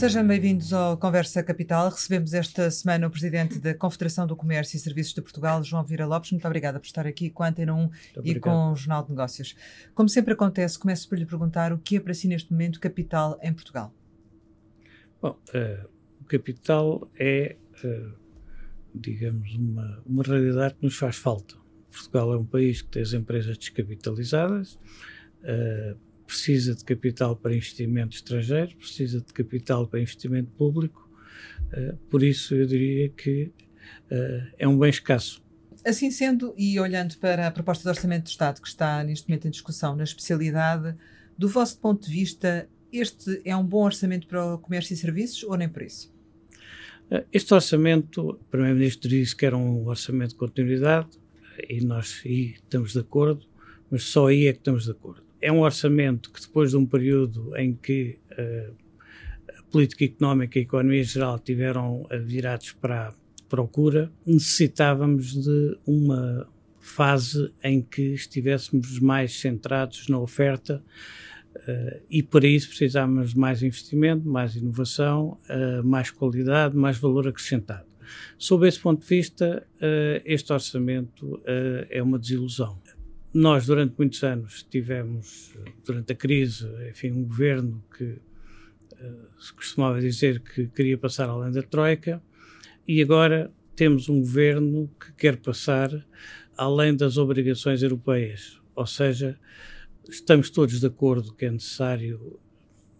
Sejam 0.00 0.26
bem-vindos 0.26 0.72
ao 0.72 0.96
Conversa 0.96 1.42
Capital. 1.42 1.90
Recebemos 1.90 2.32
esta 2.32 2.70
semana 2.70 3.06
o 3.06 3.10
Presidente 3.10 3.58
da 3.58 3.74
Confederação 3.74 4.26
do 4.26 4.34
Comércio 4.34 4.74
e 4.78 4.80
Serviços 4.80 5.12
de 5.12 5.20
Portugal, 5.20 5.62
João 5.62 5.84
Vira 5.84 6.06
Lopes. 6.06 6.32
Muito 6.32 6.46
obrigada 6.46 6.80
por 6.80 6.86
estar 6.86 7.06
aqui 7.06 7.28
com 7.28 7.42
a 7.42 7.48
Antena 7.48 7.74
1 7.74 7.90
e 8.24 8.40
com 8.40 8.72
o 8.72 8.76
Jornal 8.76 9.02
de 9.02 9.10
Negócios. 9.10 9.54
Como 9.94 10.08
sempre 10.08 10.32
acontece, 10.32 10.78
começo 10.78 11.06
por 11.06 11.18
lhe 11.18 11.26
perguntar 11.26 11.70
o 11.70 11.76
que 11.76 11.96
é 11.96 12.00
para 12.00 12.14
si 12.14 12.28
neste 12.28 12.50
momento 12.50 12.80
capital 12.80 13.38
em 13.42 13.52
Portugal. 13.52 13.92
Bom, 15.20 15.38
uh, 15.54 15.86
o 16.22 16.24
capital 16.24 17.06
é, 17.18 17.56
uh, 17.84 18.14
digamos, 18.94 19.54
uma, 19.54 20.02
uma 20.06 20.22
realidade 20.22 20.76
que 20.76 20.82
nos 20.82 20.96
faz 20.96 21.16
falta. 21.16 21.56
Portugal 21.92 22.32
é 22.32 22.38
um 22.38 22.46
país 22.46 22.80
que 22.80 22.88
tem 22.88 23.02
as 23.02 23.12
empresas 23.12 23.58
descapitalizadas, 23.58 24.76
uh, 25.42 25.94
precisa 26.30 26.76
de 26.76 26.84
capital 26.84 27.34
para 27.34 27.52
investimento 27.52 28.14
estrangeiro, 28.14 28.76
precisa 28.76 29.20
de 29.20 29.32
capital 29.32 29.88
para 29.88 29.98
investimento 29.98 30.48
público, 30.52 31.10
uh, 31.72 31.96
por 32.08 32.22
isso 32.22 32.54
eu 32.54 32.64
diria 32.66 33.08
que 33.08 33.50
uh, 34.12 34.46
é 34.56 34.68
um 34.68 34.78
bem 34.78 34.90
escasso. 34.90 35.42
Assim 35.84 36.08
sendo, 36.12 36.54
e 36.56 36.78
olhando 36.78 37.16
para 37.18 37.48
a 37.48 37.50
proposta 37.50 37.82
de 37.82 37.88
Orçamento 37.88 38.24
do 38.24 38.28
Estado 38.28 38.60
que 38.60 38.68
está 38.68 39.02
neste 39.02 39.28
momento 39.28 39.48
em 39.48 39.50
discussão 39.50 39.96
na 39.96 40.04
especialidade, 40.04 40.94
do 41.36 41.48
vosso 41.48 41.76
ponto 41.78 42.06
de 42.06 42.12
vista, 42.12 42.68
este 42.92 43.42
é 43.44 43.56
um 43.56 43.64
bom 43.64 43.84
orçamento 43.84 44.28
para 44.28 44.54
o 44.54 44.58
comércio 44.58 44.94
e 44.94 44.96
serviços 44.96 45.42
ou 45.42 45.56
nem 45.56 45.68
por 45.68 45.82
isso? 45.82 46.14
Eh, 47.10 47.24
este 47.32 47.52
orçamento, 47.52 48.30
o 48.30 48.34
Primeiro-Ministro 48.34 49.08
disse 49.08 49.34
que 49.34 49.44
era 49.44 49.56
um 49.56 49.88
orçamento 49.88 50.30
de 50.30 50.36
continuidade 50.36 51.08
e 51.68 51.80
nós 51.80 52.22
aí 52.24 52.52
estamos 52.52 52.92
de 52.92 53.00
acordo, 53.00 53.44
mas 53.90 54.04
só 54.04 54.28
aí 54.28 54.46
é 54.46 54.52
que 54.52 54.58
estamos 54.58 54.84
de 54.84 54.92
acordo 54.92 55.29
é 55.40 55.50
um 55.50 55.60
orçamento 55.60 56.30
que, 56.30 56.40
depois 56.40 56.70
de 56.70 56.76
um 56.76 56.86
período 56.86 57.56
em 57.56 57.74
que 57.74 58.18
uh, 58.32 58.74
a 59.58 59.62
política 59.70 60.04
económica 60.04 60.58
e 60.58 60.62
a 60.62 60.64
economia 60.64 61.00
em 61.00 61.04
geral 61.04 61.38
tiveram 61.38 62.06
virados 62.24 62.72
para 62.72 63.08
a 63.08 63.14
procura, 63.48 64.10
necessitávamos 64.26 65.32
de 65.32 65.78
uma 65.86 66.46
fase 66.78 67.52
em 67.62 67.82
que 67.82 68.14
estivéssemos 68.14 68.98
mais 69.00 69.38
centrados 69.38 70.08
na 70.08 70.18
oferta 70.18 70.82
uh, 71.56 72.00
e 72.10 72.22
para 72.22 72.46
isso 72.46 72.68
precisávamos 72.68 73.30
de 73.30 73.38
mais 73.38 73.62
investimento, 73.62 74.28
mais 74.28 74.56
inovação, 74.56 75.38
uh, 75.48 75.84
mais 75.84 76.10
qualidade, 76.10 76.76
mais 76.76 76.98
valor 76.98 77.28
acrescentado. 77.28 77.88
Sob 78.36 78.66
esse 78.66 78.80
ponto 78.80 79.02
de 79.02 79.06
vista, 79.06 79.64
este 80.24 80.52
orçamento 80.52 81.40
é 81.88 82.02
uma 82.02 82.18
desilusão 82.18 82.76
nós, 83.32 83.66
durante 83.66 83.94
muitos 83.96 84.22
anos, 84.24 84.62
tivemos, 84.68 85.54
durante 85.84 86.12
a 86.12 86.16
crise, 86.16 86.66
enfim, 86.90 87.12
um 87.12 87.24
governo 87.24 87.82
que 87.96 88.04
uh, 88.04 89.40
se 89.40 89.52
costumava 89.52 90.00
dizer 90.00 90.40
que 90.40 90.66
queria 90.68 90.98
passar 90.98 91.28
além 91.28 91.52
da 91.52 91.62
Troika, 91.62 92.22
e 92.86 93.00
agora 93.00 93.52
temos 93.76 94.08
um 94.08 94.20
governo 94.20 94.90
que 94.98 95.12
quer 95.12 95.36
passar 95.36 95.90
além 96.56 96.96
das 96.96 97.16
obrigações 97.16 97.82
europeias. 97.82 98.60
Ou 98.74 98.86
seja, 98.86 99.38
estamos 100.08 100.50
todos 100.50 100.80
de 100.80 100.86
acordo 100.86 101.32
que 101.32 101.46
é 101.46 101.50
necessário 101.50 102.38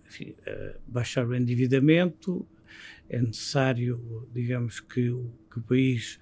enfim, 0.09 0.35
uh, 0.47 0.79
baixar 0.87 1.27
o 1.27 1.35
endividamento, 1.35 2.47
é 3.09 3.21
necessário, 3.21 4.29
digamos, 4.33 4.79
que 4.79 5.11
o, 5.11 5.33
que 5.51 5.59
o 5.59 5.63
país 5.63 6.21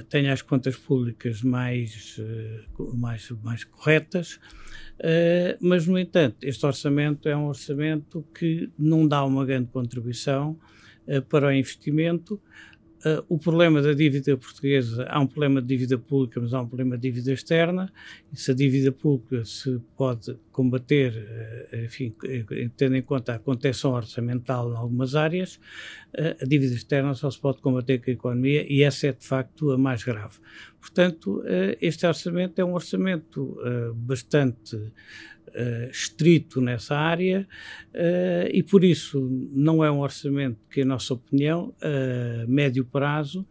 tenha 0.00 0.32
as 0.32 0.42
contas 0.42 0.76
públicas 0.76 1.42
mais, 1.42 2.16
eh, 2.18 2.64
mais, 2.94 3.30
mais 3.42 3.64
corretas, 3.64 4.40
eh, 4.98 5.56
mas, 5.60 5.86
no 5.86 5.98
entanto, 5.98 6.36
este 6.42 6.64
orçamento 6.66 7.28
é 7.28 7.36
um 7.36 7.46
orçamento 7.46 8.24
que 8.34 8.70
não 8.78 9.06
dá 9.06 9.24
uma 9.24 9.44
grande 9.44 9.68
contribuição 9.70 10.58
eh, 11.06 11.20
para 11.20 11.48
o 11.48 11.52
investimento, 11.52 12.40
Uh, 13.04 13.22
o 13.28 13.38
problema 13.38 13.82
da 13.82 13.92
dívida 13.92 14.34
portuguesa, 14.34 15.04
há 15.10 15.20
um 15.20 15.26
problema 15.26 15.60
de 15.60 15.68
dívida 15.68 15.98
pública, 15.98 16.40
mas 16.40 16.54
há 16.54 16.62
um 16.62 16.66
problema 16.66 16.96
de 16.96 17.02
dívida 17.02 17.32
externa, 17.32 17.92
e 18.32 18.36
se 18.40 18.50
a 18.50 18.54
dívida 18.54 18.90
pública 18.90 19.44
se 19.44 19.78
pode 19.94 20.34
combater, 20.50 21.12
uh, 21.12 21.84
enfim, 21.84 22.14
tendo 22.78 22.96
em 22.96 23.02
conta 23.02 23.34
a 23.34 23.38
contenção 23.38 23.92
orçamental 23.92 24.72
em 24.72 24.76
algumas 24.76 25.14
áreas, 25.14 25.56
uh, 26.18 26.42
a 26.42 26.46
dívida 26.46 26.74
externa 26.74 27.12
só 27.14 27.30
se 27.30 27.38
pode 27.38 27.60
combater 27.60 27.98
com 27.98 28.10
a 28.10 28.14
economia, 28.14 28.64
e 28.72 28.82
essa 28.82 29.08
é 29.08 29.12
de 29.12 29.26
facto 29.26 29.70
a 29.72 29.76
mais 29.76 30.02
grave. 30.02 30.38
Portanto, 30.80 31.42
este 31.80 32.06
orçamento 32.06 32.58
é 32.58 32.64
um 32.64 32.74
orçamento 32.74 33.56
bastante 33.94 34.76
uh, 35.54 35.90
estrito 35.90 36.60
nessa 36.60 36.96
área 36.96 37.46
uh, 37.94 38.48
e 38.52 38.62
por 38.62 38.84
isso 38.84 39.20
não 39.52 39.84
é 39.84 39.90
um 39.90 40.00
orçamento 40.00 40.58
que, 40.70 40.82
em 40.82 40.84
nossa 40.84 41.14
opinião, 41.14 41.74
a 41.80 42.46
médio 42.46 42.84
prazo 42.84 43.46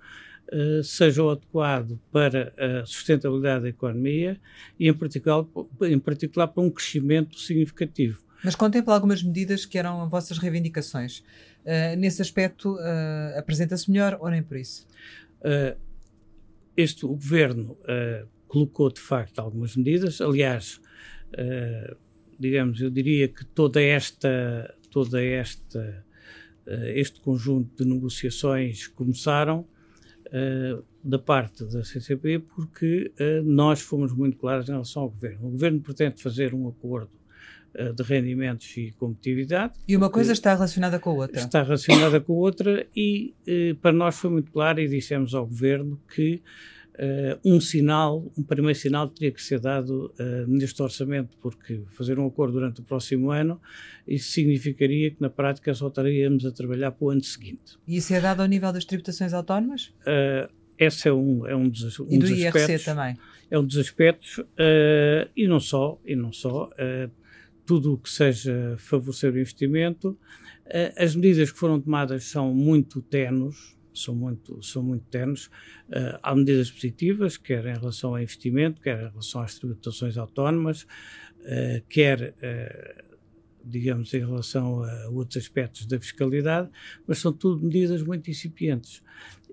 Uh, 0.51 0.83
seja 0.83 1.23
o 1.23 1.31
adequado 1.31 1.99
para 2.11 2.53
a 2.57 2.85
sustentabilidade 2.85 3.63
da 3.63 3.69
economia 3.69 4.39
e, 4.77 4.87
em 4.87 4.93
particular, 4.93 5.45
em 5.81 5.97
particular, 5.97 6.47
para 6.47 6.61
um 6.61 6.69
crescimento 6.69 7.39
significativo. 7.39 8.21
Mas 8.43 8.53
contempla 8.53 8.93
algumas 8.93 9.23
medidas 9.23 9.65
que 9.65 9.79
eram 9.79 10.07
vossas 10.07 10.37
reivindicações. 10.37 11.19
Uh, 11.65 11.95
nesse 11.97 12.21
aspecto, 12.21 12.75
uh, 12.75 13.39
apresenta-se 13.39 13.89
melhor 13.89 14.17
ou 14.19 14.29
nem 14.29 14.43
por 14.43 14.57
isso? 14.57 14.85
este, 16.77 17.05
o 17.05 17.09
Governo 17.09 17.77
colocou, 18.47 18.89
de 18.89 19.01
facto, 19.01 19.39
algumas 19.39 19.75
medidas. 19.75 20.21
Aliás, 20.21 20.79
uh, 21.33 21.95
digamos, 22.39 22.81
eu 22.81 22.89
diria 22.89 23.27
que 23.27 23.45
toda 23.45 23.81
esta, 23.81 24.73
toda 24.89 25.23
esta, 25.23 26.05
uh, 26.67 26.85
este 26.95 27.19
conjunto 27.19 27.83
de 27.83 27.89
negociações 27.89 28.87
começaram 28.87 29.65
uh, 30.27 30.83
da 31.03 31.19
parte 31.19 31.65
da 31.65 31.83
CCP 31.83 32.39
porque 32.39 33.11
nós 33.43 33.81
fomos 33.81 34.13
muito 34.13 34.37
claros 34.37 34.69
em 34.69 34.71
relação 34.71 35.03
ao 35.03 35.09
governo. 35.09 35.47
O 35.47 35.51
governo 35.51 35.81
pretende 35.81 36.21
fazer 36.21 36.53
um 36.53 36.65
acordo 36.69 37.11
de 37.73 38.03
rendimentos 38.03 38.77
e 38.77 38.91
competitividade. 38.91 39.73
E 39.85 39.97
uma 39.97 40.09
coisa 40.09 40.31
está 40.31 40.53
relacionada 40.53 40.97
com 40.97 41.09
a 41.09 41.13
outra. 41.13 41.41
Está 41.41 41.61
relacionada 41.61 42.21
com 42.21 42.31
a 42.31 42.35
outra 42.37 42.87
e 42.95 43.33
para 43.81 43.91
nós 43.91 44.15
foi 44.15 44.29
muito 44.29 44.49
claro 44.49 44.79
e 44.79 44.87
dissemos 44.87 45.35
ao 45.35 45.45
governo 45.45 45.99
que 46.15 46.41
Uh, 46.93 47.39
um 47.43 47.59
sinal, 47.59 48.31
um 48.37 48.43
primeiro 48.43 48.77
sinal 48.77 49.07
teria 49.07 49.31
que 49.31 49.41
ser 49.41 49.59
dado 49.59 50.13
uh, 50.19 50.47
neste 50.47 50.79
orçamento, 50.79 51.35
porque 51.39 51.81
fazer 51.87 52.19
um 52.19 52.27
acordo 52.27 52.53
durante 52.53 52.81
o 52.81 52.83
próximo 52.83 53.31
ano, 53.31 53.59
isso 54.07 54.31
significaria 54.31 55.09
que 55.09 55.19
na 55.19 55.29
prática 55.29 55.73
só 55.73 55.87
estaríamos 55.87 56.45
a 56.45 56.51
trabalhar 56.51 56.91
para 56.91 57.05
o 57.05 57.09
ano 57.09 57.23
seguinte. 57.23 57.79
E 57.87 57.97
isso 57.97 58.13
é 58.13 58.21
dado 58.21 58.41
ao 58.41 58.47
nível 58.47 58.71
das 58.71 58.85
tributações 58.85 59.33
autónomas? 59.33 59.87
Uh, 60.01 60.53
esse 60.77 61.07
é 61.07 61.13
um, 61.13 61.47
é 61.47 61.55
um 61.55 61.67
dos, 61.67 61.99
um 61.99 62.05
e 62.11 62.17
do 62.19 62.27
dos 62.27 62.29
IRC 62.29 62.47
aspectos. 62.59 62.85
também? 62.85 63.17
É 63.49 63.57
um 63.57 63.65
dos 63.65 63.77
aspectos, 63.77 64.39
e 65.35 65.47
não 65.47 65.59
só, 65.59 65.99
e 66.03 66.15
não 66.15 66.33
só, 66.33 66.71
tudo 67.63 67.93
o 67.93 67.97
que 67.97 68.09
seja 68.09 68.75
favorecer 68.79 69.31
o 69.31 69.37
investimento. 69.37 70.17
as 70.97 71.15
medidas 71.15 71.51
que 71.51 71.59
foram 71.59 71.79
tomadas 71.79 72.23
são 72.23 72.51
muito 72.51 73.03
tenos, 73.03 73.75
são 73.93 74.15
muito, 74.15 74.61
são 74.61 74.83
muito 74.83 75.05
ternos. 75.05 75.47
Uh, 75.89 76.19
há 76.21 76.35
medidas 76.35 76.71
positivas, 76.71 77.37
quer 77.37 77.65
em 77.65 77.73
relação 77.73 78.11
ao 78.11 78.21
investimento, 78.21 78.81
quer 78.81 78.99
em 78.99 79.09
relação 79.09 79.41
às 79.41 79.57
tributações 79.57 80.17
autónomas, 80.17 80.83
uh, 80.83 81.83
quer, 81.89 82.33
uh, 82.37 83.03
digamos, 83.63 84.13
em 84.13 84.19
relação 84.19 84.83
a 84.83 85.09
outros 85.09 85.37
aspectos 85.37 85.85
da 85.85 85.99
fiscalidade, 85.99 86.69
mas 87.07 87.19
são 87.19 87.31
tudo 87.31 87.63
medidas 87.63 88.01
muito 88.01 88.29
incipientes. 88.29 89.01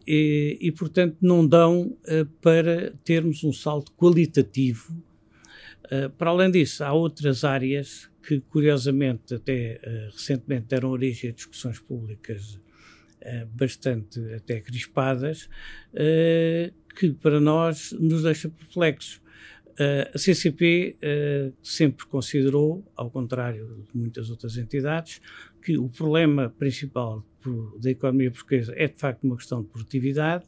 E, 0.07 0.59
e 0.61 0.73
portanto, 0.73 1.17
não 1.21 1.47
dão 1.47 1.97
para 2.41 2.93
termos 3.05 3.45
um 3.45 3.53
salto 3.53 3.93
qualitativo. 3.93 4.97
para 6.17 6.31
além 6.31 6.51
disso, 6.51 6.83
há 6.83 6.93
outras 6.93 7.45
áreas 7.45 8.11
que, 8.27 8.41
curiosamente, 8.41 9.35
até 9.35 9.79
recentemente 10.11 10.69
deram 10.69 10.89
origem 10.89 11.31
a 11.31 11.33
discussões 11.35 11.79
públicas 11.79 12.59
bastante 13.53 14.21
até 14.35 14.61
crispadas, 14.61 15.49
eh, 15.95 16.73
que 16.99 17.13
para 17.13 17.41
nós 17.41 17.93
nos 17.93 18.23
deixa 18.23 18.49
perplexos. 18.49 19.21
Uh, 19.71 20.11
a 20.15 20.19
CCP 20.19 20.97
sempre 21.63 22.05
considerou, 22.05 22.85
ao 22.95 23.11
contrário 23.11 23.87
de 23.91 23.99
muitas 23.99 24.29
outras 24.29 24.59
entidades, 24.59 25.23
que 25.63 25.79
o 25.79 25.89
problema 25.89 26.53
principal 26.59 27.25
da 27.81 27.91
economia 27.91 28.31
portuguesa 28.31 28.75
é 28.77 28.89
de 28.89 28.99
facto 28.99 29.25
uma 29.25 29.37
questão 29.37 29.63
de 29.63 29.69
produtividade 29.69 30.45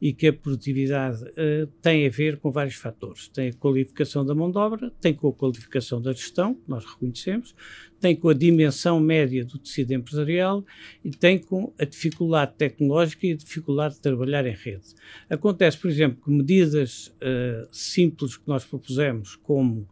e 0.00 0.12
que 0.12 0.28
a 0.28 0.32
produtividade 0.32 1.22
uh, 1.22 1.66
tem 1.80 2.06
a 2.06 2.10
ver 2.10 2.38
com 2.38 2.50
vários 2.50 2.76
fatores. 2.76 3.28
Tem 3.28 3.48
a 3.48 3.52
qualificação 3.52 4.24
da 4.24 4.34
mão 4.34 4.50
de 4.50 4.58
obra, 4.58 4.92
tem 5.00 5.14
com 5.14 5.28
a 5.28 5.32
qualificação 5.32 6.00
da 6.00 6.12
gestão, 6.12 6.54
que 6.54 6.68
nós 6.68 6.84
reconhecemos, 6.84 7.54
tem 8.00 8.14
com 8.14 8.28
a 8.28 8.34
dimensão 8.34 9.00
média 9.00 9.44
do 9.44 9.58
tecido 9.58 9.92
empresarial 9.92 10.64
e 11.04 11.10
tem 11.10 11.38
com 11.38 11.72
a 11.78 11.84
dificuldade 11.84 12.52
tecnológica 12.56 13.26
e 13.26 13.32
a 13.32 13.36
dificuldade 13.36 13.94
de 13.94 14.00
trabalhar 14.00 14.46
em 14.46 14.54
rede. 14.54 14.94
Acontece, 15.30 15.78
por 15.78 15.90
exemplo, 15.90 16.22
que 16.22 16.30
medidas 16.30 17.08
uh, 17.08 17.66
simples 17.72 18.36
que 18.36 18.46
nós 18.46 18.64
propusemos, 18.64 19.36
como 19.36 19.88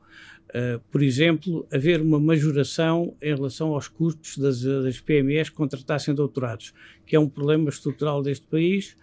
Uh, 0.54 0.78
por 0.88 1.02
exemplo, 1.02 1.66
haver 1.72 2.00
uma 2.00 2.20
majoração 2.20 3.16
em 3.20 3.34
relação 3.34 3.74
aos 3.74 3.88
custos 3.88 4.38
das, 4.38 4.62
das 4.62 5.00
PMEs 5.00 5.50
que 5.50 5.56
contratassem 5.56 6.14
doutorados, 6.14 6.72
que 7.04 7.16
é 7.16 7.18
um 7.18 7.28
problema 7.28 7.68
estrutural 7.68 8.22
deste 8.22 8.46
país. 8.46 8.96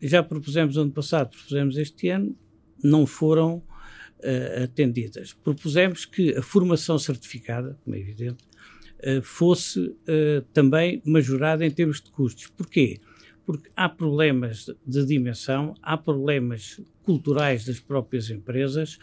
Já 0.00 0.22
propusemos 0.22 0.76
ano 0.76 0.90
passado, 0.90 1.30
propusemos 1.30 1.76
este 1.76 2.08
ano, 2.08 2.36
não 2.82 3.06
foram 3.06 3.56
uh, 3.56 4.64
atendidas. 4.64 5.32
Propusemos 5.32 6.04
que 6.04 6.36
a 6.36 6.42
formação 6.42 6.98
certificada, 6.98 7.78
como 7.84 7.96
é 7.96 8.00
evidente, 8.00 8.44
uh, 9.00 9.22
fosse 9.22 9.94
também 10.52 11.02
majorada 11.04 11.66
em 11.66 11.70
termos 11.70 12.00
de 12.00 12.10
custos. 12.10 12.46
Porquê? 12.48 13.00
Porque 13.44 13.70
há 13.74 13.88
problemas 13.88 14.66
de 14.86 15.06
dimensão, 15.06 15.74
há 15.82 15.96
problemas 15.96 16.80
culturais 17.02 17.64
das 17.64 17.80
próprias 17.80 18.28
empresas 18.28 18.98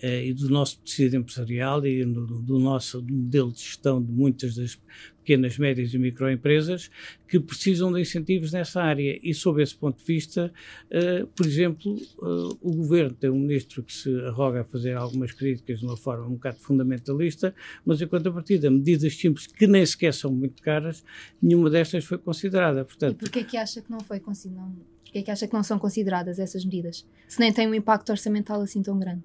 e 0.00 0.32
do 0.32 0.48
nosso 0.48 0.78
tecido 0.78 1.16
empresarial 1.16 1.84
e 1.84 2.04
no, 2.04 2.24
do 2.24 2.60
nosso 2.60 3.02
modelo 3.02 3.50
de 3.50 3.58
gestão 3.58 4.00
de 4.00 4.12
muitas 4.12 4.54
das 4.54 4.80
pequenas, 5.28 5.58
médias 5.58 5.92
e 5.92 5.98
microempresas 5.98 6.90
que 7.28 7.38
precisam 7.38 7.92
de 7.92 8.00
incentivos 8.00 8.50
nessa 8.50 8.80
área. 8.80 9.18
E, 9.22 9.34
sob 9.34 9.62
esse 9.62 9.74
ponto 9.74 9.98
de 9.98 10.04
vista, 10.04 10.50
uh, 10.86 11.26
por 11.28 11.44
exemplo, 11.44 11.94
uh, 12.18 12.58
o 12.62 12.74
governo 12.74 13.14
tem 13.14 13.28
um 13.28 13.38
ministro 13.38 13.82
que 13.82 13.92
se 13.92 14.10
arroga 14.22 14.62
a 14.62 14.64
fazer 14.64 14.96
algumas 14.96 15.32
críticas 15.32 15.80
de 15.80 15.84
uma 15.84 15.98
forma 15.98 16.26
um 16.26 16.32
bocado 16.32 16.58
fundamentalista, 16.60 17.54
mas, 17.84 18.00
enquanto 18.00 18.28
a 18.28 18.32
partida, 18.32 18.70
medidas 18.70 19.14
simples 19.14 19.46
que 19.46 19.66
nem 19.66 19.84
sequer 19.84 20.14
são 20.14 20.32
muito 20.32 20.62
caras, 20.62 21.04
nenhuma 21.42 21.68
destas 21.68 22.06
foi 22.06 22.16
considerada. 22.16 22.84
Portanto, 22.84 23.16
e 23.16 23.18
porquê 23.18 23.40
é 23.40 23.44
que 23.44 23.56
acha 23.58 23.82
que 23.82 23.90
não 23.90 24.00
foi 24.00 24.20
considerada? 24.20 24.72
Porquê 25.04 25.18
é 25.18 25.22
que 25.22 25.30
acha 25.30 25.46
que 25.46 25.52
não 25.52 25.62
são 25.62 25.78
consideradas 25.78 26.38
essas 26.38 26.64
medidas? 26.64 27.06
Se 27.26 27.38
nem 27.38 27.52
têm 27.52 27.68
um 27.68 27.74
impacto 27.74 28.10
orçamental 28.10 28.62
assim 28.62 28.82
tão 28.82 28.98
grande? 28.98 29.22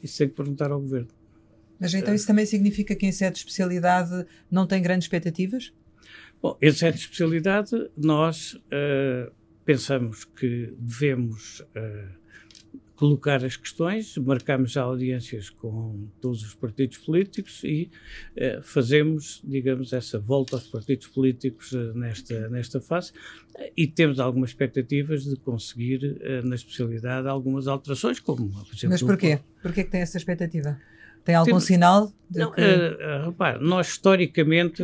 Isso 0.00 0.18
tem 0.18 0.28
que 0.28 0.34
perguntar 0.34 0.70
ao 0.70 0.80
governo. 0.80 1.17
Mas 1.80 1.94
então 1.94 2.14
isso 2.14 2.26
também 2.26 2.44
significa 2.44 2.94
que 2.94 3.06
em 3.06 3.12
sede 3.12 3.34
de 3.34 3.38
especialidade 3.38 4.26
não 4.50 4.66
tem 4.66 4.82
grandes 4.82 5.04
expectativas? 5.04 5.72
Bom, 6.42 6.56
em 6.60 6.72
sede 6.72 6.96
de 6.96 7.04
especialidade 7.04 7.90
nós 7.96 8.54
uh, 8.54 9.32
pensamos 9.64 10.24
que 10.24 10.74
devemos 10.78 11.60
uh, 11.60 12.18
colocar 12.96 13.44
as 13.44 13.56
questões, 13.56 14.16
marcamos 14.16 14.72
já 14.72 14.82
audiências 14.82 15.50
com 15.50 16.08
todos 16.20 16.42
os 16.42 16.54
partidos 16.54 16.98
políticos 16.98 17.62
e 17.62 17.90
uh, 18.36 18.62
fazemos, 18.62 19.40
digamos, 19.44 19.92
essa 19.92 20.18
volta 20.18 20.56
aos 20.56 20.66
partidos 20.66 21.06
políticos 21.06 21.72
nesta, 21.94 22.48
nesta 22.48 22.80
fase 22.80 23.12
e 23.76 23.86
temos 23.86 24.18
algumas 24.18 24.50
expectativas 24.50 25.24
de 25.24 25.36
conseguir 25.36 26.20
na 26.44 26.54
especialidade 26.54 27.26
algumas 27.28 27.66
alterações, 27.66 28.20
como, 28.20 28.48
por 28.48 28.74
exemplo... 28.74 28.90
Mas 28.90 29.02
porquê? 29.02 29.40
Porquê 29.62 29.84
que 29.84 29.90
tem 29.90 30.00
essa 30.00 30.18
expectativa? 30.18 30.80
Tem 31.24 31.34
algum 31.34 31.50
Temos, 31.50 31.64
sinal? 31.64 32.12
não, 32.30 32.52
que... 32.52 32.60
repare, 33.24 33.62
nós 33.62 33.88
historicamente 33.88 34.82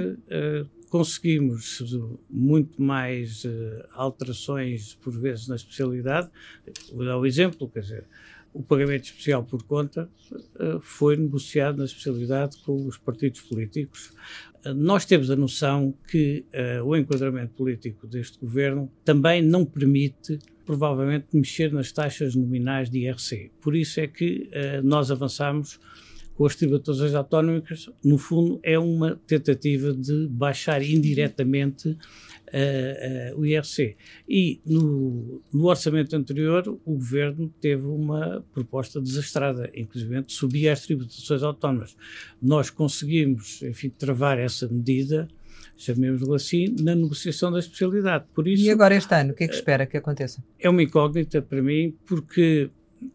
conseguimos 0.94 1.82
muito 2.30 2.80
mais 2.80 3.44
uh, 3.44 3.50
alterações, 3.94 4.94
por 4.94 5.12
vezes, 5.12 5.48
na 5.48 5.56
especialidade. 5.56 6.30
Vou 6.92 7.04
dar 7.04 7.16
o 7.16 7.22
um 7.22 7.26
exemplo, 7.26 7.68
quer 7.68 7.80
dizer, 7.80 8.04
o 8.52 8.62
pagamento 8.62 9.06
especial 9.06 9.42
por 9.42 9.64
conta 9.64 10.08
uh, 10.30 10.78
foi 10.80 11.16
negociado 11.16 11.78
na 11.78 11.84
especialidade 11.84 12.58
com 12.58 12.86
os 12.86 12.96
partidos 12.96 13.40
políticos. 13.40 14.12
Uh, 14.64 14.72
nós 14.72 15.04
temos 15.04 15.32
a 15.32 15.34
noção 15.34 15.92
que 16.06 16.44
o 16.84 16.94
enquadramento 16.94 17.54
político 17.54 18.06
deste 18.06 18.38
governo 18.38 18.88
também 19.04 19.42
não 19.42 19.64
permite 19.64 20.38
provavelmente 20.64 21.26
mexer 21.32 21.72
nas 21.72 21.90
taxas 21.90 22.36
nominais 22.36 22.88
de 22.88 23.00
IRC. 23.00 23.50
Por 23.60 23.74
isso 23.74 23.98
é 23.98 24.06
que 24.06 24.48
nós 24.84 25.10
avançamos 25.10 25.80
com 26.34 26.46
as 26.46 26.56
tributações 26.56 27.14
autónomas, 27.14 27.88
no 28.04 28.18
fundo, 28.18 28.58
é 28.62 28.78
uma 28.78 29.20
tentativa 29.26 29.92
de 29.92 30.26
baixar 30.28 30.82
indiretamente 30.82 31.88
uh, 31.88 33.36
uh, 33.36 33.40
o 33.40 33.46
IRC. 33.46 33.96
E 34.28 34.60
no, 34.66 35.40
no, 35.52 35.66
orçamento 35.66 36.16
anterior, 36.16 36.66
o 36.84 36.94
governo 36.94 37.52
teve 37.60 37.86
uma 37.86 38.44
proposta 38.52 39.00
desastrada, 39.00 39.70
inclusive 39.74 40.22
de 40.22 40.32
subir 40.32 40.68
as 40.68 40.84
tributações 40.84 41.42
autónomas. 41.42 41.96
Nós 42.42 42.68
conseguimos, 42.68 43.62
enfim, 43.62 43.88
travar 43.88 44.38
essa 44.38 44.68
medida 44.68 45.28
chamemos-lo 45.76 46.34
assim, 46.34 46.74
na 46.80 46.94
negociação 46.94 47.50
da 47.50 47.58
especialidade. 47.58 48.24
Por 48.32 48.46
isso, 48.46 48.62
e 48.62 48.70
agora 48.70 48.94
este 48.94 49.12
ano, 49.12 49.32
o 49.32 49.34
que 49.34 49.44
é 49.44 49.48
que 49.48 49.54
espera 49.54 49.86
que 49.86 49.96
aconteça? 49.96 50.42
É 50.58 50.70
uma 50.70 50.82
incógnita 50.82 51.42
para 51.42 51.60
mim, 51.60 51.96
porque 52.06 52.70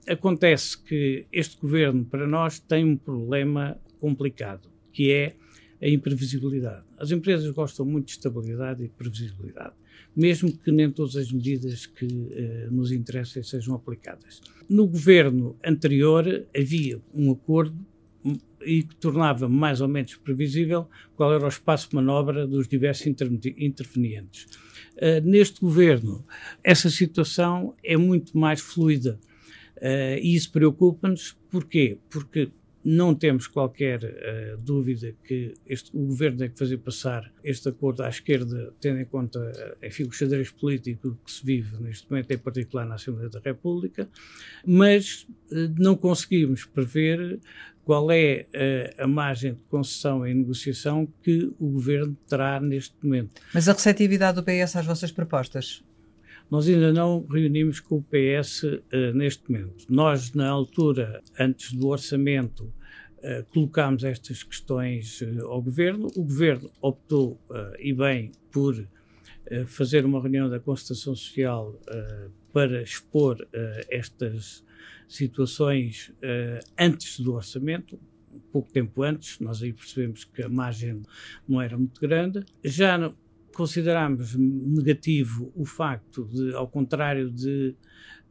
acontece 0.08 0.78
que 0.78 1.26
este 1.32 1.60
governo, 1.60 2.06
para 2.06 2.28
nós, 2.28 2.60
tem 2.60 2.86
um 2.86 2.98
problema 2.98 3.80
complicado, 4.00 4.70
que 4.92 5.12
é 5.12 5.36
a 5.82 5.88
imprevisibilidade. 5.88 6.84
As 6.98 7.12
empresas 7.12 7.50
gostam 7.52 7.86
muito 7.86 8.08
de 8.08 8.12
estabilidade 8.12 8.84
e 8.84 8.90
previsibilidade, 8.90 9.74
mesmo 10.16 10.52
que 10.52 10.72
nem 10.72 10.92
todas 10.92 11.16
as 11.16 11.32
medidas 11.32 11.86
que 11.86 12.06
uh, 12.06 12.72
nos 12.72 12.92
interessem 12.92 13.42
sejam 13.44 13.76
aplicadas. 13.76 14.42
No 14.70 14.88
governo 14.88 15.58
anterior 15.64 16.46
havia 16.56 17.02
um 17.14 17.32
acordo 17.32 17.78
e 18.62 18.84
que 18.84 18.96
tornava 18.96 19.48
mais 19.48 19.80
ou 19.80 19.88
menos 19.88 20.16
previsível 20.16 20.90
qual 21.16 21.34
era 21.34 21.46
o 21.46 21.48
espaço 21.48 21.90
de 21.90 21.96
manobra 21.96 22.46
dos 22.46 22.68
diversos 22.68 23.08
intervenientes. 23.08 24.46
Uh, 24.98 25.22
neste 25.24 25.62
governo, 25.62 26.26
essa 26.62 26.90
situação 26.90 27.74
é 27.82 27.96
muito 27.96 28.38
mais 28.38 28.60
fluida 28.60 29.18
Uh, 29.82 30.20
e 30.22 30.36
isso 30.36 30.52
preocupa-nos, 30.52 31.38
porquê? 31.50 31.98
Porque 32.10 32.52
não 32.84 33.14
temos 33.14 33.48
qualquer 33.48 34.04
uh, 34.04 34.58
dúvida 34.58 35.14
que 35.24 35.54
este, 35.68 35.96
o 35.96 36.06
governo 36.08 36.38
tem 36.40 36.50
que 36.50 36.58
fazer 36.58 36.78
passar 36.78 37.32
este 37.44 37.70
acordo 37.70 38.04
à 38.04 38.10
esquerda, 38.10 38.74
tendo 38.80 39.00
em 39.00 39.06
conta 39.06 39.40
uh, 39.40 39.86
enfim, 39.86 40.04
o 40.04 40.12
xadrez 40.12 40.50
político 40.50 41.18
que 41.26 41.32
se 41.32 41.46
vive 41.46 41.78
neste 41.82 42.10
momento, 42.10 42.32
em 42.32 42.38
particular 42.38 42.86
na 42.86 42.96
Assembleia 42.96 43.30
da 43.30 43.40
República, 43.40 44.10
mas 44.66 45.28
uh, 45.52 45.74
não 45.78 45.96
conseguimos 45.96 46.66
prever 46.66 47.40
qual 47.84 48.12
é 48.12 48.46
a 49.00 49.08
margem 49.08 49.54
de 49.54 49.60
concessão 49.68 50.28
e 50.28 50.32
negociação 50.32 51.12
que 51.24 51.52
o 51.60 51.70
governo 51.70 52.16
terá 52.28 52.60
neste 52.60 52.94
momento. 53.02 53.42
Mas 53.52 53.68
a 53.68 53.74
receptividade 53.74 54.36
do 54.36 54.44
PS 54.44 54.76
às 54.76 54.86
vossas 54.86 55.12
propostas 55.12 55.84
nós 56.50 56.68
ainda 56.68 56.92
não 56.92 57.26
reunimos 57.28 57.80
com 57.80 57.98
o 57.98 58.04
PS 58.04 58.64
uh, 58.64 58.84
eh, 58.92 59.14
neste 59.14 59.50
momento. 59.50 59.86
Nós, 59.88 60.34
na 60.34 60.50
altura, 60.50 61.22
antes 61.40 61.74
do 61.74 61.88
orçamento, 61.88 62.64
uh, 62.64 63.46
colocámos 63.54 64.04
estas 64.04 64.42
questões 64.42 65.22
uh, 65.22 65.46
ao 65.48 65.62
Governo. 65.62 66.08
O 66.16 66.24
Governo 66.24 66.72
optou, 66.82 67.40
e 67.78 67.94
bem, 67.94 68.32
por 68.52 68.76
fazer 69.66 70.06
uma 70.06 70.22
reunião 70.22 70.50
da 70.50 70.60
Constituição 70.60 71.16
Social 71.16 71.76
para 72.54 72.84
expor 72.84 73.48
estas 73.90 74.64
situações 75.08 76.14
antes 76.78 77.20
do 77.20 77.34
orçamento, 77.34 78.00
pouco 78.52 78.72
tempo 78.72 79.02
antes, 79.02 79.40
nós 79.40 79.64
aí 79.64 79.74
percebemos 79.74 80.24
que 80.24 80.44
a 80.44 80.50
margem 80.50 81.02
não 81.48 81.60
era 81.60 81.76
muito 81.76 82.00
grande. 82.00 82.46
Já 82.64 83.12
consideramos 83.60 84.36
negativo 84.38 85.52
o 85.54 85.66
facto 85.66 86.24
de, 86.32 86.56
ao 86.56 86.66
contrário 86.66 87.30
de 87.30 87.76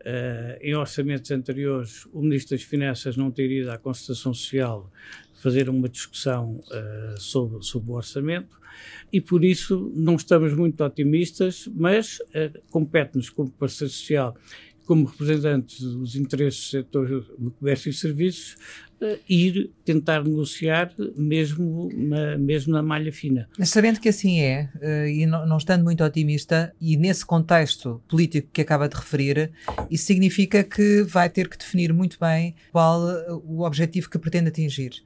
uh, 0.01 0.59
em 0.63 0.75
orçamentos 0.75 1.31
anteriores, 1.31 2.07
o 2.15 2.23
Ministro 2.23 2.57
das 2.57 2.65
Finanças 2.65 3.15
não 3.15 3.31
ter 3.31 3.51
ido 3.51 3.71
à 3.71 3.77
Constituição 3.77 4.33
Social 4.33 4.91
fazer 5.35 5.69
uma 5.69 5.87
discussão 5.87 6.61
uh, 6.61 7.21
sobre, 7.21 7.63
sobre 7.63 7.91
o 7.91 7.95
orçamento 7.97 8.59
e 9.13 9.21
por 9.21 9.45
isso 9.45 9.93
não 9.95 10.17
estamos 10.17 10.55
muito 10.55 10.83
otimistas, 10.83 11.69
mas 11.75 12.21
uh, 12.21 12.59
compete-nos 12.71 13.29
como 13.29 13.51
parceiro 13.51 13.93
social 13.93 14.35
como 14.89 15.05
representantes 15.05 15.83
dos 15.83 16.17
interesses 16.17 16.63
do 16.63 16.71
setor 16.71 17.09
do 17.39 17.51
comércio 17.51 17.91
e 17.91 17.93
serviços, 17.93 18.57
uh, 19.03 19.19
ir 19.29 19.71
tentar 19.85 20.25
negociar 20.25 20.95
mesmo 21.15 21.91
na, 21.95 22.39
mesmo 22.39 22.73
na 22.73 22.83
malha 22.83 23.13
fina. 23.13 23.47
Mas 23.59 23.69
sabendo 23.69 24.01
que 24.01 24.09
assim 24.09 24.41
é, 24.41 24.71
uh, 24.77 25.07
e 25.07 25.27
não, 25.27 25.47
não, 25.47 25.59
estando 25.59 25.85
muito 25.85 26.03
otimista, 26.03 26.75
e 26.81 26.97
nesse 26.97 27.27
contexto 27.27 28.03
político 28.09 28.49
que 28.51 28.63
acaba 28.63 28.89
de 28.89 28.97
referir, 28.97 29.53
isso 29.91 30.07
significa 30.07 30.65
que 30.65 31.03
vai 31.03 31.29
ter 31.29 31.51
que 31.51 31.59
definir 31.59 31.93
muito 31.93 32.19
bem 32.19 32.55
qual 32.73 33.11
eh, 33.11 33.27
o 33.45 33.61
objetivo 33.65 34.09
que 34.09 34.19
pretende 34.19 34.49
atingir. 34.49 35.03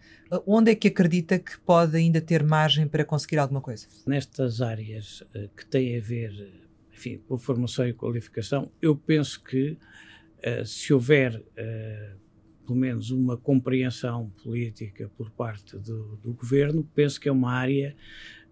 Onde 0.47 0.71
é 0.71 0.75
que 0.77 0.87
acredita 0.87 1.41
que 1.41 1.59
pode 1.59 1.97
ainda 1.97 2.21
ter 2.21 2.45
margem 2.45 2.87
para 2.87 3.05
conseguir 3.05 3.39
alguma 3.39 3.61
coisa? 3.61 3.87
Nestas 4.07 4.63
áreas 4.63 5.25
que 5.57 5.67
têm 5.67 5.99
a 5.99 6.01
ver 6.01 6.62
enfim, 7.03 7.21
com 7.27 7.37
formação 7.37 7.87
e 7.87 7.93
qualificação, 7.93 8.71
eu 8.81 8.95
penso 8.95 9.43
que 9.43 9.73
uh, 9.73 10.65
se 10.65 10.95
houver 10.95 11.37
uh, 11.37 12.19
pelo 12.65 12.79
menos 12.79 13.11
uma 13.11 13.37
compreensão 13.37 14.31
política 14.43 15.11
por 15.17 15.31
parte 15.33 15.77
do, 15.77 16.17
do 16.23 16.33
governo, 16.33 16.89
penso 16.95 17.21
que 17.21 17.29
é 17.29 17.33
uma 17.33 17.53
área 17.53 17.97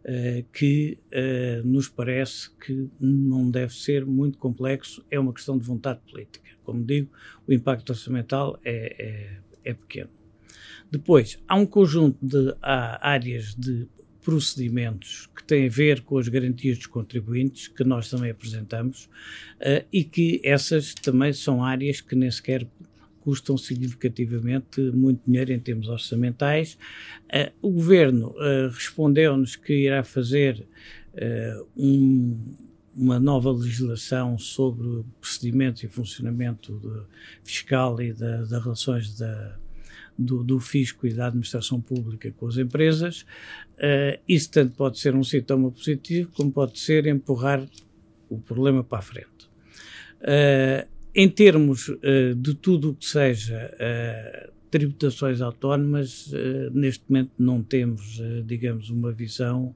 uh, 0.01 0.45
que 0.53 0.99
nos 1.65 1.89
parece 1.89 2.51
que 2.57 2.91
não 3.01 3.49
deve 3.49 3.73
ser 3.73 4.05
muito 4.05 4.37
complexo, 4.37 5.05
é 5.09 5.19
uma 5.19 5.33
questão 5.33 5.57
de 5.57 5.65
vontade 5.65 6.01
política. 6.11 6.51
Como 6.65 6.85
digo, 6.85 7.09
o 7.47 7.53
impacto 7.53 7.91
orçamental 7.91 8.59
é, 8.65 9.41
é, 9.65 9.71
é 9.71 9.75
pequeno. 9.75 10.11
Depois, 10.91 11.41
há 11.47 11.55
um 11.55 11.67
conjunto 11.67 12.19
de 12.21 12.53
áreas 12.61 13.55
de 13.55 13.89
procedimentos 14.23 15.29
que 15.35 15.43
têm 15.43 15.67
a 15.67 15.71
ver 15.71 16.03
com 16.03 16.19
as 16.19 16.29
garantias 16.29 16.79
dos 16.79 16.87
contribuintes, 16.87 17.69
que 17.69 17.85
nós 17.85 18.09
também 18.11 18.31
apresentamos, 18.31 19.05
uh, 19.61 19.85
e 19.93 20.05
que 20.05 20.41
essas 20.45 20.95
também 20.95 21.33
são 21.33 21.65
áreas 21.65 22.01
que 22.01 22.15
nem 22.15 22.31
sequer 22.31 22.67
custam 23.21 23.57
significativamente 23.57 24.81
muito 24.81 25.21
dinheiro 25.27 25.53
em 25.53 25.59
termos 25.59 25.89
orçamentais. 25.89 26.79
Uh, 27.27 27.53
o 27.63 27.71
Governo 27.71 28.29
uh, 28.31 28.69
respondeu-nos 28.73 29.57
que 29.57 29.75
irá 29.75 30.03
fazer 30.03 30.67
um, 31.77 32.39
uma 32.97 33.19
nova 33.19 33.51
legislação 33.51 34.39
sobre 34.39 35.05
procedimentos 35.21 35.83
e 35.83 35.89
funcionamento 35.89 37.05
fiscal 37.43 38.01
e 38.01 38.13
das 38.13 38.53
relações 38.53 39.19
da, 39.19 39.59
do, 40.21 40.45
do, 40.45 40.61
fisco 40.61 41.07
e 41.07 41.15
da 41.15 41.27
administração 41.27 41.81
pública 41.81 42.31
com 42.37 42.47
as 42.47 42.59
empresas. 42.59 43.23
Uh, 43.79 44.21
isso 44.29 44.51
tanto 44.51 44.75
pode 44.75 44.99
ser 44.99 45.15
um 45.15 45.25
sintoma 45.25 45.71
positivo, 45.71 46.31
como 46.37 46.53
pode 46.53 46.79
ser 46.79 47.07
empurrar 47.07 47.67
o 48.29 48.39
problema 48.39 48.85
para 48.85 48.99
a 48.99 49.03
frente. 49.03 49.49
Uh, 50.21 50.87
em 51.15 51.29
termos 51.29 51.89
uh, 51.89 52.35
de 52.37 52.55
tudo 52.55 52.91
o 52.91 52.95
que 52.95 53.07
seja 53.07 53.73
tributações 54.71 55.41
autónomas, 55.41 56.33
neste 56.73 57.03
momento 57.09 57.33
não 57.37 57.61
temos, 57.61 58.23
digamos, 58.47 58.89
uma 58.89 59.11
visão 59.11 59.75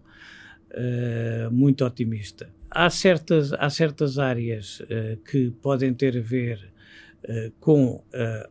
muito 1.50 1.84
otimista. 1.84 2.48
Há 2.70 2.88
certas, 2.88 3.52
há 3.52 3.68
certas 3.70 4.20
áreas 4.20 4.80
que 5.28 5.50
podem 5.60 5.92
ter 5.92 6.16
a 6.16 6.20
ver 6.20 6.72
com 7.58 7.94
uh, 7.94 8.02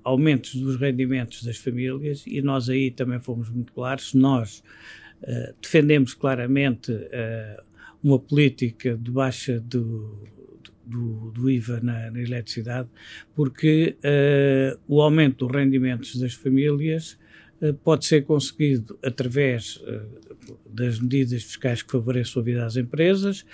aumentos 0.03 0.55
dos 0.55 0.77
rendimentos 0.77 1.43
das 1.43 1.57
famílias 1.57 2.23
e 2.25 2.41
nós 2.41 2.69
aí 2.69 2.89
também 2.89 3.19
fomos 3.19 3.49
muito 3.49 3.71
claros. 3.71 4.13
Nós 4.13 4.63
uh, 5.21 5.53
defendemos 5.61 6.13
claramente 6.13 6.91
uma 8.03 8.19
política 8.19 8.97
de 8.97 9.11
baixa 9.11 9.59
do, 9.59 10.27
do, 10.85 11.31
do 11.31 11.49
IVA 11.49 11.79
na, 11.81 12.11
na, 12.11 12.21
eletricidade, 12.21 12.89
porque 13.33 13.95
o 14.87 15.01
aumento 15.01 15.45
dos 15.45 15.55
rendimentos 15.55 16.19
das 16.19 16.33
famílias 16.33 17.17
pode 17.81 18.05
ser 18.05 18.25
conseguido 18.25 18.99
através 19.01 19.81
das 20.69 20.99
medidas 20.99 21.43
fiscais 21.43 21.81
que 21.81 21.89
favoreçam 21.89 22.41
a 22.41 22.45
vida 22.45 22.65
às 22.65 22.75
empresas, 22.75 23.45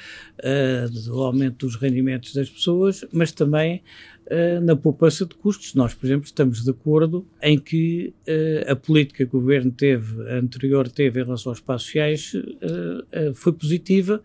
do 1.06 1.22
aumento 1.22 1.68
dos 1.68 1.76
rendimentos 1.76 2.34
das 2.34 2.50
pessoas, 2.50 3.06
mas 3.12 3.32
também 3.32 3.84
uh, 4.29 4.62
na 4.62 4.75
poupança 4.75 5.25
de 5.25 5.36
custos. 5.36 5.74
Nós, 5.74 5.93
por 5.93 6.05
exemplo, 6.05 6.25
estamos 6.25 6.63
de 6.63 6.71
acordo 6.71 7.27
em 7.41 7.57
que 7.57 8.13
uh, 8.27 8.71
a 8.71 8.75
política 8.75 9.25
que 9.25 9.36
o 9.36 9.39
governo 9.39 9.71
teve, 9.71 10.21
anterior 10.29 10.88
teve 10.89 11.19
em 11.21 11.24
relação 11.24 11.51
aos 11.51 11.59
espaços 11.59 11.88
sociais, 11.88 12.33
uh, 12.33 13.33
foi 13.33 13.53
positiva, 13.53 14.21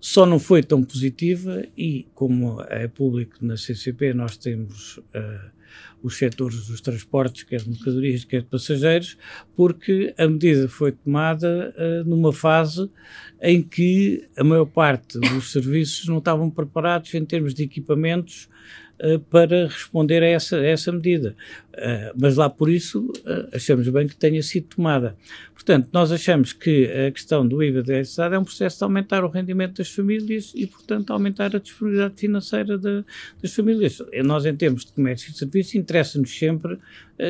só 0.00 0.24
não 0.24 0.38
foi 0.38 0.62
tão 0.62 0.82
positiva 0.82 1.64
e, 1.76 2.06
como 2.14 2.60
é 2.62 2.88
público 2.88 3.36
na 3.42 3.56
CCP, 3.56 4.14
nós 4.14 4.36
temos 4.36 4.98
os 6.02 6.16
setores 6.16 6.66
dos 6.66 6.80
transportes, 6.80 7.42
quer 7.42 7.60
de 7.60 7.70
mercadorias, 7.70 8.24
quer 8.24 8.42
de 8.42 8.48
passageiros, 8.48 9.16
porque 9.54 10.14
a 10.16 10.26
medida 10.26 10.68
foi 10.68 10.92
tomada 10.92 11.74
uh, 11.76 12.08
numa 12.08 12.32
fase 12.32 12.90
em 13.40 13.62
que 13.62 14.26
a 14.36 14.44
maior 14.44 14.66
parte 14.66 15.18
dos 15.18 15.52
serviços 15.52 16.06
não 16.06 16.18
estavam 16.18 16.50
preparados 16.50 17.12
em 17.14 17.24
termos 17.24 17.54
de 17.54 17.64
equipamentos 17.64 18.44
uh, 18.44 18.89
para 19.30 19.66
responder 19.66 20.22
a 20.22 20.26
essa, 20.26 20.56
a 20.56 20.66
essa 20.66 20.92
medida. 20.92 21.34
Uh, 21.70 22.12
mas 22.16 22.36
lá 22.36 22.50
por 22.50 22.68
isso 22.68 23.12
achamos 23.52 23.88
bem 23.88 24.06
que 24.06 24.16
tenha 24.16 24.42
sido 24.42 24.66
tomada. 24.76 25.16
Portanto, 25.54 25.88
nós 25.92 26.10
achamos 26.10 26.52
que 26.52 26.86
a 26.86 27.10
questão 27.10 27.46
do 27.46 27.62
IVA 27.62 27.82
da 27.82 27.92
eletricidade 27.92 28.34
é 28.34 28.38
um 28.38 28.44
processo 28.44 28.78
de 28.78 28.84
aumentar 28.84 29.24
o 29.24 29.28
rendimento 29.28 29.76
das 29.76 29.90
famílias 29.90 30.52
e, 30.54 30.66
portanto, 30.66 31.12
aumentar 31.12 31.54
a 31.54 31.58
disponibilidade 31.58 32.14
financeira 32.16 32.78
de, 32.78 33.04
das 33.42 33.54
famílias. 33.54 34.02
Nós, 34.24 34.46
em 34.46 34.56
termos 34.56 34.86
de 34.86 34.92
comércio 34.92 35.30
e 35.30 35.34
serviço, 35.34 35.76
interessa-nos 35.76 36.36
sempre 36.36 36.78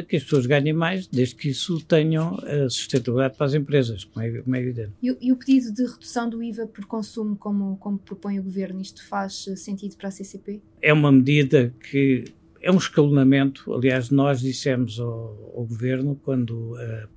que 0.08 0.16
as 0.16 0.22
pessoas 0.22 0.46
ganhem 0.46 0.72
mais, 0.72 1.08
desde 1.08 1.34
que 1.34 1.48
isso 1.48 1.80
tenham 1.86 2.38
sustentabilidade 2.68 3.36
para 3.36 3.46
as 3.46 3.54
empresas, 3.54 4.04
como 4.04 4.24
é, 4.24 4.40
como 4.40 4.54
é 4.54 4.60
evidente. 4.60 4.92
E, 5.02 5.16
e, 5.20 5.32
o 5.32 5.36
pedido 5.36 5.74
de 5.74 5.82
redução 5.82 6.30
do 6.30 6.40
IVA 6.40 6.68
por 6.68 6.84
consumo, 6.86 7.34
como, 7.34 7.76
como 7.78 7.98
propõe 7.98 8.38
o 8.38 8.44
Governo, 8.44 8.80
isto 8.80 9.04
faz 9.08 9.48
sentido 9.56 9.96
para 9.96 10.06
a 10.06 10.12
CCP? 10.12 10.62
É 10.82 10.92
uma 10.92 11.12
medida 11.12 11.74
que 11.90 12.24
é 12.60 12.70
um 12.70 12.76
escalonamento. 12.76 13.72
Aliás, 13.72 14.10
nós 14.10 14.40
dissemos 14.40 14.98
ao, 15.00 15.52
ao 15.56 15.64
Governo, 15.66 16.18
quando 16.22 16.72
uh, 16.74 17.08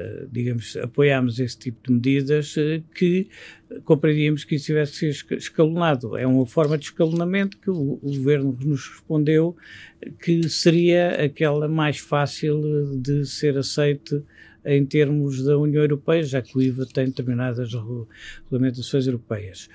eh, 0.00 0.26
digamos, 0.30 0.76
apoiámos 0.76 1.40
esse 1.40 1.58
tipo 1.58 1.88
de 1.88 1.92
medidas 1.92 2.56
eh, 2.56 2.82
que 2.94 3.28
compreendíamos 3.84 4.44
que 4.44 4.54
isso 4.54 4.66
tivesse 4.66 4.92
que 4.92 5.12
ser 5.12 5.36
escalonado. 5.36 6.16
É 6.16 6.24
uma 6.24 6.46
forma 6.46 6.78
de 6.78 6.84
escalonamento 6.84 7.58
que 7.58 7.68
o, 7.68 7.98
o 8.00 8.16
governo 8.16 8.56
nos 8.62 8.86
respondeu 8.86 9.56
que 10.22 10.48
seria 10.48 11.24
aquela 11.24 11.66
mais 11.66 11.98
fácil 11.98 13.00
de 13.00 13.26
ser 13.26 13.58
aceite 13.58 14.22
em 14.64 14.86
termos 14.86 15.42
da 15.42 15.58
União 15.58 15.82
Europeia, 15.82 16.22
já 16.22 16.42
que 16.42 16.56
o 16.56 16.62
IVA 16.62 16.86
tem 16.86 17.06
determinadas 17.06 17.72
regulamentações 17.72 19.06
europeias. 19.06 19.68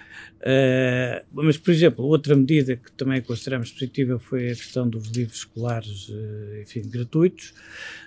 Uh, 0.44 1.24
mas, 1.32 1.58
por 1.58 1.72
exemplo, 1.72 2.04
outra 2.04 2.36
medida 2.36 2.76
que 2.76 2.92
também 2.92 3.22
consideramos 3.22 3.72
positiva 3.72 4.20
foi 4.20 4.52
a 4.52 4.56
questão 4.56 4.90
dos 4.90 5.08
livros 5.08 5.38
escolares, 5.38 6.10
uh, 6.10 6.62
enfim, 6.62 6.82
gratuitos, 6.86 7.54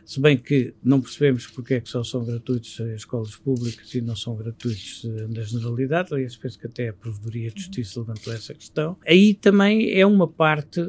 se 0.04 0.20
bem 0.20 0.36
que 0.36 0.74
não 0.84 1.00
percebemos 1.00 1.46
porque 1.46 1.74
é 1.74 1.80
que 1.80 1.88
só 1.88 2.04
são 2.04 2.26
gratuitos 2.26 2.78
as 2.78 2.88
escolas 2.88 3.34
públicas 3.36 3.92
e 3.94 4.02
não 4.02 4.14
são 4.14 4.36
gratuitos 4.36 5.04
uh, 5.04 5.28
na 5.34 5.42
generalidade, 5.44 6.12
aliás, 6.12 6.36
penso 6.36 6.58
que 6.58 6.66
até 6.66 6.90
a 6.90 6.92
Provedoria 6.92 7.50
de 7.50 7.62
Justiça 7.62 8.00
levantou 8.00 8.30
essa 8.34 8.52
questão. 8.52 8.98
Aí 9.06 9.32
também 9.32 9.98
é 9.98 10.04
uma 10.04 10.28
parte 10.28 10.80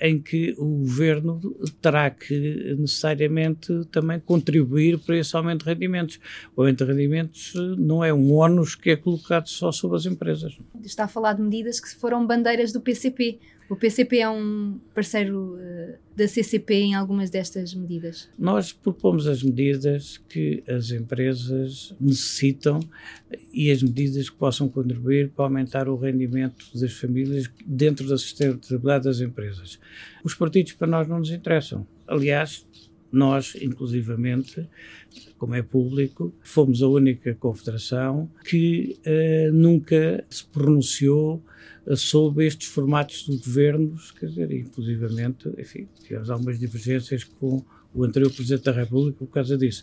em 0.00 0.20
que 0.20 0.54
o 0.58 0.80
Governo 0.80 1.40
terá 1.80 2.10
que 2.10 2.74
necessariamente 2.78 3.84
também 3.92 4.18
contribuir 4.18 4.98
para 4.98 5.16
esse 5.16 5.36
aumento 5.36 5.64
de 5.64 5.70
rendimentos. 5.70 6.18
O 6.56 6.62
aumento 6.62 6.84
de 6.84 6.92
rendimentos 6.92 7.54
não 7.78 8.04
é 8.04 8.12
um 8.12 8.34
ónus 8.34 8.74
que 8.74 8.90
é 8.90 8.96
colocado 8.96 9.48
só 9.48 9.70
sobre 9.70 9.96
as 9.96 10.06
empresas 10.06 10.58
está 10.84 11.04
a 11.04 11.08
falar 11.08 11.34
de 11.34 11.42
medidas 11.42 11.80
que 11.80 11.94
foram 11.94 12.26
bandeiras 12.26 12.72
do 12.72 12.80
PCP. 12.80 13.38
O 13.68 13.76
PCP 13.76 14.18
é 14.18 14.28
um 14.28 14.80
parceiro 14.92 15.54
uh, 15.54 15.94
da 16.16 16.26
CCP 16.26 16.74
em 16.74 16.94
algumas 16.94 17.30
destas 17.30 17.72
medidas. 17.72 18.28
Nós 18.36 18.72
propomos 18.72 19.28
as 19.28 19.44
medidas 19.44 20.18
que 20.28 20.62
as 20.68 20.90
empresas 20.90 21.94
necessitam 22.00 22.80
e 23.52 23.70
as 23.70 23.80
medidas 23.80 24.28
que 24.28 24.36
possam 24.36 24.68
contribuir 24.68 25.30
para 25.30 25.44
aumentar 25.44 25.88
o 25.88 25.94
rendimento 25.94 26.66
das 26.74 26.92
famílias 26.94 27.48
dentro 27.64 28.08
da 28.08 28.18
sustentabilidade 28.18 29.04
das 29.04 29.20
empresas. 29.20 29.78
Os 30.24 30.34
partidos 30.34 30.72
para 30.72 30.88
nós 30.88 31.06
não 31.06 31.20
nos 31.20 31.30
interessam. 31.30 31.86
Aliás, 32.08 32.66
nós, 33.12 33.56
inclusivamente, 33.60 34.68
como 35.40 35.54
é 35.54 35.62
público, 35.62 36.34
fomos 36.42 36.82
a 36.82 36.86
única 36.86 37.34
confederação 37.34 38.30
que 38.44 38.98
uh, 39.06 39.50
nunca 39.54 40.22
se 40.28 40.44
pronunciou 40.44 41.42
uh, 41.86 41.96
sobre 41.96 42.46
estes 42.46 42.68
formatos 42.68 43.24
de 43.24 43.38
governos, 43.38 44.10
quer 44.10 44.26
dizer, 44.26 44.52
inclusivamente, 44.52 45.50
enfim, 45.58 45.88
tivemos 45.98 46.28
algumas 46.28 46.60
divergências 46.60 47.24
com 47.24 47.64
o 47.94 48.04
anterior 48.04 48.30
Presidente 48.30 48.64
da 48.64 48.72
República 48.72 49.16
por 49.18 49.28
causa 49.28 49.56
disso. 49.56 49.82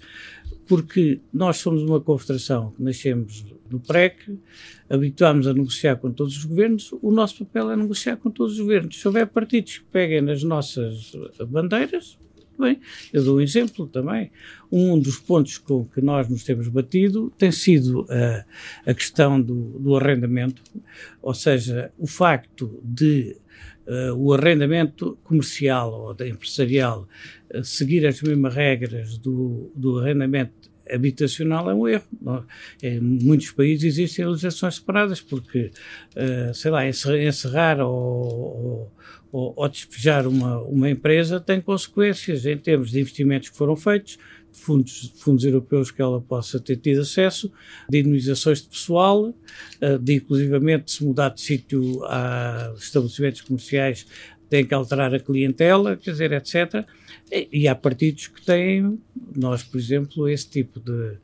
Porque 0.68 1.22
nós 1.34 1.58
somos 1.58 1.82
uma 1.82 2.00
confederação 2.00 2.72
que 2.72 2.84
nascemos 2.84 3.44
no 3.68 3.80
PREC, 3.80 4.38
habituámos 4.88 5.48
a 5.48 5.56
negociar 5.56 5.96
com 5.96 6.12
todos 6.12 6.38
os 6.38 6.46
governos, 6.46 6.94
o 7.02 7.12
nosso 7.12 7.44
papel 7.44 7.72
é 7.72 7.76
negociar 7.76 8.18
com 8.18 8.30
todos 8.30 8.54
os 8.54 8.60
governos. 8.60 9.02
Se 9.02 9.08
houver 9.08 9.26
partidos 9.26 9.80
que 9.80 9.86
peguem 9.86 10.22
nas 10.22 10.44
nossas 10.44 11.14
bandeiras, 11.50 12.20
bem. 12.58 12.80
Eu 13.14 13.24
dou 13.24 13.38
um 13.38 13.42
exemplo 13.42 13.88
também. 13.88 14.32
Um 14.72 15.00
dos 15.00 15.18
pontos 15.18 15.58
com 15.58 15.86
que 15.86 16.02
nós 16.02 16.28
nos 16.30 16.44
temos 16.44 16.68
batido 16.68 17.32
tem 17.38 17.52
sido 17.52 18.02
uh, 18.02 18.44
a 18.86 18.94
questão 18.94 19.42
do, 19.42 19.80
do, 19.80 19.96
arrendamento, 19.96 20.62
ou 21.22 21.34
seja, 21.34 21.92
o 21.98 22.08
facto 22.08 22.80
de 22.84 23.38
uh, 23.88 24.14
o 24.16 24.34
arrendamento 24.34 25.18
comercial 25.24 25.92
ou 25.94 26.28
empresarial 26.28 27.08
uh, 27.54 27.64
seguir 27.64 28.06
as 28.06 28.22
mesmas 28.22 28.54
regras 28.54 29.18
do, 29.18 29.72
do 29.76 30.00
arrendamento 30.00 30.70
habitacional 30.92 31.70
é 31.70 31.74
um 31.74 31.88
erro. 31.88 32.06
Em 32.82 33.00
muitos 33.00 33.52
países 33.52 33.86
existem 33.86 34.26
legislações 34.26 34.76
separadas, 34.76 35.22
porque, 35.22 35.72
sei 36.54 36.72
lá, 36.72 36.88
encerrar 36.88 37.80
ou, 37.80 37.92
ou 37.92 38.92
ou, 39.32 39.68
despejar 39.68 40.28
uma, 40.28 40.62
uma 40.62 40.90
empresa 40.90 41.40
tem 41.40 41.60
consequências 41.60 42.46
em 42.46 42.58
termos 42.58 42.92
de 42.92 43.00
investimentos 43.00 43.50
que 43.50 43.58
foram 43.58 43.76
feitos, 43.76 44.18
fundos, 44.52 45.14
fundos 45.18 45.46
europeus 45.46 45.92
que 45.92 46.02
ela 46.02 46.20
possa 46.22 46.60
ter 46.60 46.78
tido 46.78 47.02
acesso, 47.02 47.52
de 47.90 48.00
indemnizações 48.00 48.62
de 48.62 48.70
pessoal, 48.70 49.34
eh, 49.82 49.98
de 49.98 50.16
inclusivamente 50.16 50.92
se 50.92 51.04
mudar 51.04 51.30
de 51.30 51.42
sítio 51.42 52.04
a 52.06 52.74
estabelecimentos 52.78 53.42
comerciais 53.42 54.08
tem 54.50 54.66
que 54.66 54.74
alterar 54.74 55.14
a 55.14 55.20
clientela, 55.20 55.98
quer 55.98 56.12
dizer, 56.12 56.32
etc. 56.32 56.86
E, 57.32 57.50
e 57.52 57.68
há 57.68 57.76
partidos 57.76 58.28
que 58.28 58.44
têm, 58.46 59.00
nós, 59.36 59.64
por 59.64 59.78
exemplo, 59.78 60.28
esse 60.28 60.50
tipo 60.50 60.80
de, 60.80 61.18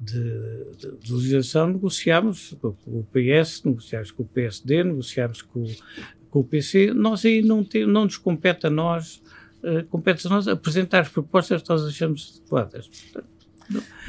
de, 0.00 0.76
de, 0.78 0.98
de 0.98 1.12
legislação 1.12 1.68
negociámos 1.68 2.56
com 2.60 2.74
o 2.86 3.06
PS, 3.12 3.62
negociámos 3.64 4.10
com 4.10 4.22
o 4.22 4.26
PSD, 4.26 4.84
negociámos 4.84 5.42
com, 5.42 5.64
com 6.30 6.40
o 6.40 6.44
PC. 6.44 6.92
Nós 6.94 7.24
aí 7.24 7.42
não, 7.42 7.64
tem, 7.64 7.86
não 7.86 8.04
nos 8.04 8.16
compete 8.16 8.66
a 8.66 8.70
nós, 8.70 9.22
uh, 9.62 9.84
compete 9.88 10.26
a 10.26 10.30
nós 10.30 10.46
apresentar 10.46 11.00
as 11.00 11.08
propostas 11.08 11.62
que 11.62 11.68
nós 11.68 11.84
achamos 11.84 12.40
adequadas. 12.40 12.90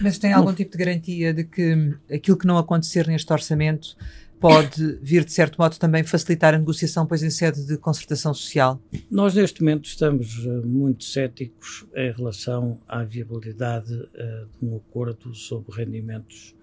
Mas 0.01 0.17
tem 0.17 0.31
algum 0.31 0.53
tipo 0.53 0.71
de 0.71 0.77
garantia 0.77 1.33
de 1.33 1.43
que 1.43 1.93
aquilo 2.09 2.37
que 2.37 2.47
não 2.47 2.57
acontecer 2.57 3.07
neste 3.07 3.31
orçamento 3.33 3.97
pode 4.39 4.99
vir, 5.01 5.25
de 5.25 5.33
certo 5.33 5.57
modo, 5.57 5.77
também 5.77 6.03
facilitar 6.03 6.53
a 6.53 6.57
negociação, 6.57 7.05
pois 7.05 7.21
em 7.21 7.29
sede 7.29 7.65
de 7.65 7.77
concertação 7.77 8.33
social? 8.33 8.81
Nós, 9.11 9.35
neste 9.35 9.61
momento, 9.61 9.85
estamos 9.85 10.45
uh, 10.45 10.65
muito 10.65 11.03
céticos 11.03 11.85
em 11.95 12.11
relação 12.11 12.81
à 12.87 13.03
viabilidade 13.03 13.93
uh, 13.93 14.47
de 14.59 14.65
um 14.65 14.77
acordo 14.77 15.35
sobre 15.35 15.75
rendimentos 15.75 16.55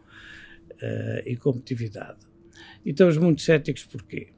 uh, 0.72 1.22
e 1.26 1.36
competitividade. 1.36 2.18
E 2.84 2.90
estamos 2.90 3.16
muito 3.18 3.42
céticos 3.42 3.84
porquê? 3.84 4.28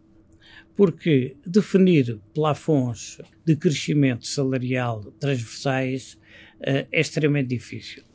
Porque 0.75 1.37
definir 1.47 2.21
plafons 2.35 3.21
de 3.45 3.57
crescimento 3.57 4.27
salarial 4.27 5.01
transversais 5.19 6.17
é 6.61 6.87
extremamente 6.93 7.49
difícil. 7.49 8.08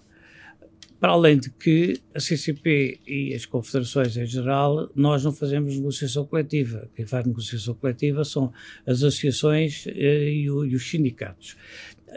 Para 1.03 1.11
além 1.11 1.37
de 1.37 1.49
que 1.49 2.01
a 2.15 2.19
CCP 2.21 3.01
e 3.05 3.33
as 3.33 3.45
confederações 3.45 4.15
em 4.15 4.25
geral, 4.25 4.89
nós 4.95 5.21
não 5.21 5.33
fazemos 5.33 5.75
negociação 5.75 6.25
coletiva. 6.25 6.89
Quem 6.95 7.05
faz 7.05 7.25
negociação 7.25 7.73
coletiva 7.73 8.23
são 8.23 8.53
as 8.87 9.03
associações 9.03 9.85
eh, 9.85 10.29
e, 10.29 10.49
os 10.49 10.89
sindicatos. 10.89 11.57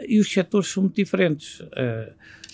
E 0.07 0.17
os 0.21 0.31
setores 0.31 0.69
são 0.69 0.83
muito 0.83 0.95
diferentes. 0.95 1.61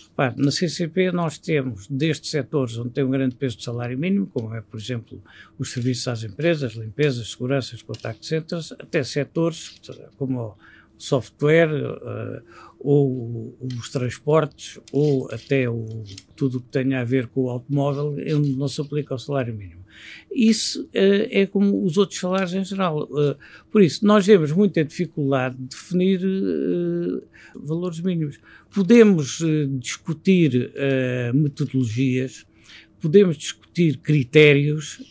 Repare, 0.10 0.42
na 0.42 0.50
CCP 0.50 1.12
nós 1.12 1.38
temos, 1.38 1.86
desde 1.88 2.28
setores 2.28 2.80
onde 2.80 2.90
tem 2.90 3.04
um 3.04 3.12
grande 3.12 3.36
peso 3.36 3.58
de 3.58 3.64
salário 3.64 3.96
mínimo, 3.96 4.26
como 4.26 4.56
é, 4.56 4.62
por 4.62 4.80
exemplo, 4.80 5.24
os 5.60 5.72
serviços 5.72 6.08
às 6.08 6.24
empresas, 6.24 6.74
limpezas, 6.74 7.30
seguranças, 7.30 7.84
contact 7.84 8.26
centers, 8.26 8.72
até 8.72 9.04
setores 9.04 9.80
como 10.18 10.58
software, 11.04 11.70
uh, 11.70 12.42
ou 12.80 13.58
os 13.62 13.90
transportes, 13.90 14.80
ou 14.92 15.30
até 15.32 15.70
o, 15.70 15.86
tudo 16.36 16.58
o 16.58 16.62
que 16.62 16.70
tenha 16.70 17.02
a 17.02 17.04
ver 17.04 17.28
com 17.28 17.42
o 17.42 17.50
automóvel, 17.50 18.16
onde 18.38 18.56
não 18.56 18.70
se 18.70 18.80
aplica 18.80 19.14
o 19.14 19.20
salário 19.20 19.54
mínimo. 19.54 19.84
Isso 20.34 20.84
uh, 20.84 21.28
é 21.30 21.46
como 21.46 21.84
os 21.84 21.98
outros 21.98 22.20
salários 22.20 22.54
em 22.54 22.64
geral. 22.64 23.04
Uh, 23.04 23.36
por 23.70 23.82
isso, 23.82 24.06
nós 24.06 24.26
temos 24.26 24.54
muita 24.54 24.84
dificuldade 24.84 25.58
de 25.58 25.68
definir 25.68 26.22
valores 27.54 28.00
mínimos. 28.00 28.40
Podemos 28.74 29.40
discutir 29.80 30.74
metodologias, 31.34 32.46
podemos 33.00 33.38
discutir 33.38 33.98
critérios. 33.98 35.04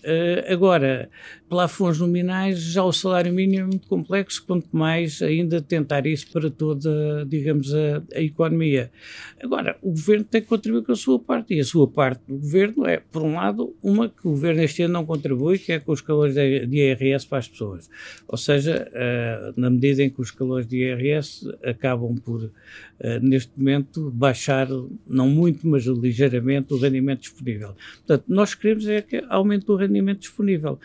Agora, 0.48 1.08
plafons 1.52 1.98
nominais, 1.98 2.58
já 2.58 2.82
o 2.82 2.90
salário 2.94 3.30
mínimo 3.30 3.60
é 3.60 3.66
muito 3.66 3.86
complexo, 3.86 4.42
quanto 4.46 4.74
mais 4.74 5.20
ainda 5.20 5.60
tentar 5.60 6.06
isso 6.06 6.26
para 6.32 6.50
toda, 6.50 7.26
digamos, 7.28 7.74
a, 7.74 8.02
a, 8.14 8.22
economia. 8.22 8.90
Agora, 9.38 9.76
o 9.82 9.90
governo 9.90 10.24
tem 10.24 10.40
que 10.40 10.46
contribuir 10.46 10.82
com 10.82 10.92
a 10.92 10.96
sua 10.96 11.18
parte, 11.18 11.52
e 11.52 11.60
a 11.60 11.64
sua 11.64 11.86
parte 11.86 12.22
do 12.26 12.38
governo 12.38 12.86
é, 12.86 13.02
por 13.12 13.20
um 13.20 13.34
lado, 13.34 13.76
uma 13.82 14.08
que 14.08 14.26
o 14.26 14.30
governo 14.30 14.62
este 14.62 14.84
ano 14.84 14.94
não 14.94 15.04
contribui, 15.04 15.58
que 15.58 15.72
é 15.72 15.78
com 15.78 15.92
os 15.92 16.00
calores 16.00 16.34
de, 16.34 16.64
de 16.64 16.76
IRS 16.78 17.26
para 17.26 17.36
as 17.36 17.48
pessoas. 17.48 17.90
Ou 18.26 18.38
seja, 18.38 18.88
uh, 18.88 19.60
na 19.60 19.68
medida 19.68 20.02
em 20.02 20.08
que 20.08 20.22
os 20.22 20.30
calores 20.30 20.66
de 20.66 20.78
IRS 20.78 21.46
acabam 21.62 22.16
por, 22.16 22.44
uh, 22.44 22.50
neste 23.20 23.52
momento, 23.58 24.10
baixar, 24.10 24.68
não 25.06 25.28
muito, 25.28 25.68
mas 25.68 25.84
ligeiramente, 25.84 26.72
o 26.72 26.78
rendimento 26.78 27.20
disponível. 27.20 27.74
Portanto, 28.06 28.24
nós 28.26 28.54
queremos 28.54 28.88
é 28.88 29.02
que 29.02 29.22
aumente 29.28 29.70
o 29.70 29.76
rendimento 29.76 30.20
disponível. 30.20 30.78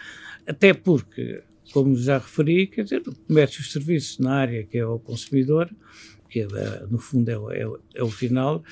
Até 0.57 0.73
porque, 0.73 1.43
como 1.71 1.95
já 1.95 2.17
referi, 2.17 2.65
quer 2.65 2.83
dizer, 2.83 3.03
o 3.07 3.15
comércio 3.15 3.59
e 3.59 3.61
os 3.61 3.71
serviços 3.71 4.17
na 4.17 4.33
área 4.33 4.63
que 4.63 4.75
é 4.75 4.83
o 4.83 4.97
consumidor, 4.97 5.69
que 6.27 6.39
é, 6.41 6.47
no 6.89 6.97
fundo 6.97 7.29
é 7.29 7.37
o, 7.37 7.51
é, 7.51 7.79
é 7.93 8.03
o, 8.03 8.09
final, 8.09 8.63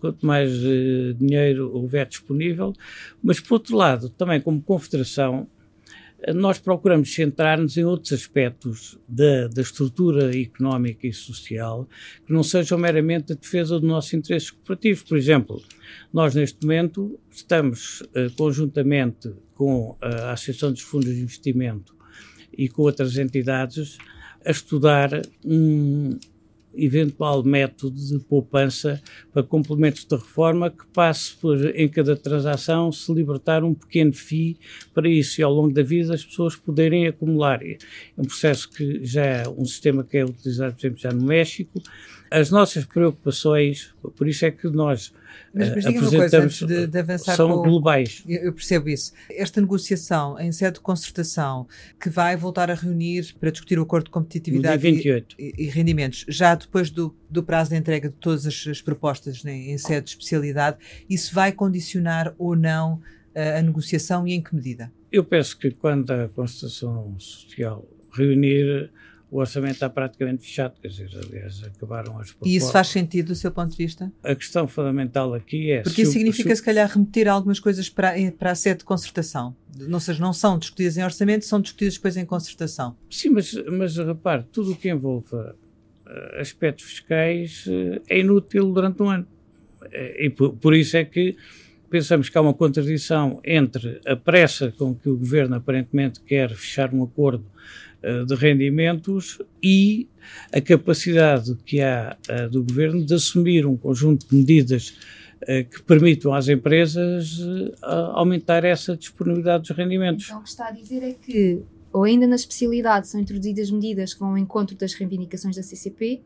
quanto 0.00 0.26
mais 0.26 0.52
uh, 0.52 1.14
dinheiro 1.14 1.72
houver 1.72 2.08
disponível, 2.08 2.74
mas 3.22 3.38
por 3.38 3.54
outro 3.54 3.76
lado, 3.76 4.08
também 4.10 4.40
como 4.40 4.60
confederação, 4.60 5.48
nós 6.34 6.58
procuramos 6.58 7.14
centrar-nos 7.14 7.76
em 7.76 7.84
outros 7.84 8.12
aspectos 8.12 8.98
da, 9.06 9.46
da, 9.46 9.62
estrutura 9.62 10.36
económica 10.36 11.06
e 11.06 11.12
social 11.12 11.88
que 12.26 12.32
não 12.32 12.42
sejam 12.42 12.76
meramente 12.76 13.32
a 13.32 13.36
defesa 13.36 13.78
dos 13.78 13.88
nossos 13.88 14.12
interesses 14.12 14.50
cooperativos. 14.50 15.04
Por 15.04 15.16
exemplo, 15.16 15.62
nós 16.12 16.34
neste 16.34 16.60
momento 16.62 17.20
estamos 17.30 18.00
uh, 18.00 18.34
conjuntamente 18.36 19.32
com 19.58 19.96
a 20.00 20.32
Associação 20.32 20.72
dos 20.72 20.82
Fundos 20.82 21.12
de 21.12 21.20
Investimento 21.20 21.94
e 22.56 22.68
com 22.68 22.82
outras 22.82 23.18
entidades 23.18 23.98
a 24.46 24.52
estudar 24.52 25.10
um, 25.44 26.16
eventual 26.74 27.42
método 27.42 27.96
de 27.96 28.18
poupança 28.20 29.02
para 29.32 29.42
complementos 29.42 30.04
de 30.04 30.14
reforma 30.14 30.70
que 30.70 30.86
passe 30.92 31.34
por, 31.34 31.58
em 31.76 31.88
cada 31.88 32.14
transação, 32.14 32.92
se 32.92 33.12
libertar 33.12 33.64
um 33.64 33.74
pequeno 33.74 34.12
FII 34.12 34.56
para 34.94 35.08
isso 35.08 35.40
e 35.40 35.44
ao 35.44 35.52
longo 35.52 35.74
da 35.74 35.82
vida 35.82 36.14
as 36.14 36.24
pessoas 36.24 36.54
poderem 36.54 37.08
acumular. 37.08 37.60
É 37.62 37.78
um 38.16 38.24
processo 38.24 38.70
que 38.70 39.04
já 39.04 39.24
é 39.24 39.48
um 39.48 39.64
sistema 39.64 40.04
que 40.04 40.18
é 40.18 40.24
utilizado, 40.24 40.74
por 40.74 40.80
exemplo, 40.80 40.98
já 41.00 41.10
no 41.10 41.24
México. 41.24 41.82
As 42.30 42.50
nossas 42.50 42.84
preocupações, 42.84 43.94
por 44.16 44.28
isso 44.28 44.44
é 44.44 44.50
que 44.50 44.68
nós 44.68 45.12
mas, 45.52 45.74
mas 45.74 45.84
diga 45.84 46.00
uma 46.00 46.10
coisa, 46.10 46.42
antes 46.42 46.66
de, 46.66 46.86
de 46.86 46.98
avançar 46.98 47.36
são 47.36 47.50
com, 47.50 47.62
globais. 47.62 48.22
Eu, 48.28 48.52
percebo 48.52 48.88
isso. 48.88 49.12
Esta 49.30 49.60
negociação 49.60 50.38
em 50.38 50.52
sede 50.52 50.74
de 50.74 50.80
concertação 50.80 51.66
que 52.00 52.10
vai 52.10 52.36
voltar 52.36 52.70
a 52.70 52.74
reunir 52.74 53.34
para 53.40 53.50
discutir 53.50 53.78
o 53.78 53.82
acordo 53.82 54.04
de 54.06 54.10
competitividade 54.10 54.86
e, 54.86 55.54
e, 55.58 55.66
rendimentos, 55.66 56.24
já 56.28 56.54
depois 56.54 56.90
do, 56.90 57.14
do, 57.30 57.42
prazo 57.42 57.70
de 57.70 57.76
entrega 57.76 58.08
de 58.08 58.16
todas 58.16 58.46
as, 58.46 58.66
as 58.66 58.82
propostas 58.82 59.42
né, 59.42 59.52
em 59.52 59.78
sede 59.78 60.04
de 60.04 60.10
especialidade, 60.10 60.76
isso 61.08 61.34
vai 61.34 61.52
condicionar 61.52 62.34
ou 62.38 62.54
não 62.54 63.00
a, 63.34 63.58
a 63.58 63.62
negociação 63.62 64.26
e 64.26 64.34
em 64.34 64.42
que 64.42 64.54
medida? 64.54 64.92
Eu 65.10 65.24
penso 65.24 65.58
que 65.58 65.70
quando 65.70 66.10
a 66.10 66.28
concertação 66.28 67.18
social 67.18 67.88
reunir 68.12 68.90
o 69.30 69.40
orçamento 69.40 69.74
está 69.74 69.90
praticamente 69.90 70.42
fechado, 70.42 70.74
quer 70.80 70.88
dizer, 70.88 71.10
aliás, 71.14 71.62
acabaram 71.62 72.18
as 72.18 72.28
propostas. 72.30 72.50
E 72.50 72.56
isso 72.56 72.72
faz 72.72 72.88
sentido 72.88 73.26
do 73.26 73.34
seu 73.34 73.50
ponto 73.50 73.70
de 73.70 73.76
vista? 73.76 74.10
A 74.22 74.34
questão 74.34 74.66
fundamental 74.66 75.34
aqui 75.34 75.70
é... 75.70 75.82
Porque 75.82 76.02
isso 76.02 76.12
significa, 76.12 76.50
se, 76.50 76.56
se 76.56 76.62
calhar, 76.62 76.88
remeter 76.88 77.28
algumas 77.28 77.60
coisas 77.60 77.90
para, 77.90 78.14
para 78.38 78.52
a 78.52 78.54
sede 78.54 78.78
de 78.78 78.84
concertação. 78.84 79.54
Não, 79.76 80.00
seja, 80.00 80.20
não 80.20 80.32
são 80.32 80.58
discutidas 80.58 80.96
em 80.96 81.04
orçamento, 81.04 81.44
são 81.44 81.60
discutidas 81.60 81.94
depois 81.94 82.16
em 82.16 82.24
concertação. 82.24 82.96
Sim, 83.10 83.30
mas, 83.30 83.54
mas 83.70 83.96
repare, 83.96 84.44
tudo 84.50 84.72
o 84.72 84.76
que 84.76 84.88
envolva 84.88 85.54
uh, 86.06 86.40
aspectos 86.40 86.86
fiscais 86.86 87.66
uh, 87.66 88.00
é 88.08 88.20
inútil 88.20 88.72
durante 88.72 89.02
um 89.02 89.10
ano. 89.10 89.26
Uh, 89.82 90.24
e 90.24 90.30
por, 90.30 90.54
por 90.54 90.74
isso 90.74 90.96
é 90.96 91.04
que 91.04 91.36
pensamos 91.90 92.30
que 92.30 92.38
há 92.38 92.40
uma 92.40 92.54
contradição 92.54 93.40
entre 93.44 94.00
a 94.06 94.16
pressa 94.16 94.72
com 94.72 94.94
que 94.94 95.08
o 95.08 95.16
governo 95.16 95.56
aparentemente 95.56 96.20
quer 96.20 96.50
fechar 96.54 96.94
um 96.94 97.02
acordo 97.02 97.44
de 98.26 98.34
rendimentos 98.34 99.40
e 99.62 100.08
a 100.52 100.60
capacidade 100.60 101.56
que 101.64 101.80
há 101.80 102.16
uh, 102.30 102.48
do 102.48 102.62
governo 102.62 103.04
de 103.04 103.14
assumir 103.14 103.66
um 103.66 103.76
conjunto 103.76 104.28
de 104.28 104.36
medidas 104.36 104.96
uh, 105.42 105.64
que 105.68 105.82
permitam 105.82 106.32
às 106.32 106.48
empresas 106.48 107.38
aumentar 107.82 108.64
essa 108.64 108.96
disponibilidade 108.96 109.68
dos 109.68 109.76
rendimentos. 109.76 110.26
Então, 110.26 110.38
o 110.38 110.42
que 110.42 110.48
está 110.48 110.68
a 110.68 110.70
dizer 110.70 111.02
é 111.02 111.12
que, 111.12 111.60
ou 111.92 112.04
ainda 112.04 112.26
na 112.26 112.36
especialidade, 112.36 113.08
são 113.08 113.20
introduzidas 113.20 113.70
medidas 113.70 114.14
que 114.14 114.20
vão 114.20 114.30
ao 114.30 114.38
encontro 114.38 114.76
das 114.76 114.94
reivindicações 114.94 115.56
da 115.56 115.62
CCP, 115.62 116.20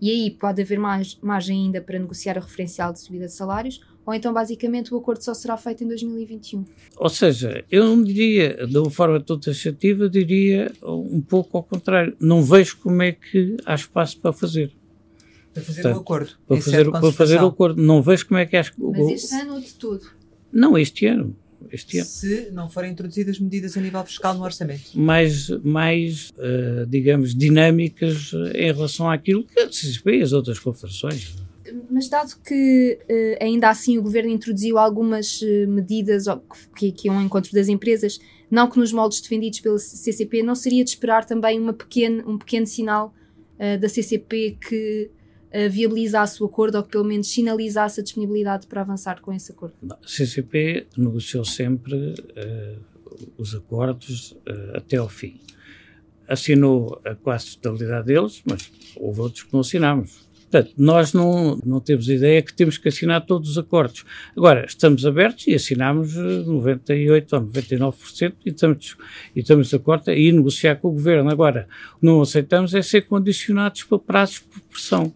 e 0.00 0.10
aí 0.10 0.30
pode 0.30 0.62
haver 0.62 0.78
mais 0.78 1.18
margem 1.20 1.66
ainda 1.66 1.80
para 1.80 1.98
negociar 1.98 2.38
o 2.38 2.40
referencial 2.40 2.92
de 2.92 3.00
subida 3.00 3.26
de 3.26 3.32
salários, 3.32 3.80
ou 4.08 4.14
então 4.14 4.32
basicamente 4.32 4.94
o 4.94 4.96
acordo 4.96 5.22
só 5.22 5.34
será 5.34 5.54
feito 5.58 5.84
em 5.84 5.86
2021. 5.86 6.64
Ou 6.96 7.10
seja, 7.10 7.62
eu 7.70 7.84
não 7.84 8.02
diria 8.02 8.66
de 8.66 8.78
uma 8.78 8.90
forma 8.90 9.20
toda 9.20 9.42
taxativa, 9.42 10.08
diria 10.08 10.72
um 10.82 11.20
pouco 11.20 11.58
ao 11.58 11.62
contrário. 11.62 12.16
Não 12.18 12.42
vejo 12.42 12.78
como 12.78 13.02
é 13.02 13.12
que 13.12 13.58
há 13.66 13.74
espaço 13.74 14.18
para 14.18 14.32
fazer. 14.32 14.72
Para 15.52 15.62
fazer 15.62 15.82
Portanto, 15.82 15.98
o 15.98 16.00
acordo. 16.00 16.30
Para 16.46 16.56
fazer, 16.56 16.90
para 16.90 17.12
fazer 17.12 17.42
o 17.42 17.46
acordo. 17.48 17.82
Não 17.82 18.00
vejo 18.00 18.26
como 18.26 18.40
é 18.40 18.46
que 18.46 18.56
há. 18.56 18.64
Mas 18.78 19.08
este 19.08 19.34
ano 19.34 19.54
ou 19.56 19.60
de 19.60 19.74
tudo? 19.74 20.06
Não, 20.50 20.78
este 20.78 21.04
ano. 21.04 21.36
Este 21.70 21.98
ano. 21.98 22.06
Se 22.06 22.50
não 22.50 22.70
forem 22.70 22.92
introduzidas 22.92 23.38
medidas 23.38 23.76
a 23.76 23.80
nível 23.82 24.02
fiscal 24.06 24.32
no 24.32 24.42
orçamento. 24.42 24.98
Mais, 24.98 25.50
mais 25.62 26.30
uh, 26.38 26.86
digamos, 26.86 27.34
dinâmicas 27.34 28.32
em 28.54 28.72
relação 28.72 29.10
àquilo 29.10 29.44
que 29.44 29.60
a 29.60 29.70
CCP 29.70 30.16
e 30.16 30.22
as 30.22 30.32
outras 30.32 30.58
confederações 30.58 31.36
Mas 31.90 32.08
dado 32.08 32.34
que 32.44 32.98
uh, 33.02 33.44
ainda 33.44 33.68
assim 33.68 33.98
o 33.98 34.02
governo 34.02 34.30
introduziu 34.30 34.78
algumas 34.78 35.40
uh, 35.42 35.68
medidas 35.68 36.24
que, 36.76 36.92
que 36.92 37.08
iam 37.08 37.16
ao 37.16 37.22
encontro 37.22 37.52
das 37.52 37.68
empresas, 37.68 38.18
não 38.50 38.68
que 38.68 38.78
nos 38.78 38.92
moldes 38.92 39.20
defendidos 39.20 39.60
pela 39.60 39.78
CCP, 39.78 40.42
não 40.42 40.54
seria 40.54 40.84
de 40.84 40.90
esperar 40.90 41.24
também 41.24 41.58
uma 41.60 41.72
pequeno, 41.72 42.28
um 42.30 42.38
pequeno 42.38 42.66
sinal 42.66 43.14
uh, 43.54 43.78
da 43.78 43.88
CCP 43.88 44.58
que 44.60 45.10
viabilizasse 45.70 46.42
o 46.42 46.46
acordo 46.46 46.76
ou 46.76 46.82
que 46.82 46.90
pelo 46.90 47.04
menos 47.04 47.26
sinalizasse 47.26 48.00
a 48.00 48.02
disponibilidade 48.02 48.66
para 48.66 48.82
avançar 48.82 49.22
com 49.22 49.32
esse 49.32 49.50
acordo? 49.50 49.74
A 49.90 50.06
CCP 50.06 50.88
negociou 50.94 51.42
sempre 51.42 52.14
os 53.38 53.54
acordos 53.54 54.36
até 54.74 54.98
ao 54.98 55.08
fim. 55.08 55.40
Assinou 56.28 57.00
a 57.02 57.14
quase 57.14 57.56
totalidade 57.56 58.08
deles, 58.08 58.42
mas 58.44 58.70
houve 58.94 59.20
outros 59.22 59.44
que 59.44 59.52
não 59.54 59.60
assinámos 59.60 60.27
Portanto, 60.50 60.72
nós 60.78 61.12
não, 61.12 61.60
não 61.64 61.78
temos 61.78 62.08
ideia 62.08 62.40
que 62.40 62.54
temos 62.54 62.78
que 62.78 62.88
assinar 62.88 63.24
todos 63.26 63.50
os 63.50 63.58
acordos. 63.58 64.04
Agora, 64.34 64.64
estamos 64.66 65.04
abertos 65.04 65.46
e 65.46 65.54
assinamos 65.54 66.14
98% 66.16 67.32
ou 67.32 67.92
99% 67.92 68.34
e 68.46 68.48
estamos, 68.48 68.96
e 69.36 69.40
estamos 69.40 69.68
de 69.68 69.76
acordo 69.76 70.10
e 70.10 70.32
negociar 70.32 70.76
com 70.76 70.88
o 70.88 70.92
governo. 70.92 71.30
Agora, 71.30 71.68
não 72.00 72.22
aceitamos 72.22 72.74
é 72.74 72.80
ser 72.80 73.02
condicionados 73.02 73.84
para 73.84 73.98
prazos 73.98 74.38
por 74.38 74.60
pressão. 74.62 75.12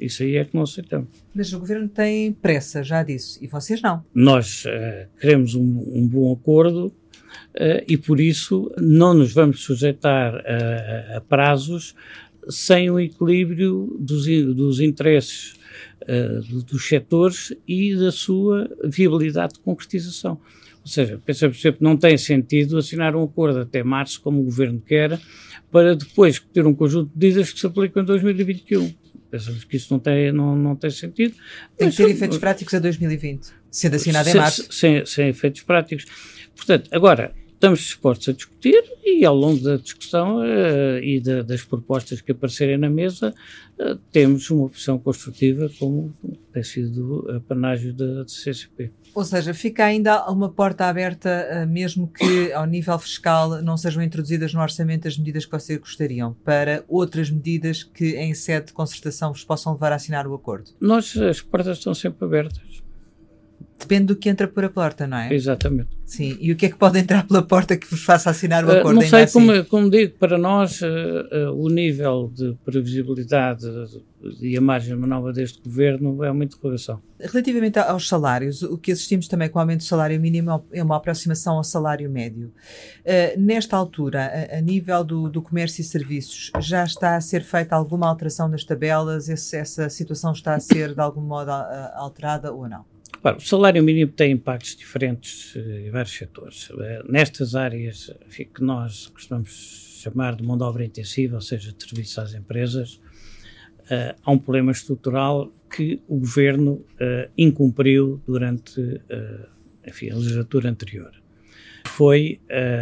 Isso 0.00 0.22
aí 0.22 0.36
é 0.36 0.44
que 0.44 0.54
não 0.54 0.62
aceitamos. 0.62 1.08
Mas 1.34 1.52
o 1.52 1.58
governo 1.58 1.88
tem 1.88 2.32
pressa, 2.32 2.84
já 2.84 3.02
disse, 3.02 3.44
e 3.44 3.48
vocês 3.48 3.82
não. 3.82 4.04
Nós 4.14 4.64
uh, 4.64 5.08
queremos 5.20 5.56
um, 5.56 5.60
um, 5.60 6.06
bom 6.06 6.32
acordo 6.32 6.86
uh, 6.86 7.82
e 7.86 7.96
por 7.96 8.20
isso 8.20 8.72
não 8.78 9.12
nos 9.12 9.32
vamos 9.32 9.60
sujeitar 9.60 10.36
a, 10.36 11.16
a 11.16 11.20
prazos 11.20 11.96
sem 12.48 12.90
o 12.90 12.98
equilíbrio 12.98 13.96
dos, 13.98 14.26
dos 14.26 14.80
interesses 14.80 15.54
uh, 16.02 16.62
dos 16.62 16.86
setores 16.86 17.52
e 17.66 17.94
da 17.94 18.10
sua 18.10 18.70
viabilidade 18.84 19.54
de 19.54 19.60
concretização. 19.60 20.40
Ou 20.80 20.86
seja, 20.90 21.20
pensamos 21.24 21.60
sempre 21.60 21.78
que 21.78 21.84
não 21.84 21.96
tem 21.96 22.16
sentido 22.16 22.78
assinar 22.78 23.14
um 23.14 23.22
acordo 23.22 23.60
até 23.60 23.82
março, 23.82 24.20
como 24.20 24.40
o 24.40 24.44
Governo 24.44 24.80
quer, 24.80 25.20
para 25.70 25.94
depois 25.94 26.40
ter 26.52 26.66
um 26.66 26.74
conjunto 26.74 27.10
de 27.14 27.26
medidas 27.26 27.52
que 27.52 27.60
se 27.60 27.66
aplicam 27.66 28.02
em 28.02 28.06
2021. 28.06 28.94
Pensamos 29.30 29.64
que 29.64 29.76
isso 29.76 29.92
não 29.92 30.00
tem, 30.00 30.32
não, 30.32 30.56
não 30.56 30.74
tem 30.74 30.90
sentido. 30.90 31.34
Tem 31.76 31.90
que 31.90 31.96
ter 31.96 32.08
efeitos 32.08 32.38
práticos 32.38 32.72
a 32.72 32.78
2020, 32.78 33.48
sendo 33.70 33.96
assinado 33.96 34.30
em 34.30 34.34
março. 34.34 34.72
Sem, 34.72 35.04
sem 35.04 35.28
efeitos 35.28 35.60
práticos. 35.62 36.06
Portanto, 36.56 36.88
agora, 36.90 37.34
estamos 37.58 37.80
dispostos 37.80 38.28
a 38.28 38.32
discutir 38.32 38.84
e 39.04 39.24
ao 39.24 39.34
longo 39.34 39.60
da 39.60 39.76
discussão 39.76 40.38
uh, 40.38 40.98
e 41.02 41.18
de, 41.18 41.42
das 41.42 41.62
propostas 41.62 42.20
que 42.20 42.30
aparecerem 42.30 42.78
na 42.78 42.88
mesa 42.88 43.34
uh, 43.80 43.96
temos 44.12 44.48
uma 44.48 44.66
opção 44.66 44.96
construtiva 44.96 45.68
como 45.76 46.14
tem 46.52 46.62
sido 46.62 47.28
a 47.28 47.40
panágio 47.40 47.92
da, 47.92 48.26
CCP. 48.28 48.92
Ou 49.12 49.24
seja, 49.24 49.52
fica 49.52 49.84
ainda 49.84 50.30
uma 50.30 50.48
porta 50.48 50.84
aberta, 50.86 51.48
uh, 51.50 51.66
mesmo 51.68 52.06
que 52.06 52.52
ao 52.52 52.64
nível 52.64 52.96
fiscal 53.00 53.60
não 53.60 53.76
sejam 53.76 54.04
introduzidas 54.04 54.54
no 54.54 54.60
orçamento 54.60 55.08
as 55.08 55.18
medidas 55.18 55.44
que 55.44 55.50
vocês 55.50 55.80
gostariam, 55.80 56.34
para 56.44 56.84
outras 56.86 57.28
medidas 57.28 57.82
que 57.82 58.14
em 58.16 58.34
sede 58.34 58.66
de 58.66 58.72
concertação 58.72 59.32
vos 59.32 59.42
possam 59.42 59.72
levar 59.72 59.90
a 59.90 59.96
assinar 59.96 60.28
o 60.28 60.34
acordo? 60.34 60.70
Nós, 60.80 61.16
as 61.16 61.40
portas 61.40 61.78
estão 61.78 61.92
sempre 61.92 62.24
abertas. 62.24 62.87
Depende 63.78 64.06
do 64.06 64.16
que 64.16 64.28
entra 64.28 64.48
por 64.48 64.64
a 64.64 64.68
porta, 64.68 65.06
não 65.06 65.16
é? 65.16 65.32
Exatamente. 65.32 65.98
Sim, 66.04 66.36
e 66.40 66.50
o 66.50 66.56
que 66.56 66.66
é 66.66 66.68
que 66.70 66.76
pode 66.76 66.98
entrar 66.98 67.24
pela 67.26 67.42
porta 67.42 67.76
que 67.76 67.86
vos 67.86 68.02
faça 68.02 68.30
assinar 68.30 68.64
o 68.64 68.70
acordo? 68.70 68.90
Uh, 68.90 68.94
não 68.94 69.02
sei, 69.02 69.22
assim? 69.24 69.38
como, 69.38 69.64
como, 69.66 69.90
digo, 69.90 70.14
para 70.18 70.36
nós 70.36 70.80
uh, 70.80 70.86
uh, 70.86 71.52
o 71.54 71.68
nível 71.68 72.32
de 72.34 72.56
previsibilidade 72.64 73.66
e 74.40 74.56
a 74.56 74.60
margem 74.60 74.94
de 74.94 75.00
manobra 75.00 75.32
deste 75.32 75.62
governo 75.62 76.24
é 76.24 76.30
uma 76.30 76.44
interrogação. 76.44 77.00
Relativamente 77.20 77.78
aos 77.78 78.08
salários, 78.08 78.62
o 78.62 78.76
que 78.78 78.90
assistimos 78.90 79.28
também 79.28 79.48
com 79.48 79.58
o 79.58 79.60
aumento 79.60 79.80
do 79.80 79.84
salário 79.84 80.18
mínimo 80.18 80.64
é 80.72 80.82
uma 80.82 80.96
aproximação 80.96 81.56
ao 81.56 81.64
salário 81.64 82.10
médio. 82.10 82.52
nesta 83.36 83.76
altura, 83.76 84.48
a, 84.50 84.58
a 84.58 84.60
nível 84.60 85.04
do, 85.04 85.28
do, 85.28 85.42
comércio 85.42 85.82
e 85.82 85.84
serviços, 85.84 86.50
já 86.58 86.84
está 86.84 87.16
a 87.16 87.20
ser 87.20 87.42
feita 87.42 87.76
alguma 87.76 88.08
alteração 88.08 88.48
nas 88.48 88.64
tabelas? 88.64 89.28
Esse, 89.28 89.56
essa 89.56 89.88
situação 89.90 90.32
está 90.32 90.54
a 90.54 90.60
ser 90.60 90.94
de 90.94 91.00
algum 91.00 91.20
modo 91.20 91.50
alterada 91.50 92.52
ou 92.52 92.68
não? 92.68 92.84
O 93.22 93.40
salário 93.40 93.82
mínimo 93.82 94.12
tem 94.12 94.32
impactos 94.32 94.76
diferentes 94.76 95.54
eh, 95.56 95.86
em 95.88 95.90
vários 95.90 96.14
setores. 96.14 96.70
Eh, 96.78 97.02
nestas 97.08 97.56
áreas 97.56 98.12
enfim, 98.26 98.44
que 98.44 98.62
nós 98.62 99.08
costumamos 99.08 99.98
chamar 100.02 100.36
de 100.36 100.44
mão 100.44 100.56
de 100.56 100.62
obra 100.62 100.84
intensiva, 100.84 101.34
ou 101.34 101.40
seja, 101.40 101.72
de 101.72 101.84
serviços 101.84 102.18
às 102.18 102.34
empresas, 102.34 103.00
uh, 103.90 104.14
há 104.22 104.30
um 104.30 104.38
problema 104.38 104.70
estrutural 104.70 105.52
que 105.68 106.00
o 106.06 106.18
governo 106.18 106.84
incumpriu 107.36 108.22
durante 108.26 108.80
enfim, 109.84 110.10
a 110.10 110.14
legislatura 110.14 110.70
anterior. 110.70 111.12
Foi 111.88 112.40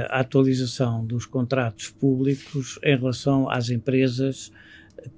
a 0.08 0.20
atualização 0.20 1.04
dos 1.04 1.26
contratos 1.26 1.88
públicos 1.88 2.78
em 2.84 2.96
relação 2.96 3.50
às 3.50 3.70
empresas 3.70 4.52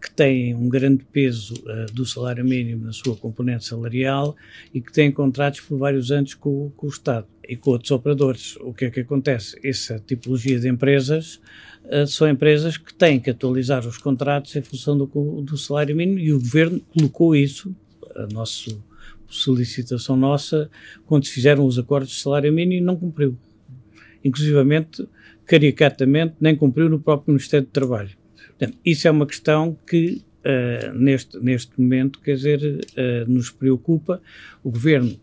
que 0.00 0.10
têm 0.10 0.54
um 0.54 0.68
grande 0.68 1.04
peso 1.04 1.54
uh, 1.54 1.92
do 1.92 2.04
salário 2.04 2.44
mínimo 2.44 2.84
na 2.84 2.92
sua 2.92 3.16
componente 3.16 3.64
salarial 3.64 4.36
e 4.72 4.80
que 4.80 4.92
têm 4.92 5.10
contratos 5.10 5.60
por 5.60 5.78
vários 5.78 6.10
anos 6.10 6.34
com, 6.34 6.70
com, 6.76 6.86
o 6.86 6.90
Estado 6.90 7.26
e 7.48 7.56
com 7.56 7.70
outros 7.70 7.90
operadores. 7.90 8.56
O 8.60 8.72
que 8.72 8.86
é 8.86 8.90
que 8.90 9.00
acontece? 9.00 9.58
Essa 9.64 9.98
tipologia 9.98 10.58
de 10.58 10.68
empresas 10.68 11.40
uh, 11.84 12.06
são 12.06 12.28
empresas 12.28 12.76
que 12.76 12.92
têm 12.94 13.18
que 13.20 13.30
atualizar 13.30 13.86
os 13.86 13.98
contratos 13.98 14.54
em 14.56 14.62
função 14.62 14.96
do, 14.96 15.06
do 15.42 15.56
salário 15.56 15.96
mínimo 15.96 16.18
e 16.18 16.32
o 16.32 16.38
Governo 16.38 16.80
colocou 16.94 17.34
isso, 17.34 17.74
a 18.14 18.26
nossa 18.32 18.76
solicitação 19.28 20.16
nossa, 20.16 20.70
quando 21.06 21.26
se 21.26 21.32
fizeram 21.32 21.66
os 21.66 21.78
acordos 21.78 22.10
de 22.10 22.16
salário 22.16 22.52
mínimo, 22.52 22.84
não 22.84 22.96
cumpriu. 22.96 23.36
Inclusivamente, 24.24 25.06
caricatamente, 25.44 26.34
nem 26.40 26.56
cumpriu 26.56 26.88
no 26.88 26.98
próprio 26.98 27.32
Ministério 27.32 27.66
do 27.66 27.70
Trabalho. 27.70 28.17
Portanto, 28.58 28.78
isso 28.84 29.06
é 29.06 29.10
uma 29.10 29.26
questão 29.26 29.78
que 29.86 30.22
uh, 30.44 30.92
neste, 30.94 31.38
neste 31.38 31.80
momento, 31.80 32.20
quer 32.20 32.34
dizer, 32.34 32.60
uh, 32.60 33.30
nos 33.30 33.50
preocupa. 33.50 34.20
O 34.64 34.70
governo, 34.70 35.18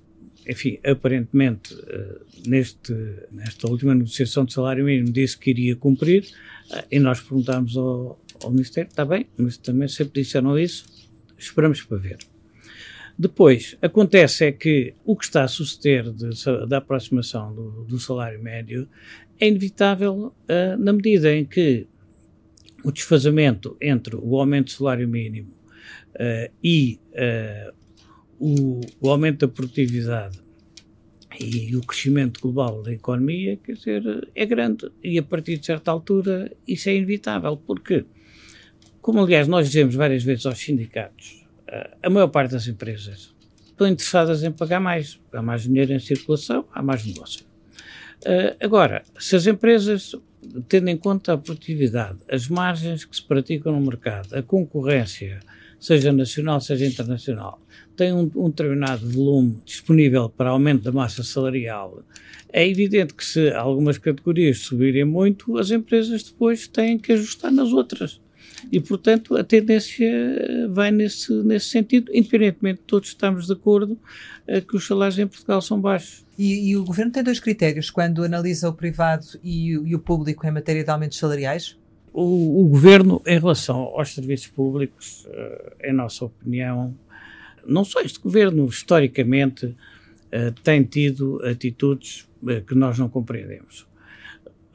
enfim, 0.48 0.80
aparentemente, 0.86 1.74
uh, 1.74 2.26
neste, 2.48 2.94
nesta 3.32 3.70
última 3.70 3.94
negociação 3.94 4.46
de 4.46 4.54
salário 4.54 4.86
mínimo, 4.86 5.12
disse 5.12 5.38
que 5.38 5.50
iria 5.50 5.76
cumprir, 5.76 6.26
e 6.90 7.00
nós 7.00 7.20
perguntámos 7.20 7.78
ao, 7.78 8.20
ao 8.44 8.52
Ministério, 8.52 8.90
está 8.90 9.06
bem, 9.06 9.28
mas 9.38 9.58
também 9.58 9.88
sempre 9.88 10.22
disseram 10.22 10.58
isso, 10.58 10.86
esperamos 11.38 11.82
para 11.84 11.98
ver. 11.98 12.18
Depois, 13.18 13.78
acontece 13.82 14.46
é 14.46 14.52
que 14.52 14.94
o 15.06 15.16
que 15.16 15.24
está 15.24 15.44
a 15.44 15.48
suceder 15.48 16.12
de, 16.12 16.30
da 16.68 16.78
aproximação 16.80 17.54
do, 17.54 17.86
do, 17.86 17.98
salário 17.98 18.42
médio 18.42 18.90
é 19.40 19.48
inevitável 19.48 20.34
uh, 20.34 20.78
na 20.78 20.92
medida 20.92 21.34
em 21.34 21.46
que 21.46 21.88
o 22.86 22.92
desfazamento 22.92 23.76
entre 23.82 24.16
o 24.16 24.40
aumento 24.40 24.66
do 24.66 24.72
salário 24.72 25.08
mínimo 25.08 25.50
uh, 25.50 26.54
e 26.64 27.00
uh, 27.14 27.74
o, 28.40 28.82
o, 29.02 29.10
aumento 29.10 29.48
da 29.48 29.52
produtividade 29.52 30.40
e 31.40 31.76
o 31.76 31.82
crescimento 31.82 32.40
global 32.40 32.84
da 32.84 32.94
economia, 32.94 33.58
quer 33.58 33.74
dizer, 33.74 34.30
é 34.36 34.46
grande. 34.46 34.90
E 35.04 35.18
a 35.18 35.24
partir 35.24 35.58
de 35.58 35.66
certa 35.66 35.90
altura 35.90 36.56
isso 36.68 36.88
é 36.88 36.96
inevitável, 36.96 37.58
porque, 37.58 38.06
como 39.02 39.20
aliás 39.20 39.48
nós 39.48 39.68
dizemos 39.68 39.96
várias 39.96 40.24
vezes 40.24 40.46
aos 40.46 40.60
sindicatos, 40.60 41.44
uh, 41.68 41.98
a 42.04 42.10
maior 42.10 42.28
parte 42.28 42.52
das 42.52 42.68
empresas 42.68 43.34
estão 43.66 43.88
interessadas 43.88 44.44
em 44.44 44.52
pagar 44.52 44.80
mais. 44.80 45.20
Há 45.34 45.42
mais 45.42 45.64
dinheiro 45.64 45.92
em 45.92 46.00
circulação, 46.00 46.68
há 46.72 46.84
mais 46.84 47.04
negócio. 47.04 47.55
Agora, 48.60 49.04
se 49.20 49.36
as 49.36 49.48
empresas 49.48 50.16
tendo 50.68 50.90
em 50.90 50.98
conta 50.98 51.34
a 51.34 51.38
produtividade, 51.38 52.20
as 52.30 52.48
margens 52.48 53.06
que 53.06 53.16
se 53.16 53.24
praticam 53.24 53.74
no 53.74 53.86
mercado, 53.86 54.36
a 54.36 54.44
concorrência, 54.44 55.40
seja 55.80 56.12
nacional, 56.12 56.62
seja 56.62 56.86
internacional, 56.86 57.60
tem 57.96 58.14
um, 58.14 58.30
um 58.36 58.50
determinado 58.50 59.10
volume 59.10 59.62
disponível 59.66 60.30
para 60.30 60.50
aumento 60.50 60.84
da 60.84 60.92
massa 60.92 61.24
salarial, 61.24 62.04
é 62.52 62.68
evidente 62.68 63.14
que 63.14 63.26
se 63.26 63.52
algumas 63.52 63.98
categorias 63.98 64.60
subirem 64.60 65.04
muito, 65.04 65.58
as 65.58 65.72
empresas 65.72 66.24
depois 66.24 66.68
têm 66.68 66.98
que 66.98 67.12
ajustar 67.12 67.52
nas 67.52 67.72
outras. 67.72 68.22
E, 68.72 68.80
portanto, 68.80 69.36
a 69.36 69.44
tendência 69.44 70.08
vai 70.70 70.92
nesse, 70.92 71.32
nesse 71.44 71.68
sentido, 71.68 72.12
independentemente 72.14 72.80
de 72.80 72.86
todos 72.86 73.10
estamos 73.10 73.48
de 73.48 73.54
acordo 73.54 73.94
uh, 74.48 74.62
que 74.62 74.76
os 74.76 74.86
salários 74.86 75.18
em 75.20 75.28
Portugal 75.28 75.62
são 75.62 75.80
baixos. 75.80 76.26
E, 76.38 76.70
e, 76.70 76.78
o 76.78 76.84
governo 76.84 77.12
tem 77.12 77.24
dois 77.24 77.40
critérios 77.40 77.90
quando 77.90 78.24
analisa 78.24 78.70
o 78.70 78.74
privado 78.74 79.26
e, 79.44 79.72
e 79.72 79.96
o 79.96 80.00
público 80.00 80.46
em 80.46 80.52
matéria 80.52 80.84
de 80.84 80.90
aumentos 80.90 81.18
salariais? 81.18 81.78
O, 82.12 82.64
o 82.64 82.68
governo, 82.68 83.22
em 83.26 83.40
relação 83.40 83.78
aos 83.78 84.14
serviços 84.14 84.48
públicos, 84.48 85.26
uh, 85.26 85.76
em 85.84 85.94
nossa 85.94 86.26
opinião, 86.26 86.96
não 87.66 87.84
só 87.84 88.02
este 88.02 88.20
governo, 88.20 88.66
historicamente, 88.68 89.76
tem 90.64 90.84
tido 90.84 91.42
atitudes 91.46 92.28
que 92.68 92.76
nós 92.76 93.00
não 93.00 93.08
compreendemos. 93.08 93.88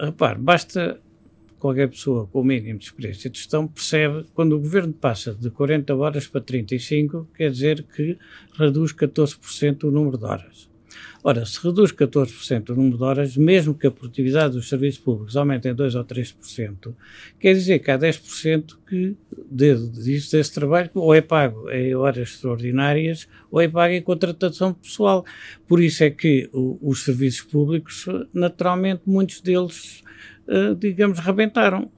Repare, 0.00 0.38
basta 0.38 0.98
qualquer 1.60 1.88
pessoa 1.88 2.26
com 2.26 2.40
o 2.40 2.44
mínimo 2.44 2.78
de 2.78 2.86
experiência 2.86 3.30
de 3.30 3.38
gestão 3.38 3.68
percebe 3.68 4.24
quando 4.34 4.56
o 4.56 4.58
governo 4.58 4.92
passa 4.92 5.34
de 5.34 5.50
40 5.50 5.94
horas 5.94 6.26
para 6.26 6.40
35, 6.40 7.28
quer 7.36 7.50
dizer 7.50 7.84
que 7.84 8.18
reduz 8.58 8.92
14% 8.92 9.84
o 9.84 9.90
número 9.90 10.18
de 10.18 10.24
horas. 10.24 10.70
Ora, 11.22 11.44
se 11.44 11.62
reduz 11.62 11.92
14% 11.92 12.70
o 12.70 12.74
número 12.74 12.96
de 12.96 13.04
horas, 13.04 13.36
mesmo 13.36 13.74
que 13.74 13.86
a 13.86 13.90
produtividade 13.90 14.54
dos 14.54 14.70
serviços 14.70 15.00
públicos 15.00 15.36
aumente 15.36 15.68
em 15.68 15.74
2 15.74 15.94
ou 15.94 16.04
3%, 16.04 16.94
quer 17.38 17.52
dizer 17.52 17.78
que 17.80 17.90
há 17.90 17.98
10% 17.98 18.78
que 18.88 19.14
disso, 19.50 20.32
desse 20.32 20.54
trabalho 20.54 20.90
ou 20.94 21.14
é 21.14 21.20
pago 21.20 21.70
em 21.70 21.94
horas 21.94 22.30
extraordinárias 22.30 23.28
ou 23.50 23.60
é 23.60 23.68
pago 23.68 23.92
em 23.92 24.00
contratação 24.00 24.72
pessoal. 24.72 25.24
Por 25.68 25.82
isso 25.82 26.02
é 26.02 26.10
que 26.10 26.48
o, 26.54 26.78
os 26.80 27.04
serviços 27.04 27.42
públicos, 27.42 28.06
naturalmente, 28.32 29.02
muitos 29.04 29.42
deles 29.42 30.02
digamos, 30.78 31.18
rebentaram. 31.18 31.90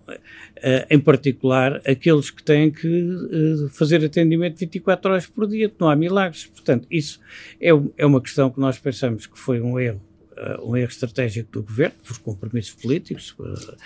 Uh, 0.58 0.86
em 0.90 1.00
particular, 1.00 1.80
aqueles 1.84 2.30
que 2.30 2.42
têm 2.42 2.70
que 2.70 2.86
uh, 2.86 3.68
fazer 3.70 4.04
atendimento 4.04 4.58
24 4.58 5.10
horas 5.10 5.26
por 5.26 5.48
dia, 5.48 5.72
não 5.78 5.88
há 5.88 5.96
milagres. 5.96 6.46
Portanto, 6.46 6.86
isso 6.90 7.20
é, 7.60 7.70
é 7.96 8.06
uma 8.06 8.20
questão 8.20 8.48
que 8.48 8.60
nós 8.60 8.78
pensamos 8.78 9.26
que 9.26 9.38
foi 9.38 9.60
um 9.60 9.80
erro 9.80 10.00
uh, 10.36 10.68
um 10.68 10.76
erro 10.76 10.90
estratégico 10.90 11.50
do 11.52 11.62
governo, 11.62 11.94
por 12.06 12.18
compromissos 12.18 12.72
políticos, 12.72 13.34
uh, 13.38 13.76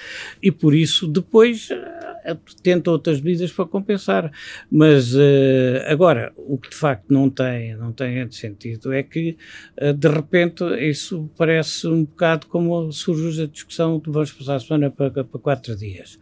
e 0.42 0.50
por 0.50 0.74
isso 0.74 1.06
depois 1.06 1.70
uh, 1.70 2.38
tenta 2.62 2.90
outras 2.90 3.20
medidas 3.20 3.52
para 3.52 3.66
compensar. 3.66 4.32
Mas 4.70 5.14
agora, 5.86 6.32
o 6.36 6.58
que 6.58 6.70
de 6.70 6.76
facto 6.76 7.04
não 7.08 7.30
tem, 7.30 7.76
não 7.76 7.92
tem 7.92 8.30
sentido 8.30 8.92
é 8.92 9.02
que 9.02 9.36
de 9.96 10.08
repente 10.08 10.64
isso 10.80 11.30
parece 11.36 11.86
um 11.86 12.04
bocado 12.04 12.46
como 12.48 12.90
surge 12.90 13.42
a 13.42 13.46
discussão 13.46 13.98
de 13.98 14.10
vamos 14.10 14.32
passar 14.32 14.56
a 14.56 14.60
semana 14.60 14.90
para, 14.90 15.10
para 15.24 15.40
quatro 15.40 15.76
dias. 15.76 16.18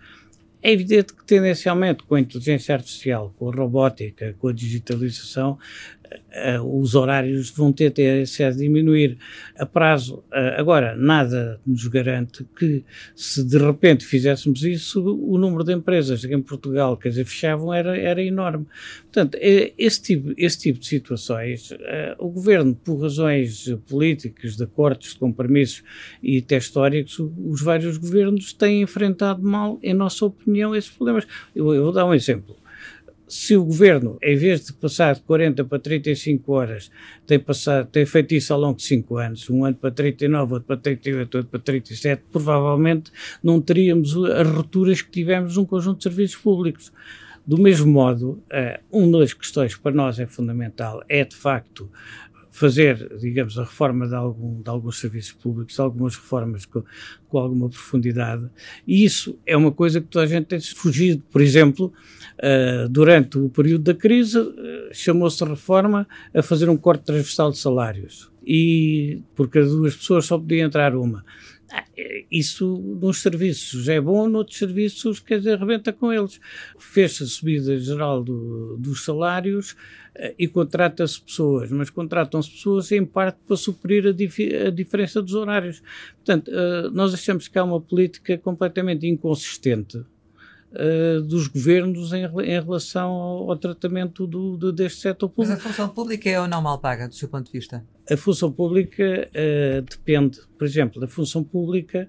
É 0.65 0.73
evidente 0.73 1.13
que, 1.13 1.23
tendencialmente, 1.27 2.05
com 2.05 2.15
a 2.15 2.21
inteligência 2.21 2.75
artificial, 2.75 3.35
com 3.39 3.51
a 3.51 3.55
robótica, 3.55 4.35
com 4.39 4.49
a 4.49 4.53
digitalização, 4.53 5.59
os 6.65 6.95
horários 6.95 7.51
vão 7.51 7.73
ter 7.73 7.91
tendência 7.91 8.49
a 8.49 8.51
diminuir 8.51 9.19
a 9.59 9.65
prazo. 9.65 10.25
Agora, 10.57 10.97
nada 10.97 11.61
nos 11.67 11.87
garante 11.87 12.45
que, 12.59 12.85
se 13.15 13.45
de 13.45 13.59
repente 13.59 14.05
fizéssemos 14.05 14.63
isso, 14.63 15.03
o 15.03 15.39
número 15.39 15.65
de 15.65 15.73
empresas 15.73 16.25
em 16.25 16.41
Portugal, 16.41 16.99
dizer, 17.03 17.25
fechavam, 17.25 17.73
era, 17.73 17.97
era 17.97 18.23
enorme. 18.23 18.67
Portanto, 19.05 19.39
esse 19.41 20.03
tipo, 20.03 20.33
esse 20.37 20.59
tipo 20.59 20.79
de 20.79 20.87
situações, 20.87 21.71
o 22.19 22.29
governo, 22.29 22.75
por 22.75 23.01
razões 23.01 23.73
políticas, 23.89 24.57
de 24.57 24.65
acordos, 24.65 25.11
de 25.11 25.19
compromissos 25.19 25.83
e 26.23 26.39
até 26.39 26.57
históricos, 26.57 27.19
os 27.19 27.63
vários 27.63 27.97
governos 27.97 28.53
têm 28.53 28.83
enfrentado 28.83 29.43
mal, 29.43 29.79
em 29.83 29.95
nossa 29.95 30.25
opinião, 30.25 30.75
esses 30.75 30.91
problemas. 30.91 31.27
Eu, 31.55 31.73
eu 31.75 31.85
vou 31.85 31.93
dar 31.93 32.07
um 32.07 32.15
exemplo 32.15 32.57
se 33.27 33.57
o 33.57 33.65
governo, 33.65 34.19
em 34.23 34.37
vez 34.37 34.67
de 34.67 34.73
passar 34.73 35.15
de 35.15 35.23
40 35.23 35.65
para 35.65 35.79
35 35.79 36.53
horas, 36.53 36.91
tem, 37.27 37.39
passado, 37.39 37.89
tem 37.91 38.05
feito 38.05 38.35
isso 38.35 38.53
ao 38.53 38.61
longo 38.61 38.77
de 38.77 38.85
5 38.85 39.17
anos, 39.17 39.51
um 39.51 39.65
ano 39.65 39.77
para 39.77 39.91
39, 39.91 40.55
outro 40.55 40.67
para 40.67 40.77
38, 40.77 41.37
outro 41.37 41.51
para 41.51 41.61
37, 41.61 42.23
provavelmente 42.31 43.11
não 43.43 43.61
teríamos 43.61 44.15
as 44.17 44.49
rupturas 44.49 45.01
que 45.03 45.11
tivemos 45.11 45.57
num 45.57 45.65
conjunto 45.65 45.99
de 45.99 46.03
serviços 46.05 46.37
públicos. 46.37 46.93
Do 47.47 47.59
mesmo 47.59 47.93
modo, 47.93 48.43
uh, 48.51 48.81
uma 48.91 49.19
das 49.19 49.35
questões 49.35 49.75
que 49.75 49.83
para 49.83 49.93
nós 49.93 50.19
é 50.19 50.27
fundamental 50.27 51.03
é, 51.09 51.25
de 51.25 51.37
facto, 51.37 51.91
fazer, 52.55 53.19
digamos, 53.19 53.59
a 53.59 53.65
reforma 53.65 54.07
de, 54.07 54.15
algum, 54.15 54.63
de 54.63 54.71
alguns 54.71 55.01
serviços 55.01 55.33
públicos, 55.33 55.81
algumas 55.81 56.15
reformas 56.15 56.65
com, 56.65 56.85
com, 57.29 57.39
alguma 57.39 57.69
profundidade, 57.69 58.49
e 58.87 59.05
isso 59.05 59.37
é 59.45 59.57
uma 59.57 59.73
coisa 59.73 60.01
que 60.01 60.07
toda 60.07 60.25
a 60.25 60.29
gente 60.29 60.47
tem 60.47 60.61
fugido. 60.61 61.21
Por 61.33 61.43
exemplo, 61.43 61.93
uh, 62.39 62.89
durante 62.89 63.39
o 63.39 63.49
período 63.49 63.83
da 63.83 63.93
crise, 63.93 64.39
uh, 64.39 64.55
chamou-se 64.93 65.45
reforma 65.45 66.07
a 66.33 66.43
fazer 66.43 66.69
um 66.69 66.77
corte 66.77 67.03
transversal 67.03 67.51
de 67.51 67.59
salários, 67.59 68.31
e 68.47 69.21
porque 69.35 69.61
duas 69.61 69.97
pessoas 69.97 70.25
só 70.25 70.39
podia 70.39 70.63
entrar 70.63 70.95
uma. 70.95 71.25
Ah, 71.71 71.85
isso 72.31 72.77
nos 73.01 73.23
serviços 73.23 73.89
é 73.89 74.01
bom, 74.01 74.29
noutros 74.29 74.59
serviços, 74.59 75.21
quer 75.21 75.39
dizer, 75.39 75.55
arrebenta 75.55 75.93
com 75.93 76.13
eles. 76.13 76.41
Fez-se 76.79 77.23
a 77.23 77.27
subida 77.27 77.79
geral 77.79 78.23
do, 78.23 78.77
dos 78.77 79.05
salários 79.05 79.73
uh, 79.73 80.35
e 80.39 80.47
contrata-se 80.47 81.21
pessoas, 81.21 81.71
mas 81.71 81.91
contratam-se 81.91 82.51
pessoas 82.51 82.91
em 82.93 83.05
parte 83.05 83.39
para 83.47 83.57
suprir 83.57 84.07
a, 84.07 84.13
dif 84.13 84.55
a 84.55 84.71
diferença 84.71 85.23
dos 85.23 85.35
horários. 85.35 85.83
Portanto, 86.17 86.49
uh, 86.49 86.91
nós 86.91 87.15
achamos 87.15 87.49
que 87.49 87.59
há 87.59 87.65
uma 87.65 87.81
política 87.81 88.37
completamente 88.37 89.07
inconsistente 89.07 89.99
uh, 89.99 91.23
dos 91.23 91.47
governos 91.47 92.13
em, 92.13 92.25
em 92.25 92.61
relação 92.61 93.11
ao, 93.11 93.51
ao 93.51 93.57
tratamento 93.57 94.27
do, 94.27 94.57
do, 94.57 94.73
deste 94.73 95.01
setor 95.01 95.29
público. 95.29 95.53
Mas 95.53 95.65
a 95.65 95.69
função 95.69 95.89
pública 95.89 96.29
é 96.29 96.41
ou 96.41 96.49
não 96.49 96.61
mal 96.61 96.79
paga, 96.79 97.09
do 97.09 97.15
seu 97.15 97.29
ponto 97.29 97.47
de 97.47 97.53
vista? 97.53 97.85
A 98.11 98.17
função 98.17 98.53
pública 98.53 99.29
uh, 99.31 99.83
depende, 99.83 100.39
por 100.59 100.67
exemplo, 100.67 101.01
da 101.01 101.09
função 101.09 101.43
pública, 101.43 102.09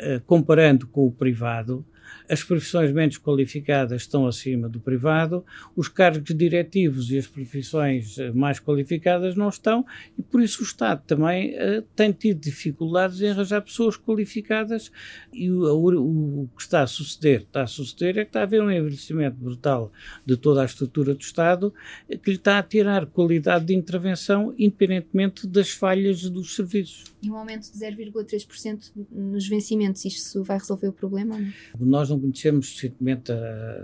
uh, 0.00 0.20
comparando 0.26 0.86
com 0.86 1.06
o 1.06 1.12
privado, 1.12 1.84
as 2.28 2.42
profissões 2.42 2.92
menos 2.92 3.18
qualificadas 3.18 4.02
estão 4.02 4.26
acima 4.26 4.68
do 4.68 4.80
privado, 4.80 5.44
os 5.74 5.88
cargos 5.88 6.34
diretivos 6.34 7.10
e 7.10 7.18
as 7.18 7.26
profissões 7.26 8.18
eh, 8.18 8.30
mais 8.32 8.60
qualificadas 8.60 9.34
não 9.34 9.48
estão, 9.48 9.84
e 10.18 10.22
por 10.22 10.42
isso 10.42 10.62
o 10.62 10.64
Estado 10.64 11.02
também 11.06 11.54
uh, 11.54 11.82
tem 11.94 12.12
tido 12.12 12.40
dificuldades 12.40 13.20
em 13.20 13.30
arranjar 13.30 13.62
pessoas 13.62 13.96
qualificadas, 13.96 14.90
e 15.32 15.50
o, 15.50 15.62
o, 15.64 16.42
o, 16.42 16.48
que 16.56 16.62
está 16.62 16.82
a 16.82 16.86
suceder, 16.86 17.42
está 17.42 17.62
a 17.62 17.66
suceder 17.66 18.18
é 18.18 18.24
que 18.24 18.30
está 18.30 18.40
a 18.40 18.42
haver 18.42 18.62
um 18.62 18.70
envelhecimento 18.70 19.36
brutal 19.36 19.92
de 20.24 20.36
toda 20.36 20.62
a 20.62 20.64
estrutura 20.64 21.14
do 21.14 21.20
Estado, 21.20 21.72
que 22.08 22.30
lhe 22.30 22.36
está 22.36 22.58
a 22.58 22.62
tirar 22.62 23.06
qualidade 23.06 23.66
de 23.66 23.74
intervenção, 23.74 24.54
independentemente 24.58 25.46
das 25.46 25.70
falhas 25.70 26.28
dos 26.28 26.54
serviços. 26.54 27.04
E 27.22 27.30
um 27.30 27.36
aumento 27.36 27.70
de 27.70 27.78
0,3% 27.78 28.92
nos 29.10 29.48
vencimentos, 29.48 30.04
isto 30.04 30.42
vai 30.44 30.58
resolver 30.58 30.88
o 30.88 30.92
problema? 30.92 31.38
Não? 31.78 31.97
Nós 31.98 32.10
não 32.10 32.20
conhecemos 32.20 32.68
suficientemente, 32.68 33.32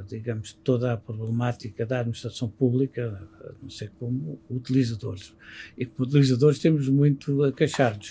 digamos, 0.06 0.52
toda 0.52 0.92
a 0.92 0.96
problemática 0.96 1.84
da 1.84 1.98
administração 1.98 2.48
pública, 2.48 3.28
a 3.40 3.52
não 3.60 3.68
ser 3.68 3.90
como 3.98 4.38
utilizadores. 4.48 5.34
E 5.76 5.84
como 5.84 6.08
utilizadores 6.08 6.60
temos 6.60 6.88
muito 6.88 7.42
a 7.42 7.52
queixar-nos. 7.52 8.10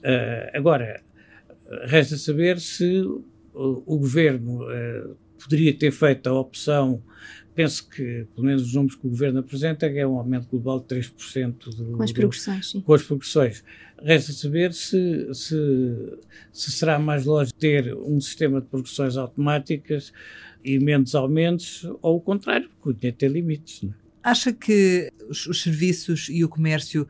Uh, 0.00 0.50
agora, 0.52 1.00
resta 1.84 2.16
saber 2.16 2.58
se 2.58 3.00
o, 3.54 3.82
o 3.86 3.96
governo 3.96 4.64
uh, 4.64 5.16
poderia 5.40 5.72
ter 5.72 5.92
feito 5.92 6.28
a 6.28 6.32
opção 6.32 7.00
penso 7.54 7.88
que, 7.88 8.26
pelo 8.34 8.46
menos 8.46 8.62
os 8.62 8.74
números 8.74 8.96
que 8.96 9.06
o 9.06 9.10
Governo 9.10 9.38
apresenta, 9.38 9.86
é 9.86 10.06
um 10.06 10.18
aumento 10.18 10.48
global 10.48 10.80
de 10.80 10.86
3% 10.86 11.76
do, 11.76 11.96
com 11.96 12.02
as 12.02 12.12
progressões. 12.12 12.70
Sim. 12.70 12.80
Com 12.80 12.94
as 12.94 13.02
progressões. 13.02 13.64
Resta 14.04 14.34
saber 14.34 14.74
se, 14.74 15.32
se, 15.32 15.56
se 16.52 16.70
será 16.72 16.98
mais 16.98 17.24
lógico 17.24 17.58
ter 17.58 17.94
um 17.94 18.20
sistema 18.20 18.60
de 18.60 18.66
progressões 18.66 19.16
automáticas 19.16 20.12
e 20.62 20.78
menos 20.78 21.14
aumentos, 21.14 21.88
ou 22.02 22.16
o 22.16 22.20
contrário, 22.20 22.68
porque 22.68 22.90
o 22.90 22.92
dinheiro 22.92 23.16
tem 23.16 23.28
limites. 23.30 23.82
Não 23.82 23.90
é? 23.90 23.94
Acha 24.22 24.52
que 24.52 25.10
os, 25.28 25.46
os 25.46 25.62
serviços 25.62 26.28
e 26.30 26.44
o 26.44 26.48
comércio 26.48 27.08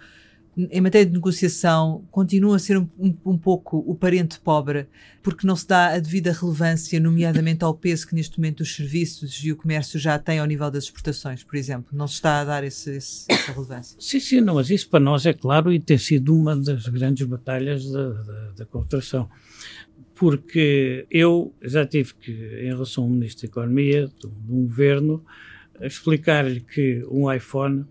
em 0.57 0.81
matéria 0.81 1.07
de 1.07 1.13
negociação, 1.13 2.05
continua 2.11 2.57
a 2.57 2.59
ser 2.59 2.79
um, 2.79 2.89
um, 2.99 3.17
um, 3.27 3.39
pouco 3.39 3.79
o 3.79 3.95
parente 3.95 4.39
pobre, 4.39 4.87
porque 5.23 5.47
não 5.47 5.57
se 5.57 5.67
dá 5.67 5.89
a 5.89 5.99
devida 5.99 6.33
relevância, 6.33 7.01
nomeadamente 7.01 7.65
ao 7.65 7.75
peso 7.75 8.07
que 8.07 8.15
neste 8.15 8.39
momento 8.39 8.61
os 8.61 8.75
serviços 8.75 9.43
e 9.45 9.51
o 9.51 9.57
comércio 9.57 9.99
já 9.99 10.19
têm 10.19 10.39
ao 10.39 10.47
nível 10.47 10.71
das 10.71 10.85
exportações, 10.85 11.43
por 11.43 11.57
exemplo. 11.57 11.89
Não 11.93 12.07
se 12.07 12.15
está 12.15 12.41
a 12.41 12.45
dar 12.45 12.63
esse, 12.63 12.97
esse, 12.97 13.27
essa 13.29 13.53
relevância. 13.53 13.97
Sim, 14.01 14.21
sim, 14.21 14.41
não, 14.41 14.55
mas 14.55 14.71
isso 14.71 14.89
para 14.89 15.01
nós 15.01 15.27
é 15.27 15.33
claro 15.33 15.73
e 15.73 15.81
tem 15.81 15.99
sido 15.99 16.35
uma 16.35 16.57
das 16.57 16.87
grandes 16.87 17.27
batalhas 17.27 17.91
da, 17.91 18.11
da, 18.11 18.51
da. 18.59 19.29
Porque 20.15 21.07
eu 21.11 21.53
já 21.61 21.85
tive 21.85 22.15
que, 22.15 22.31
em 22.31 22.69
relação 22.69 23.03
ao 23.03 23.11
Ministro 23.11 23.43
da 23.43 23.51
Economia, 23.51 24.07
de 24.07 24.27
um 24.49 24.67
governo, 24.67 25.25
explicar-lhe 25.81 26.61
que 26.61 27.05
um 27.11 27.33
iPhone 27.33 27.85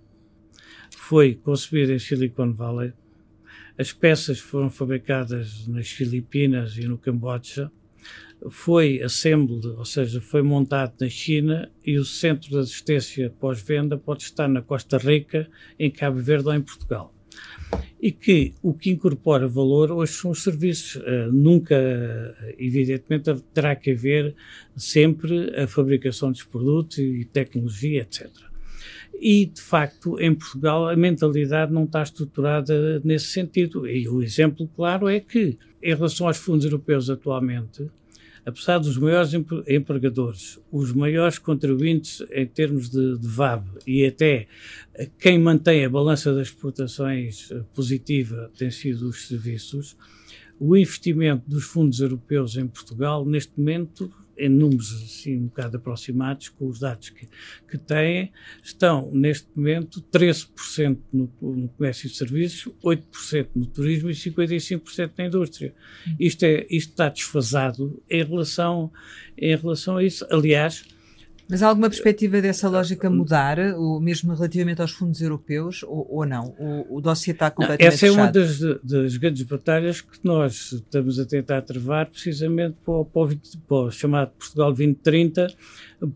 foi 1.07 1.35
concebido 1.35 1.91
em 1.91 1.99
Silicon 1.99 2.53
Valley. 2.53 2.93
As 3.77 3.91
peças 3.91 4.39
foram 4.39 4.69
fabricadas 4.69 5.67
nas 5.67 5.89
Filipinas 5.89 6.77
e 6.77 6.87
no 6.87 6.97
Camboja. 6.97 7.69
Foi 8.49 9.01
assembled, 9.01 9.67
ou 9.67 9.83
seja, 9.83 10.21
foi 10.21 10.41
montado 10.41 10.93
na 11.01 11.09
China 11.09 11.69
e 11.85 11.97
o 11.97 12.05
centro 12.05 12.51
de 12.51 12.57
assistência 12.57 13.33
pós-venda 13.37 13.97
pode 13.97 14.23
estar 14.23 14.47
na 14.47 14.61
Costa 14.61 14.97
Rica, 14.97 15.49
em 15.77 15.91
Cabo 15.91 16.19
Verde 16.19 16.47
ou 16.47 16.53
em 16.53 16.61
Portugal. 16.61 17.13
E 18.01 18.09
que 18.09 18.53
o 18.61 18.73
que 18.73 18.91
incorpora 18.91 19.45
valor 19.45 19.91
hoje 19.91 20.13
são 20.13 20.31
os 20.31 20.41
serviços. 20.41 20.95
Uh, 20.95 21.31
nunca, 21.33 21.75
evidentemente, 22.57 23.33
terá 23.53 23.75
que 23.75 23.91
haver 23.91 24.35
sempre 24.75 25.53
a 25.59 25.67
fabricação 25.67 26.31
dos 26.31 26.43
produtos 26.43 26.97
e 26.97 27.25
tecnologia, 27.25 28.03
etc. 28.03 28.52
E, 29.19 29.45
de 29.45 29.61
facto, 29.61 30.19
em 30.19 30.33
Portugal 30.33 30.89
a 30.89 30.95
mentalidade 30.95 31.71
não 31.71 31.85
está 31.85 32.03
estruturada 32.03 32.99
nesse 33.03 33.27
sentido. 33.27 33.87
E 33.87 34.07
o 34.07 34.21
exemplo 34.21 34.69
claro 34.75 35.07
é 35.07 35.19
que, 35.19 35.57
em 35.81 35.95
relação 35.95 36.27
aos 36.27 36.37
fundos 36.37 36.65
europeus 36.65 37.09
atualmente, 37.09 37.89
apesar 38.45 38.77
dos 38.77 38.97
maiores 38.97 39.31
empregadores, 39.67 40.59
os 40.71 40.91
maiores 40.91 41.39
contribuintes 41.39 42.23
em 42.31 42.45
termos 42.45 42.89
de, 42.89 43.17
de 43.17 43.27
VAB 43.27 43.65
e 43.87 44.05
até 44.05 44.47
quem 45.19 45.39
mantém 45.39 45.85
a 45.85 45.89
balança 45.89 46.33
das 46.33 46.47
exportações 46.47 47.49
eh, 47.51 47.61
positiva 47.73 48.51
tem 48.57 48.69
sido 48.69 49.07
os 49.07 49.27
serviços, 49.27 49.95
o 50.59 50.75
investimento 50.77 51.43
dos 51.47 51.63
fundos 51.63 51.99
europeus 51.99 52.55
em 52.55 52.67
Portugal, 52.67 53.25
neste 53.25 53.57
momento, 53.57 54.11
em 54.37 54.49
números 54.49 54.93
assim 54.93 55.37
um 55.37 55.45
bocado 55.45 55.77
aproximados 55.77 56.49
com 56.49 56.67
os 56.67 56.79
dados 56.79 57.09
que, 57.09 57.27
que 57.69 57.77
têm, 57.77 58.31
estão 58.63 59.11
neste 59.11 59.47
momento 59.55 60.01
13% 60.11 60.97
no, 61.11 61.31
no 61.41 61.69
comércio 61.69 62.07
e 62.07 62.09
serviços, 62.09 62.73
8% 62.83 63.49
no 63.55 63.65
turismo 63.65 64.09
e 64.09 64.13
55% 64.13 65.11
na 65.17 65.25
indústria. 65.25 65.73
Isto, 66.19 66.43
é, 66.43 66.65
isto 66.69 66.89
está 66.91 67.09
desfasado 67.09 68.01
em 68.09 68.23
relação, 68.23 68.91
em 69.37 69.55
relação 69.55 69.97
a 69.97 70.03
isso. 70.03 70.25
Aliás, 70.31 70.83
mas 71.49 71.61
há 71.61 71.67
alguma 71.67 71.89
perspectiva 71.89 72.41
dessa 72.41 72.69
lógica 72.69 73.09
mudar, 73.09 73.59
o, 73.75 73.99
mesmo 73.99 74.33
relativamente 74.33 74.81
aos 74.81 74.91
fundos 74.91 75.21
europeus, 75.21 75.83
ou, 75.83 76.07
ou 76.09 76.25
não? 76.25 76.55
O, 76.57 76.97
o 76.97 77.01
dossiê 77.01 77.33
está 77.33 77.51
completamente 77.51 77.81
não, 77.81 77.93
Essa 77.93 78.07
é 78.07 78.11
uma 78.11 78.31
das, 78.31 78.59
das, 78.81 79.17
grandes 79.17 79.43
batalhas 79.43 80.01
que 80.01 80.19
nós 80.23 80.71
estamos 80.71 81.19
a 81.19 81.25
tentar 81.25 81.61
travar 81.61 82.07
precisamente 82.07 82.77
para 82.83 82.93
o, 82.93 83.05
para 83.05 83.21
o, 83.21 83.37
para 83.67 83.77
o 83.77 83.91
chamado 83.91 84.31
Portugal 84.31 84.69
2030, 84.69 85.47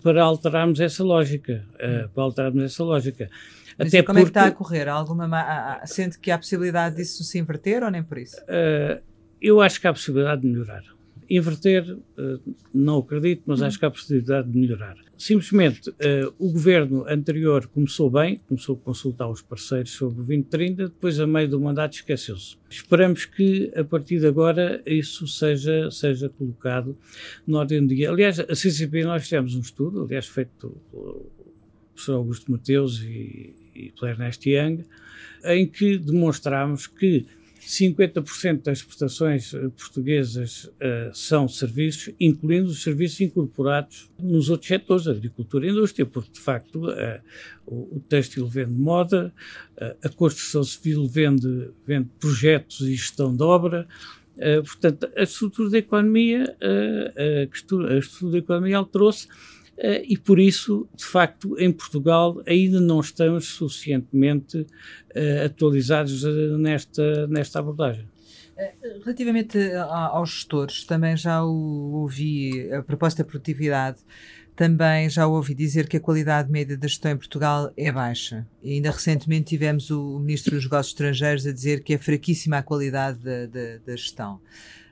para 0.02 0.24
alterarmos 0.24 0.80
essa 0.80 1.04
lógica, 1.04 1.66
uh, 1.76 2.10
para 2.10 2.24
alterarmos 2.24 2.63
essa 2.63 2.84
lógica. 2.84 3.30
Mas 3.78 3.90
Até 3.90 4.02
como 4.02 4.20
porque, 4.20 4.22
é 4.22 4.24
que 4.24 4.30
está 4.30 4.46
a 4.46 4.52
correr? 4.52 4.88
Há 4.88 4.94
alguma, 4.94 5.82
sente 5.86 6.18
que 6.18 6.32
há 6.32 6.38
possibilidade 6.38 6.96
disso 6.96 7.24
se 7.24 7.38
inverter 7.38 7.84
ou 7.84 7.92
nem 7.92 8.02
por 8.02 8.18
isso? 8.18 8.38
Uh, 8.44 9.00
eu 9.42 9.62
acho 9.62 9.80
que 9.80 9.88
há 9.88 9.94
possibilidade 9.94 10.42
de 10.42 10.48
melhorar. 10.48 10.96
Inverter, 11.30 11.94
uh, 11.94 12.56
não 12.74 13.00
acredito, 13.00 13.44
mas 13.46 13.62
acho 13.62 13.78
que 13.78 13.86
há 13.86 13.92
possibilidade 13.92 14.50
de 14.50 14.58
melhorar. 14.58 14.96
Simplesmente, 15.18 15.90
uh, 15.90 16.34
o 16.38 16.52
governo 16.52 17.06
anterior 17.08 17.68
começou 17.68 18.10
bem, 18.10 18.40
começou 18.48 18.76
a 18.76 18.86
consultar 18.86 19.30
os 19.30 19.42
parceiros 19.42 19.92
sobre 19.92 20.16
o 20.16 20.26
2030, 20.26 20.90
depois, 20.90 21.20
a 21.20 21.28
meio 21.28 21.50
do 21.50 21.60
mandato, 21.60 21.94
esqueceu-se. 21.94 22.56
Esperamos 22.70 23.26
que, 23.26 23.72
a 23.76 23.84
partir 23.84 24.20
de 24.20 24.28
agora, 24.28 24.82
isso 24.86 25.28
seja, 25.28 25.90
seja 25.92 26.30
colocado 26.30 26.98
na 27.46 27.60
ordem 27.60 27.82
do 27.86 27.94
dia. 27.94 28.10
Aliás, 28.10 28.40
a 28.40 28.56
CCP, 28.56 29.04
nós 29.04 29.24
fizemos 29.24 29.56
um 29.56 29.60
estudo, 29.60 30.04
aliás, 30.04 30.28
feito 30.28 30.52
pelo 30.92 31.32
professor 31.94 32.13
Augusto 32.13 32.52
Mateus 32.52 33.02
e, 33.02 33.56
e 33.76 33.92
pela 34.00 34.12
Ernest 34.12 34.48
Young, 34.48 34.86
em 35.44 35.68
que 35.68 35.98
demonstramos 35.98 36.88
que 36.88 37.26
50% 37.67 38.63
das 38.63 38.77
exportações 38.77 39.53
eh, 39.53 39.67
portuguesas 39.77 40.63
uh, 40.63 41.13
são 41.13 41.49
serviços, 41.49 42.13
incluindo 42.17 42.69
os 42.69 42.82
serviços 42.82 43.19
incorporados 43.19 44.10
nos 44.17 44.49
outros 44.49 44.69
setores, 44.69 45.06
agricultura 45.06 45.67
e 45.67 45.69
indústria, 45.69 46.06
porque 46.06 46.32
de 46.32 46.39
facto 46.39 46.88
uh, 46.88 47.19
o, 47.65 47.97
o 47.97 48.03
têxtil 48.08 48.47
vende 48.47 48.71
moda, 48.71 49.34
uh, 49.82 49.97
a 50.01 50.08
construção 50.08 50.63
civil 50.63 51.06
vende, 51.08 51.69
vende 51.86 52.08
projetos 52.17 52.80
e 52.82 52.95
gestão 52.95 53.36
de 53.36 53.43
obra, 53.43 53.86
portanto, 54.63 55.10
a 55.17 55.23
estrutura 55.23 55.71
da 55.71 55.80
economia, 55.80 56.56
a 56.62 57.43
estrutura 57.51 57.99
da 58.32 58.38
economia 58.38 58.77
alterou-se 58.77 59.27
e 60.08 60.18
por 60.18 60.40
isso, 60.40 60.88
de 60.96 61.06
facto, 61.06 61.58
em 61.60 61.72
Portugal 61.72 62.42
ainda 62.48 62.80
não 62.80 63.00
estamos 63.00 63.46
suficientemente 63.46 64.58
uh, 64.60 65.46
atualizados 65.46 66.24
uh, 66.24 66.58
nesta, 66.58 67.28
nesta 67.28 67.60
abordagem. 67.60 68.08
Relativamente 69.04 69.60
aos 69.76 70.32
gestores, 70.32 70.84
também 70.84 71.16
já 71.16 71.44
ouvi, 71.44 72.74
a 72.74 72.82
proposta 72.82 73.24
de 73.24 73.30
produtividade, 73.30 74.00
também 74.56 75.08
já 75.08 75.28
ouvi 75.28 75.54
dizer 75.54 75.88
que 75.88 75.98
a 75.98 76.00
qualidade 76.00 76.52
média 76.52 76.76
da 76.76 76.88
gestão 76.88 77.12
em 77.12 77.18
Portugal 77.18 77.72
é 77.78 77.92
baixa. 77.92 78.48
E 78.63 78.74
ainda 78.74 78.90
recentemente 78.90 79.50
tivemos 79.50 79.92
o 79.92 80.18
Ministro 80.18 80.56
dos 80.56 80.63
Negócios 80.63 80.94
Estrangeiros 80.94 81.46
a 81.46 81.52
dizer 81.52 81.84
que 81.84 81.94
é 81.94 82.00
fraquíssima 82.00 82.58
a 82.58 82.63
qualidade 82.63 83.20
da, 83.20 83.46
da, 83.46 83.78
da 83.86 83.96
gestão. 83.96 84.42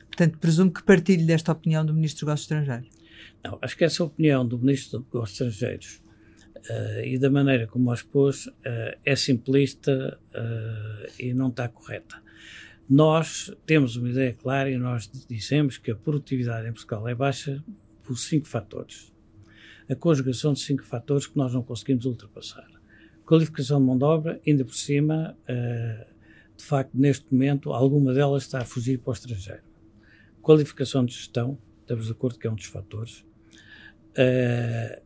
Portanto, 0.06 0.38
presumo 0.38 0.72
que 0.72 0.84
partilhe 0.84 1.24
desta 1.24 1.52
opinião 1.52 1.84
do 1.84 1.96
Ministro 1.96 2.28
dos 2.28 2.28
Negócios 2.28 2.44
Estrangeiros. 2.44 2.95
Não, 3.46 3.60
acho 3.62 3.78
que 3.78 3.84
essa 3.84 4.04
opinião 4.04 4.44
do 4.44 4.58
Ministro 4.58 4.98
dos 4.98 5.06
Negócios 5.06 5.40
Estrangeiros 5.40 6.02
uh, 6.68 7.06
e 7.06 7.16
da 7.20 7.30
maneira 7.30 7.68
como 7.68 7.92
a 7.92 7.94
expôs 7.94 8.48
uh, 8.48 8.52
é 9.06 9.16
simplista 9.16 10.20
uh, 10.34 11.12
e 11.20 11.32
não 11.32 11.50
está 11.50 11.70
correta. 11.70 12.20
Nós 12.90 13.56
temos 13.64 13.98
uma 13.98 14.10
ideia 14.10 14.34
clara 14.34 14.72
e 14.72 14.80
nós 14.80 15.08
dissemos 15.30 15.78
que 15.78 15.92
a 15.92 15.96
produtividade 15.96 16.68
em 16.68 16.72
Portugal 16.72 17.08
é 17.08 17.14
baixa 17.14 17.64
por 18.04 18.18
cinco 18.18 18.48
fatores. 18.48 19.14
A 19.88 19.94
conjugação 19.94 20.54
de 20.54 20.62
cinco 20.62 20.84
fatores 20.84 21.28
que 21.28 21.38
nós 21.38 21.54
não 21.54 21.62
conseguimos 21.62 22.06
ultrapassar. 22.06 22.68
Qualificação 23.28 23.80
de 23.80 23.86
mão 23.86 23.96
de 23.96 24.06
obra, 24.06 24.42
ainda 24.46 24.66
por 24.66 24.76
cima, 24.76 25.38
de 26.58 26.64
facto, 26.64 26.92
neste 26.96 27.32
momento, 27.32 27.74
alguma 27.74 28.14
delas 28.14 28.44
está 28.44 28.62
a 28.62 28.66
fugir 28.66 29.00
para 29.00 29.12
o 29.12 29.14
estrangeiro. 29.14 29.64
Qualificação 30.42 31.06
de 31.06 31.14
gestão, 31.14 31.58
estamos 31.82 32.06
de 32.06 32.12
acordo 32.12 32.38
que 32.38 32.46
é 32.46 32.52
um 32.52 32.56
dos 32.56 32.66
fatores 32.66 33.24
uh, 34.18 35.02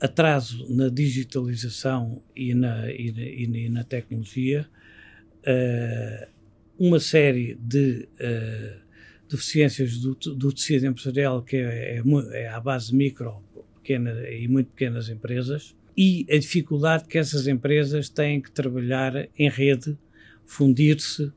atraso 0.00 0.66
na 0.74 0.88
digitalização 0.88 2.22
e 2.34 2.54
na, 2.54 2.90
e 2.90 3.12
na, 3.12 3.58
e 3.58 3.68
na 3.68 3.84
tecnologia, 3.84 4.66
uh, 5.40 6.30
uma 6.78 6.98
série 6.98 7.54
de 7.56 8.08
uh, 8.14 8.80
deficiências 9.28 9.98
do, 9.98 10.14
do, 10.14 10.52
tecido 10.52 10.86
empresarial 10.86 11.42
que 11.42 11.56
é, 11.56 11.98
é, 11.98 12.02
é 12.32 12.48
à 12.48 12.58
base 12.60 12.94
micro 12.94 13.42
pequena, 13.76 14.12
e 14.28 14.48
muito 14.48 14.70
pequenas 14.70 15.08
empresas 15.08 15.74
e 15.96 16.26
a 16.30 16.38
dificuldade 16.38 17.04
que 17.04 17.18
essas 17.18 17.46
empresas 17.46 18.08
têm 18.08 18.40
que 18.40 18.50
trabalhar 18.50 19.28
em 19.38 19.50
rede, 19.50 19.98
fundir-se, 20.46 21.30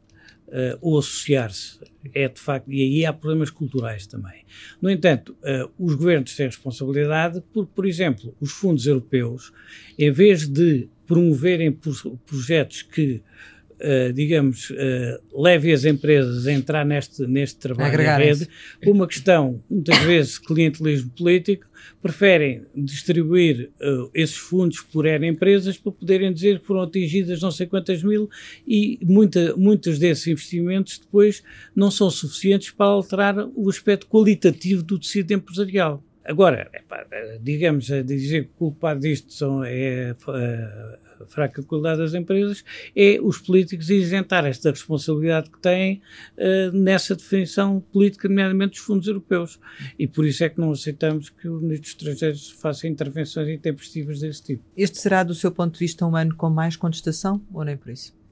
uh, 0.47 0.77
ou 0.81 0.99
associar-se. 0.99 1.79
É 2.13 2.27
de 2.27 2.39
facto, 2.39 2.71
e 2.71 2.81
aí 2.81 3.05
há 3.05 3.13
problemas 3.13 3.49
culturais 3.49 4.05
também. 4.05 4.43
No 4.81 4.89
entanto, 4.89 5.35
uh, 5.41 5.71
os 5.77 5.95
governos 5.95 6.35
têm 6.35 6.45
responsabilidade 6.45 7.41
por, 7.53 7.65
por 7.67 7.85
exemplo, 7.85 8.35
os 8.39 8.51
fundos 8.51 8.85
europeus, 8.85 9.51
em 9.97 10.11
vez 10.11 10.47
de 10.47 10.89
promoverem 11.05 11.71
projetos 12.25 12.81
que 12.81 13.21
Uh, 13.83 14.13
digamos, 14.13 14.69
uh, 14.69 15.41
leve 15.43 15.73
as 15.73 15.83
empresas 15.83 16.47
a 16.47 16.53
entrar 16.53 16.85
neste, 16.85 17.27
neste 17.27 17.59
trabalho 17.59 18.01
em 18.01 18.05
rede, 18.05 18.47
por 18.81 18.91
uma 18.91 19.05
questão, 19.05 19.61
muitas 19.69 19.97
vezes, 19.97 20.37
clientelismo 20.37 21.09
político, 21.09 21.67
preferem 22.01 22.65
distribuir 22.73 23.71
uh, 23.81 24.09
esses 24.13 24.37
fundos 24.37 24.79
por 24.79 25.05
N 25.05 25.27
empresas 25.27 25.77
para 25.77 25.91
poderem 25.91 26.31
dizer 26.33 26.59
que 26.59 26.65
foram 26.65 26.83
atingidas 26.83 27.41
não 27.41 27.51
sei 27.51 27.67
quantas 27.67 28.01
mil 28.01 28.29
e 28.65 28.99
muita, 29.03 29.53
muitos 29.57 29.99
desses 29.99 30.27
investimentos 30.27 30.97
depois 30.99 31.43
não 31.75 31.91
são 31.91 32.09
suficientes 32.09 32.71
para 32.71 32.85
alterar 32.85 33.35
o 33.53 33.69
aspecto 33.69 34.07
qualitativo 34.07 34.81
do 34.81 34.97
tecido 34.97 35.33
empresarial. 35.33 36.01
Agora, 36.23 36.71
digamos, 37.41 37.91
a 37.91 38.01
dizer 38.01 38.45
que 38.45 38.51
o 38.51 38.57
culpado 38.57 39.01
disto 39.01 39.33
são, 39.33 39.61
é 39.61 40.15
fraca 41.25 41.63
qualidade 41.63 41.99
das 41.99 42.13
empresas, 42.13 42.63
é 42.95 43.19
os 43.21 43.37
políticos 43.37 43.89
isentar 43.89 44.45
esta 44.45 44.69
responsabilidade 44.69 45.49
que 45.49 45.59
têm 45.59 46.01
uh, 46.37 46.75
nessa 46.75 47.15
definição 47.15 47.79
política, 47.79 48.27
nomeadamente 48.27 48.71
dos 48.71 48.79
fundos 48.79 49.07
europeus. 49.07 49.59
E 49.97 50.07
por 50.07 50.25
isso 50.25 50.43
é 50.43 50.49
que 50.49 50.59
não 50.59 50.71
aceitamos 50.71 51.29
que 51.29 51.47
os 51.47 51.61
ministros 51.61 51.91
estrangeiros 51.91 52.49
façam 52.51 52.89
intervenções 52.89 53.49
intempestivas 53.49 54.19
desse 54.19 54.43
tipo. 54.43 54.63
Este 54.75 54.99
será, 54.99 55.23
do 55.23 55.33
seu 55.33 55.51
ponto 55.51 55.73
de 55.73 55.79
vista, 55.79 56.05
um 56.05 56.15
ano 56.15 56.35
com 56.35 56.49
mais 56.49 56.75
contestação 56.75 57.41
ou 57.53 57.63
nem 57.63 57.77
por 57.77 57.91
isso? 57.91 58.22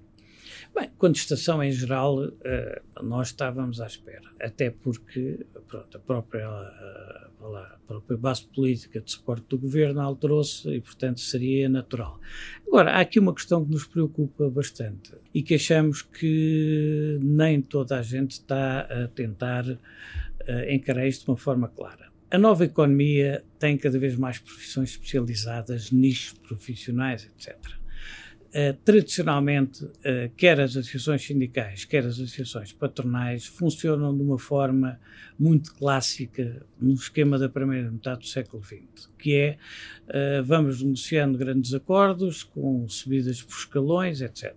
Bem, 0.73 0.89
contestação 0.97 1.62
em 1.62 1.71
geral, 1.71 2.23
uh, 2.25 3.03
nós 3.03 3.27
estávamos 3.29 3.81
à 3.81 3.88
espera, 3.88 4.29
até 4.39 4.69
porque 4.69 5.45
pronto, 5.67 5.97
a 5.97 5.99
própria 5.99 6.47
lá, 7.49 7.75
a 7.75 7.88
própria 7.88 8.17
base 8.17 8.45
política 8.45 9.01
de 9.01 9.12
suporte 9.12 9.45
do 9.49 9.57
governo 9.57 10.01
alterou-se 10.01 10.69
e, 10.69 10.79
portanto, 10.79 11.19
seria 11.19 11.67
natural. 11.67 12.19
Agora, 12.67 12.91
há 12.91 13.00
aqui 13.02 13.19
uma 13.19 13.33
questão 13.33 13.65
que 13.65 13.71
nos 13.71 13.85
preocupa 13.85 14.50
bastante 14.50 15.13
e 15.33 15.41
que 15.41 15.56
achamos 15.56 16.02
que 16.02 17.19
nem 17.21 17.62
toda 17.62 17.98
a 17.98 18.02
gente 18.02 18.31
está 18.31 18.81
a 18.81 19.08
tentar 19.08 19.65
uh, 19.65 19.77
encarar 20.69 21.08
isto 21.08 21.25
de 21.25 21.31
uma 21.31 21.37
forma 21.37 21.67
clara. 21.67 22.12
A 22.29 22.37
nova 22.37 22.63
economia 22.63 23.43
tem 23.60 23.77
cada 23.77 24.00
vez 24.00 24.15
mais 24.15 24.39
profissões 24.39 24.91
especializadas, 24.91 25.91
nichos 25.91 26.33
profissionais, 26.39 27.25
etc. 27.25 27.81
Uh, 28.54 28.73
tradicionalmente, 28.83 29.85
uh, 29.85 30.29
quer 30.35 30.60
as 30.60 30.75
associações 30.75 31.25
sindicais, 31.25 31.85
quer 31.85 32.06
as 32.06 32.15
associações 32.15 32.73
patronais, 32.73 33.45
funcionam 33.45 34.13
de 34.13 34.21
uma 34.21 34.37
forma 34.37 34.99
muito 35.39 35.73
clássica 35.73 36.62
no 36.77 36.93
esquema 36.93 37.39
da 37.39 37.47
primeira 37.47 37.89
metade 37.89 38.19
do 38.19 38.27
século 38.27 38.62
XX, 38.62 39.10
que 39.17 39.35
é 39.35 39.58
uh, 40.10 40.43
vamos 40.43 40.83
negociando 40.83 41.37
grandes 41.37 41.73
acordos 41.73 42.43
com 42.43 42.89
subidas 42.89 43.41
por 43.41 43.56
escalões, 43.56 44.21
etc., 44.21 44.54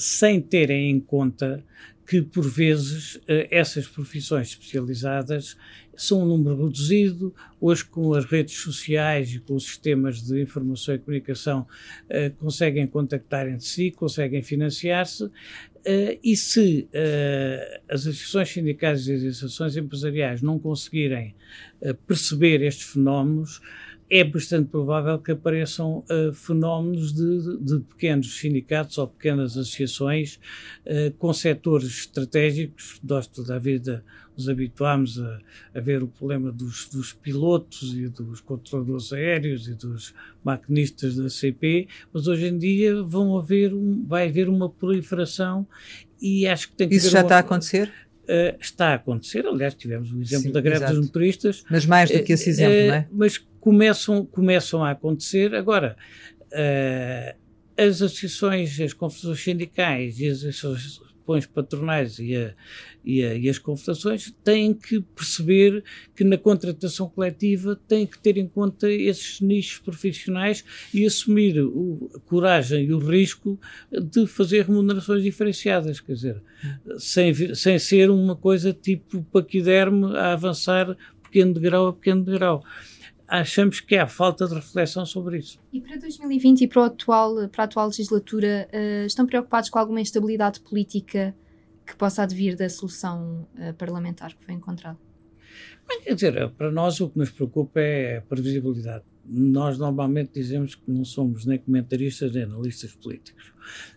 sem 0.00 0.40
terem 0.40 0.90
em 0.90 0.98
conta 0.98 1.64
que, 2.04 2.20
por 2.20 2.42
vezes, 2.42 3.20
essas 3.28 3.86
profissões 3.86 4.48
especializadas 4.48 5.56
são 6.00 6.22
um 6.22 6.26
número 6.26 6.64
reduzido. 6.64 7.34
Hoje, 7.60 7.84
com 7.84 8.14
as 8.14 8.24
redes 8.24 8.54
sociais 8.54 9.34
e 9.34 9.38
com 9.38 9.54
os 9.54 9.64
sistemas 9.64 10.22
de 10.22 10.40
informação 10.40 10.94
e 10.94 10.98
comunicação, 10.98 11.66
uh, 12.06 12.34
conseguem 12.38 12.86
contactar 12.86 13.46
entre 13.46 13.66
si, 13.66 13.90
conseguem 13.90 14.42
financiar-se. 14.42 15.24
Uh, 15.24 16.18
e 16.22 16.36
se 16.36 16.88
uh, 16.92 17.80
as 17.88 18.06
associações 18.06 18.48
sindicais 18.48 19.06
e 19.08 19.12
as 19.12 19.24
associações 19.24 19.76
empresariais 19.76 20.42
não 20.42 20.58
conseguirem 20.58 21.34
perceber 22.06 22.60
estes 22.62 22.92
fenómenos, 22.92 23.60
é 24.10 24.24
bastante 24.24 24.68
provável 24.68 25.18
que 25.20 25.30
apareçam 25.30 25.98
uh, 25.98 26.32
fenómenos 26.32 27.12
de, 27.12 27.58
de, 27.58 27.78
pequenos 27.80 28.40
sindicatos 28.40 28.98
ou 28.98 29.06
pequenas 29.06 29.56
associações 29.56 30.40
uh, 30.84 31.12
com 31.16 31.32
setores 31.32 31.86
estratégicos. 31.86 33.00
Nós 33.04 33.28
toda 33.28 33.54
a 33.54 33.58
vida 33.58 34.04
nos 34.36 34.48
habituámos 34.48 35.20
a, 35.20 35.38
a 35.74 35.80
ver 35.80 36.02
o 36.02 36.08
problema 36.08 36.50
dos, 36.50 36.88
dos, 36.88 37.12
pilotos 37.12 37.94
e 37.94 38.08
dos 38.08 38.40
controladores 38.40 39.12
aéreos 39.12 39.68
e 39.68 39.74
dos 39.74 40.12
maquinistas 40.42 41.14
da 41.14 41.28
CP, 41.28 41.86
mas 42.12 42.26
hoje 42.26 42.46
em 42.46 42.58
dia 42.58 43.02
vão 43.02 43.38
haver 43.38 43.72
um, 43.72 44.04
vai 44.06 44.28
haver 44.28 44.48
uma 44.48 44.68
proliferação 44.68 45.66
e 46.20 46.48
acho 46.48 46.70
que 46.70 46.76
tem 46.76 46.88
que 46.88 46.96
Isso 46.96 47.10
já 47.10 47.18
uma, 47.18 47.26
está 47.26 47.36
a 47.36 47.40
acontecer? 47.40 47.92
Uh, 48.24 48.56
está 48.60 48.88
a 48.88 48.94
acontecer, 48.94 49.46
aliás, 49.46 49.74
tivemos 49.74 50.12
o 50.12 50.20
exemplo 50.20 50.46
Sim, 50.46 50.52
da 50.52 50.60
greve 50.60 50.76
exato. 50.78 50.94
dos 50.94 51.06
motoristas. 51.06 51.64
Mas 51.70 51.86
mais 51.86 52.10
do 52.10 52.22
que 52.22 52.32
esse 52.32 52.50
exemplo, 52.50 52.74
uh, 52.74 52.86
não 52.88 52.94
é? 52.94 53.08
Mas 53.12 53.49
começam, 53.60 54.24
começam 54.24 54.82
a 54.82 54.90
acontecer. 54.90 55.54
Agora, 55.54 55.96
uh, 56.46 57.40
as 57.76 58.02
associações, 58.02 58.80
as 58.80 58.92
confederações 58.92 59.42
sindicais 59.42 60.20
e 60.20 60.28
as 60.28 60.44
associações 60.44 61.10
patronais 61.46 62.18
e, 62.18 62.34
a, 62.34 62.54
e, 63.04 63.24
a, 63.24 63.34
e, 63.34 63.48
as 63.48 63.58
confederações 63.58 64.34
têm 64.42 64.74
que 64.74 65.00
perceber 65.00 65.84
que 66.14 66.24
na 66.24 66.36
contratação 66.36 67.08
coletiva 67.08 67.80
têm 67.86 68.04
que 68.04 68.18
ter 68.18 68.36
em 68.36 68.48
conta 68.48 68.90
esses 68.90 69.40
nichos 69.40 69.78
profissionais 69.78 70.64
e 70.92 71.06
assumir 71.06 71.60
o, 71.60 72.10
a 72.16 72.20
coragem 72.20 72.86
e 72.86 72.92
o 72.92 72.98
risco 72.98 73.60
de 73.92 74.26
fazer 74.26 74.66
remunerações 74.66 75.22
diferenciadas, 75.22 76.00
quer 76.00 76.14
dizer, 76.14 76.42
sem, 76.98 77.54
sem 77.54 77.78
ser 77.78 78.10
uma 78.10 78.34
coisa 78.34 78.72
tipo 78.72 79.22
paquiderme 79.32 80.16
a 80.16 80.32
avançar 80.32 80.96
pequeno 81.22 81.54
degrau 81.54 81.86
a 81.86 81.92
pequeno 81.92 82.24
degrau 82.24 82.64
achamos 83.30 83.80
que 83.80 83.96
há 83.96 84.06
falta 84.06 84.46
de 84.46 84.54
reflexão 84.54 85.06
sobre 85.06 85.38
isso. 85.38 85.60
E 85.72 85.80
para 85.80 85.96
2020 85.96 86.62
e 86.62 86.68
para, 86.68 86.86
atual, 86.86 87.48
para 87.48 87.62
a 87.62 87.66
atual 87.66 87.86
legislatura, 87.86 88.68
uh, 88.72 89.06
estão 89.06 89.24
preocupados 89.24 89.70
com 89.70 89.78
alguma 89.78 90.00
instabilidade 90.00 90.60
política 90.60 91.34
que 91.86 91.94
possa 91.94 92.24
advir 92.24 92.56
da 92.56 92.68
solução 92.68 93.46
uh, 93.54 93.72
parlamentar 93.74 94.34
que 94.34 94.44
foi 94.44 94.54
encontrada? 94.54 94.98
Quer 96.02 96.14
dizer, 96.14 96.48
para 96.50 96.70
nós 96.70 97.00
o 97.00 97.08
que 97.08 97.18
nos 97.18 97.30
preocupa 97.30 97.80
é 97.80 98.18
a 98.18 98.22
previsibilidade 98.22 99.04
nós 99.30 99.78
normalmente 99.78 100.32
dizemos 100.34 100.74
que 100.74 100.90
não 100.90 101.04
somos 101.04 101.46
nem 101.46 101.58
comentaristas 101.58 102.32
nem 102.32 102.42
analistas 102.42 102.92
políticos. 102.94 103.52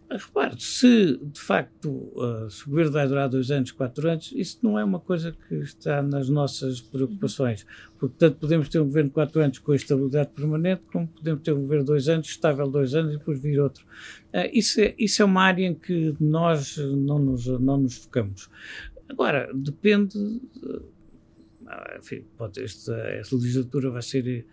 Repare, 0.10 0.54
se 0.60 1.18
de 1.18 1.40
facto 1.40 2.14
se 2.52 2.68
o 2.68 2.70
governo 2.70 2.92
vai 2.92 3.08
durar 3.08 3.28
dois 3.28 3.50
anos, 3.50 3.72
quatro 3.72 4.08
anos, 4.08 4.32
isso 4.36 4.60
não 4.62 4.78
é 4.78 4.84
uma 4.84 5.00
coisa 5.00 5.32
que 5.32 5.56
está 5.56 6.04
nas 6.04 6.30
nossas 6.30 6.80
preocupações. 6.80 7.66
Portanto, 7.98 8.38
podemos 8.38 8.70
ter 8.70 8.80
um 8.80 8.86
governo 8.86 9.10
de 9.10 9.14
quatro 9.16 9.42
anos 9.42 9.58
com 9.58 9.74
estabilidade 9.74 10.30
permanente, 10.30 10.84
como 10.92 11.08
podemos 11.08 11.42
ter 11.42 11.54
um 11.54 11.62
governo 11.62 11.84
de 11.84 11.88
dois 11.88 12.08
anos, 12.08 12.28
estável 12.28 12.70
dois 12.70 12.94
anos 12.94 13.16
e 13.16 13.18
depois 13.18 13.40
vir 13.40 13.60
outro. 13.60 13.84
Uh, 14.32 14.50
isso, 14.54 14.80
é, 14.82 14.94
isso 15.00 15.22
é 15.24 15.26
uma 15.26 15.42
área 15.42 15.66
em 15.66 15.74
que 15.74 16.16
nós 16.20 16.78
não 16.78 17.18
nos, 17.18 17.48
não 17.48 17.78
nos 17.78 17.96
focamos. 17.96 18.50
Agora, 19.10 19.50
depende. 19.54 20.42
Enfim, 22.04 22.26
esta, 22.58 22.94
esta 22.94 23.36
legislatura 23.36 23.90
vai 23.90 24.02
ser 24.02 24.46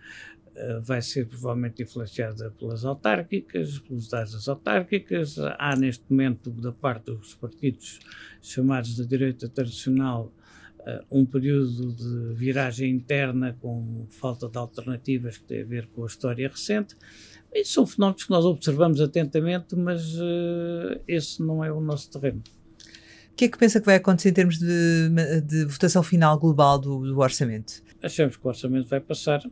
eh, 0.54 0.80
vai 0.80 1.00
ser 1.00 1.26
provavelmente 1.26 1.82
influenciada 1.82 2.50
pelas 2.50 2.84
autárquicas, 2.84 3.78
pelos 3.78 4.08
dados 4.08 4.32
das 4.32 4.48
autárquicas. 4.48 5.36
Há 5.58 5.76
neste 5.76 6.04
momento, 6.10 6.50
da 6.50 6.72
parte 6.72 7.06
dos 7.06 7.34
partidos 7.34 8.00
chamados 8.42 8.96
da 8.96 9.04
direita 9.04 9.48
tradicional, 9.48 10.32
eh, 10.86 11.04
um 11.10 11.24
período 11.24 11.92
de 11.92 12.34
viragem 12.34 12.90
interna 12.90 13.56
com 13.60 14.06
falta 14.10 14.48
de 14.48 14.58
alternativas 14.58 15.38
que 15.38 15.44
tem 15.44 15.62
a 15.62 15.64
ver 15.64 15.86
com 15.88 16.02
a 16.02 16.06
história 16.06 16.48
recente. 16.48 16.96
Isso 17.54 17.72
são 17.72 17.86
fenómenos 17.86 18.24
que 18.24 18.30
nós 18.30 18.44
observamos 18.44 19.00
atentamente, 19.00 19.74
mas 19.74 20.14
uh, 20.16 21.00
esse 21.08 21.42
não 21.42 21.64
é 21.64 21.72
o 21.72 21.80
nosso 21.80 22.10
terreno. 22.10 22.42
O 23.32 23.34
que 23.36 23.46
é 23.46 23.48
que 23.48 23.58
pensa 23.58 23.80
que 23.80 23.86
vai 23.86 23.96
acontecer 23.96 24.28
em 24.28 24.34
termos 24.34 24.58
de, 24.58 25.08
de 25.46 25.64
votação 25.64 26.02
final 26.02 26.38
global 26.38 26.78
do, 26.78 27.00
do 27.00 27.18
orçamento? 27.18 27.82
Achamos 28.02 28.36
que 28.36 28.44
o 28.44 28.48
orçamento 28.48 28.88
vai 28.88 29.00
passar 29.00 29.42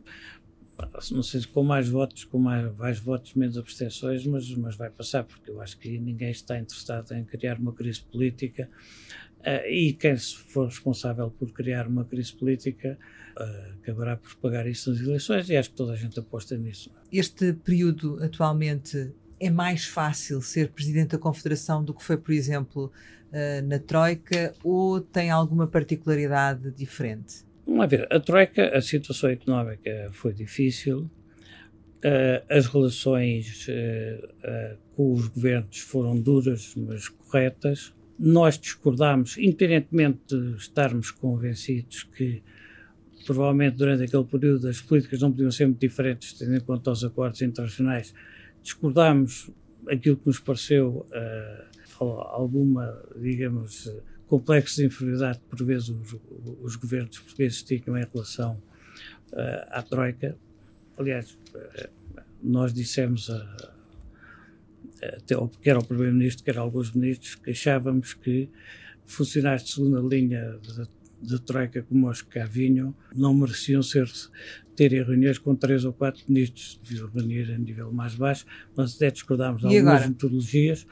não 1.11 1.23
sei 1.23 1.41
se 1.41 1.47
com 1.47 1.63
mais 1.63 1.89
votos, 1.89 2.23
com 2.23 2.39
mais, 2.39 2.75
mais 2.77 2.99
votos, 2.99 3.33
menos 3.33 3.57
abstenções, 3.57 4.25
mas, 4.25 4.49
mas 4.55 4.75
vai 4.75 4.89
passar, 4.89 5.23
porque 5.23 5.51
eu 5.51 5.59
acho 5.61 5.77
que 5.77 5.99
ninguém 5.99 6.31
está 6.31 6.57
interessado 6.57 7.11
em 7.13 7.23
criar 7.23 7.59
uma 7.59 7.73
crise 7.73 8.01
política 8.01 8.69
uh, 9.39 9.67
e 9.67 9.93
quem 9.93 10.15
for 10.17 10.67
responsável 10.67 11.29
por 11.31 11.51
criar 11.51 11.87
uma 11.87 12.05
crise 12.05 12.33
política 12.33 12.97
uh, 13.37 13.73
acabará 13.81 14.15
por 14.15 14.33
pagar 14.35 14.67
isso 14.67 14.91
nas 14.91 15.01
eleições 15.01 15.49
e 15.49 15.57
acho 15.57 15.71
que 15.71 15.75
toda 15.75 15.93
a 15.93 15.95
gente 15.95 16.17
aposta 16.19 16.57
nisso. 16.57 16.89
Este 17.11 17.53
período 17.53 18.23
atualmente 18.23 19.11
é 19.39 19.49
mais 19.49 19.85
fácil 19.85 20.41
ser 20.41 20.69
presidente 20.69 21.11
da 21.11 21.17
Confederação 21.17 21.83
do 21.83 21.93
que 21.93 22.03
foi, 22.03 22.17
por 22.17 22.33
exemplo, 22.33 22.91
uh, 23.31 23.67
na 23.67 23.79
Troika 23.79 24.53
ou 24.63 24.99
tem 25.01 25.29
alguma 25.29 25.67
particularidade 25.67 26.71
diferente? 26.71 27.45
Vamos 27.65 27.87
ver, 27.87 28.07
a 28.11 28.19
Troika, 28.19 28.75
a 28.75 28.81
situação 28.81 29.29
económica 29.29 30.09
foi 30.11 30.33
difícil, 30.33 31.09
uh, 32.03 32.45
as 32.49 32.65
relações 32.65 33.67
uh, 33.67 34.25
uh, 34.25 34.77
com 34.95 35.13
os 35.13 35.27
governos 35.27 35.79
foram 35.79 36.19
duras, 36.19 36.73
mas 36.75 37.07
corretas. 37.07 37.93
Nós 38.17 38.57
discordámos, 38.57 39.37
independentemente 39.37 40.19
de 40.27 40.55
estarmos 40.57 41.11
convencidos 41.11 42.03
que 42.03 42.41
provavelmente 43.25 43.77
durante 43.77 44.03
aquele 44.03 44.23
período 44.23 44.67
as 44.67 44.81
políticas 44.81 45.21
não 45.21 45.31
podiam 45.31 45.51
ser 45.51 45.65
muito 45.65 45.79
diferentes, 45.79 46.33
tendo 46.33 46.55
em 46.55 46.59
conta 46.59 46.91
os 46.91 47.03
acordos 47.03 47.41
internacionais, 47.41 48.13
discordámos 48.63 49.49
aquilo 49.87 50.17
que 50.17 50.27
nos 50.27 50.39
pareceu 50.39 51.05
alguma, 52.03 53.01
digamos, 53.15 53.91
complexo 54.27 54.77
de 54.77 54.85
inferioridade 54.85 55.39
que 55.39 55.45
por 55.45 55.65
vezes 55.65 55.89
os, 55.89 56.15
os 56.61 56.75
governos 56.75 57.17
portugueses 57.19 57.63
tinham 57.63 57.97
em 57.97 58.05
relação 58.13 58.61
uh, 59.33 59.65
à 59.69 59.81
Troika. 59.81 60.37
Aliás, 60.97 61.31
uh, 61.31 61.89
nós 62.41 62.73
dissemos, 62.73 63.29
a, 63.29 63.73
até 65.01 65.35
ao, 65.35 65.49
quer 65.49 65.75
ao 65.75 65.83
Primeiro-Ministro, 65.83 66.43
quer 66.43 66.57
a 66.57 66.61
alguns 66.61 66.93
ministros, 66.93 67.35
que 67.35 67.51
achávamos 67.51 68.13
que 68.13 68.49
funcionários 69.05 69.63
de 69.63 69.71
segunda 69.73 69.99
linha 69.99 70.59
de 71.21 71.39
Troika 71.39 71.81
como 71.81 72.09
os 72.09 72.21
que 72.21 72.29
cá 72.29 72.45
vinham 72.45 72.95
não 73.15 73.33
mereciam 73.33 73.81
ser 73.81 74.09
terem 74.75 75.03
reuniões 75.03 75.37
com 75.37 75.55
três 75.55 75.83
ou 75.83 75.91
quatro 75.91 76.23
ministros, 76.29 76.79
de 76.81 76.95
reunir 76.95 77.51
a 77.51 77.57
nível 77.57 77.91
mais 77.91 78.15
baixo, 78.15 78.45
mas 78.77 78.95
até 78.95 79.11
discordámos 79.11 79.61
de 79.61 79.67
algumas 79.67 80.07
metodologias. 80.07 80.87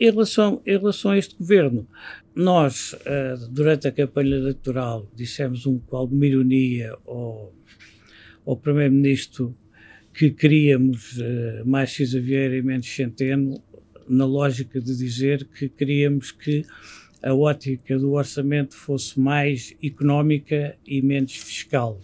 Em 0.00 0.10
relação, 0.10 0.62
em 0.66 0.78
relação 0.78 1.10
a 1.10 1.18
este 1.18 1.36
governo, 1.36 1.86
nós, 2.34 2.94
uh, 2.94 3.46
durante 3.50 3.86
a 3.86 3.92
campanha 3.92 4.34
eleitoral, 4.34 5.06
dissemos 5.14 5.66
um, 5.66 5.78
com 5.78 5.94
alguma 5.94 6.24
ironia 6.24 6.96
ao, 7.06 7.52
ao 8.46 8.56
Primeiro-Ministro 8.56 9.54
que 10.14 10.30
queríamos 10.30 11.18
uh, 11.18 11.66
mais 11.66 11.90
Cisa 11.90 12.18
Vieira 12.18 12.56
e 12.56 12.62
menos 12.62 12.88
Centeno, 12.88 13.62
na 14.08 14.24
lógica 14.24 14.80
de 14.80 14.96
dizer 14.96 15.46
que 15.46 15.68
queríamos 15.68 16.32
que 16.32 16.64
a 17.22 17.34
ótica 17.34 17.98
do 17.98 18.12
orçamento 18.12 18.74
fosse 18.74 19.20
mais 19.20 19.76
económica 19.84 20.78
e 20.86 21.02
menos 21.02 21.36
fiscal. 21.36 22.00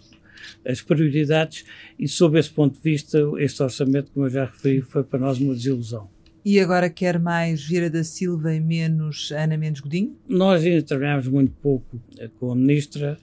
As 0.63 0.83
prioridades, 0.83 1.65
e 1.97 2.07
sob 2.07 2.37
esse 2.37 2.51
ponto 2.51 2.75
de 2.75 2.83
vista, 2.83 3.19
este 3.39 3.63
orçamento, 3.63 4.11
como 4.11 4.27
eu 4.27 4.29
já 4.29 4.45
referi, 4.45 4.81
foi 4.81 5.03
para 5.03 5.17
nós 5.17 5.39
uma 5.39 5.55
desilusão. 5.55 6.15
E 6.49 6.61
agora 6.61 6.89
quer 6.89 7.19
mais 7.19 7.61
Vieira 7.61 7.89
da 7.89 8.05
Silva 8.05 8.55
e 8.55 8.61
menos 8.61 9.33
Ana 9.33 9.57
Mendes 9.57 9.81
Godinho? 9.81 10.17
Nós 10.29 10.63
ainda 10.63 10.81
trabalhamos 10.81 11.27
muito 11.27 11.51
pouco 11.61 12.01
eh, 12.17 12.29
com 12.39 12.49
a 12.49 12.55
Ministra 12.55 13.17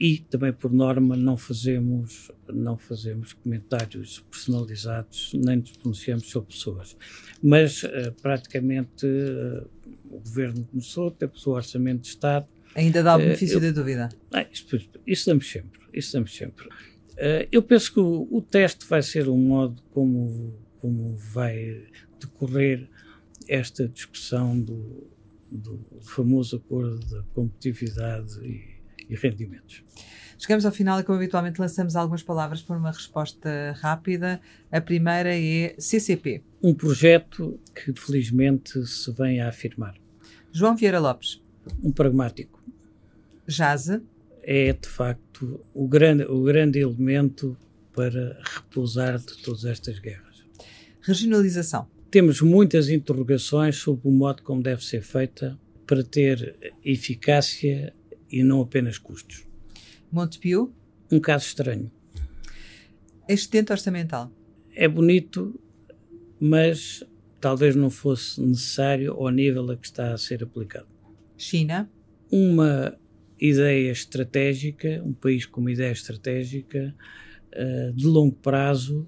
e 0.00 0.20
também 0.30 0.50
por 0.50 0.72
norma 0.72 1.14
não 1.14 1.36
fazemos 1.36 2.30
não 2.48 2.78
fazemos 2.78 3.34
comentários 3.34 4.24
personalizados 4.30 5.32
nem 5.34 5.58
nos 5.58 5.72
pronunciamos 5.72 6.30
sobre 6.30 6.54
pessoas. 6.54 6.96
Mas 7.42 7.82
uh, 7.82 8.10
praticamente 8.22 9.04
uh, 9.04 9.68
o 10.10 10.20
governo 10.20 10.66
começou 10.70 11.10
temos 11.10 11.46
o 11.46 11.50
orçamento 11.50 12.00
de 12.00 12.08
Estado. 12.08 12.46
Ainda 12.74 13.02
dá 13.02 13.16
o 13.16 13.18
benefício 13.18 13.60
da 13.60 13.72
dúvida? 13.72 14.08
Ah, 14.32 14.46
isso, 14.50 14.64
isso 15.06 15.26
damos 15.26 15.50
sempre 15.50 15.80
isso 15.92 16.14
damos 16.14 16.34
sempre. 16.34 16.66
Eu 17.52 17.62
penso 17.62 17.92
que 17.92 18.00
o, 18.00 18.26
o, 18.30 18.40
teste 18.40 18.86
vai 18.88 19.00
ser 19.00 19.28
um 19.28 19.36
modo 19.36 19.80
como 19.92 20.63
como 20.84 21.16
vai 21.16 21.82
decorrer 22.20 22.86
esta 23.48 23.88
discussão 23.88 24.60
do, 24.60 25.10
do 25.50 25.82
famoso 26.02 26.56
acordo 26.56 26.98
da 27.06 27.22
competitividade 27.32 28.38
e, 28.46 28.82
e 29.08 29.14
rendimentos. 29.14 29.82
Chegamos 30.38 30.66
ao 30.66 30.72
final 30.72 31.00
e, 31.00 31.02
como 31.02 31.16
habitualmente, 31.16 31.58
lançamos 31.58 31.96
algumas 31.96 32.22
palavras 32.22 32.60
para 32.60 32.76
uma 32.76 32.90
resposta 32.90 33.74
rápida. 33.80 34.42
A 34.70 34.78
primeira 34.78 35.34
é 35.34 35.74
CCP. 35.78 36.42
Um 36.62 36.74
projeto 36.74 37.58
que, 37.74 37.98
felizmente, 37.98 38.86
se 38.86 39.10
vem 39.12 39.40
a 39.40 39.48
afirmar. 39.48 39.94
João 40.52 40.76
Vieira 40.76 41.00
Lopes. 41.00 41.42
Um 41.82 41.92
pragmático. 41.92 42.62
Jase. 43.46 44.02
É, 44.42 44.74
de 44.74 44.86
facto, 44.86 45.64
o 45.72 45.88
grande, 45.88 46.24
o 46.24 46.42
grande 46.42 46.78
elemento 46.78 47.56
para 47.94 48.38
repousar 48.42 49.18
de 49.18 49.38
todas 49.38 49.64
estas 49.64 49.98
guerras. 49.98 50.33
Regionalização. 51.06 51.86
Temos 52.10 52.40
muitas 52.40 52.88
interrogações 52.88 53.76
sobre 53.76 54.08
o 54.08 54.10
modo 54.10 54.42
como 54.42 54.62
deve 54.62 54.82
ser 54.82 55.02
feita 55.02 55.58
para 55.86 56.02
ter 56.02 56.74
eficácia 56.82 57.92
e 58.30 58.42
não 58.42 58.62
apenas 58.62 58.96
custos. 58.96 59.44
Montepio? 60.10 60.72
Um 61.12 61.20
caso 61.20 61.44
estranho. 61.44 61.92
Excedente 63.28 63.70
orçamental? 63.70 64.32
É 64.74 64.88
bonito, 64.88 65.60
mas 66.40 67.04
talvez 67.38 67.76
não 67.76 67.90
fosse 67.90 68.40
necessário 68.40 69.12
ao 69.12 69.28
nível 69.28 69.70
a 69.70 69.76
que 69.76 69.86
está 69.86 70.14
a 70.14 70.16
ser 70.16 70.42
aplicado. 70.42 70.88
China? 71.36 71.90
Uma 72.32 72.98
ideia 73.38 73.92
estratégica, 73.92 75.02
um 75.04 75.12
país 75.12 75.44
com 75.44 75.60
uma 75.60 75.70
ideia 75.70 75.92
estratégica 75.92 76.94
uh, 77.52 77.92
de 77.92 78.06
longo 78.06 78.36
prazo 78.36 79.06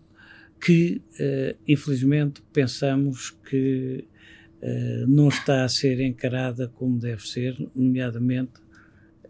que, 0.60 1.02
uh, 1.20 1.56
infelizmente, 1.66 2.42
pensamos 2.52 3.30
que 3.48 4.06
uh, 4.62 5.06
não 5.06 5.28
está 5.28 5.64
a 5.64 5.68
ser 5.68 6.00
encarada 6.00 6.68
como 6.68 6.98
deve 6.98 7.26
ser, 7.26 7.56
nomeadamente 7.74 8.66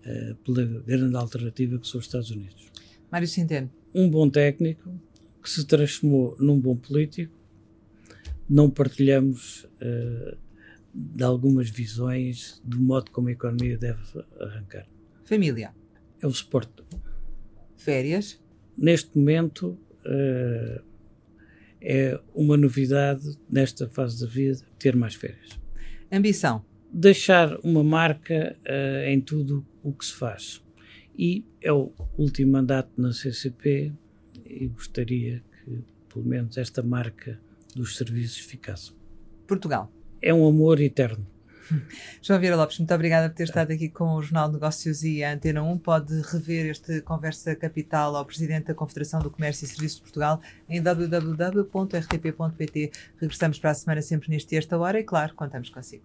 eh, 0.09 0.37
pela 0.45 0.65
grande 0.65 1.17
alternativa 1.17 1.81
que 1.81 1.89
são 1.89 1.99
os 1.99 2.07
Estados 2.07 2.31
Unidos. 2.31 2.71
Mário 3.11 3.27
Centeno. 3.27 3.69
Um 3.93 4.09
bom 4.09 4.31
técnico 4.31 4.89
que 5.43 5.51
se 5.51 5.67
transformou 5.67 6.37
num 6.39 6.61
bom 6.61 6.77
político. 6.77 7.35
Não 8.49 8.71
partilhamos 8.71 9.65
uh, 9.65 10.37
de 10.95 11.25
algumas 11.25 11.69
visões 11.71 12.63
do 12.65 12.79
modo 12.79 13.11
como 13.11 13.27
a 13.27 13.33
economia 13.33 13.77
deve 13.77 14.01
arrancar. 14.41 14.87
Família. 15.25 15.75
É 16.23 16.27
o 16.29 16.33
suporte. 16.33 16.85
Férias. 17.77 18.41
Neste 18.79 19.19
momento 19.19 19.77
uh, 20.05 20.81
é 21.81 22.19
uma 22.35 22.57
novidade 22.57 23.39
nesta 23.51 23.89
fase 23.89 24.21
da 24.21 24.27
vida 24.27 24.61
ter 24.79 24.97
mais 24.97 25.15
férias. 25.15 25.59
Ambição 26.11 26.65
deixar 26.93 27.59
uma 27.63 27.85
marca 27.85 28.57
uh, 28.65 29.09
em 29.09 29.21
tudo 29.21 29.67
o 29.83 29.93
que 29.93 30.05
se 30.05 30.15
faz. 30.15 30.63
E 31.19 31.45
é 31.61 31.73
o 31.73 31.93
último 32.17 32.53
mandato 32.53 32.91
na 32.97 33.13
CCP 33.13 33.93
e 34.45 34.67
gostaria 34.69 35.43
que, 35.65 35.85
pelo 36.13 36.25
menos, 36.25 36.57
esta 36.57 36.83
marca 36.83 37.39
dos 37.75 37.97
serviços 37.97 38.39
ficasse. 38.39 38.93
Portugal. 39.47 39.93
É 40.23 40.33
um 40.33 40.47
amor 40.47 40.81
eterno. 40.81 41.27
João 42.23 42.39
Vieira 42.41 42.57
Lopes, 42.57 42.79
muito 42.79 42.95
obrigada 42.95 43.29
por 43.29 43.37
ter 43.37 43.45
estado 43.45 43.73
aqui 43.73 43.89
com 43.89 44.15
o 44.15 44.23
Jornal 44.23 44.51
Negócios 44.51 45.03
e 45.03 45.23
a 45.25 45.33
Antena 45.33 45.63
1. 45.63 45.79
Pode 45.79 46.21
rever 46.23 46.67
este 46.67 47.01
Conversa 47.03 47.55
Capital 47.55 48.17
ao 48.17 48.25
Presidente 48.25 48.67
da 48.67 48.75
Confederação 48.75 49.21
do 49.21 49.31
Comércio 49.31 49.65
e 49.65 49.69
Serviços 49.69 49.97
de 49.97 50.03
Portugal 50.03 50.41
em 50.69 50.83
www.rtp.pt. 50.83 51.73
Regressamos 53.21 53.59
para 53.59 53.71
a 53.71 53.75
semana 53.75 54.03
sempre 54.03 54.31
neste 54.31 54.55
e 54.55 54.59
esta 54.59 54.79
hora 54.79 55.01
e, 55.01 55.05
claro, 55.05 55.35
contamos 55.35 55.69
consigo. 55.71 56.05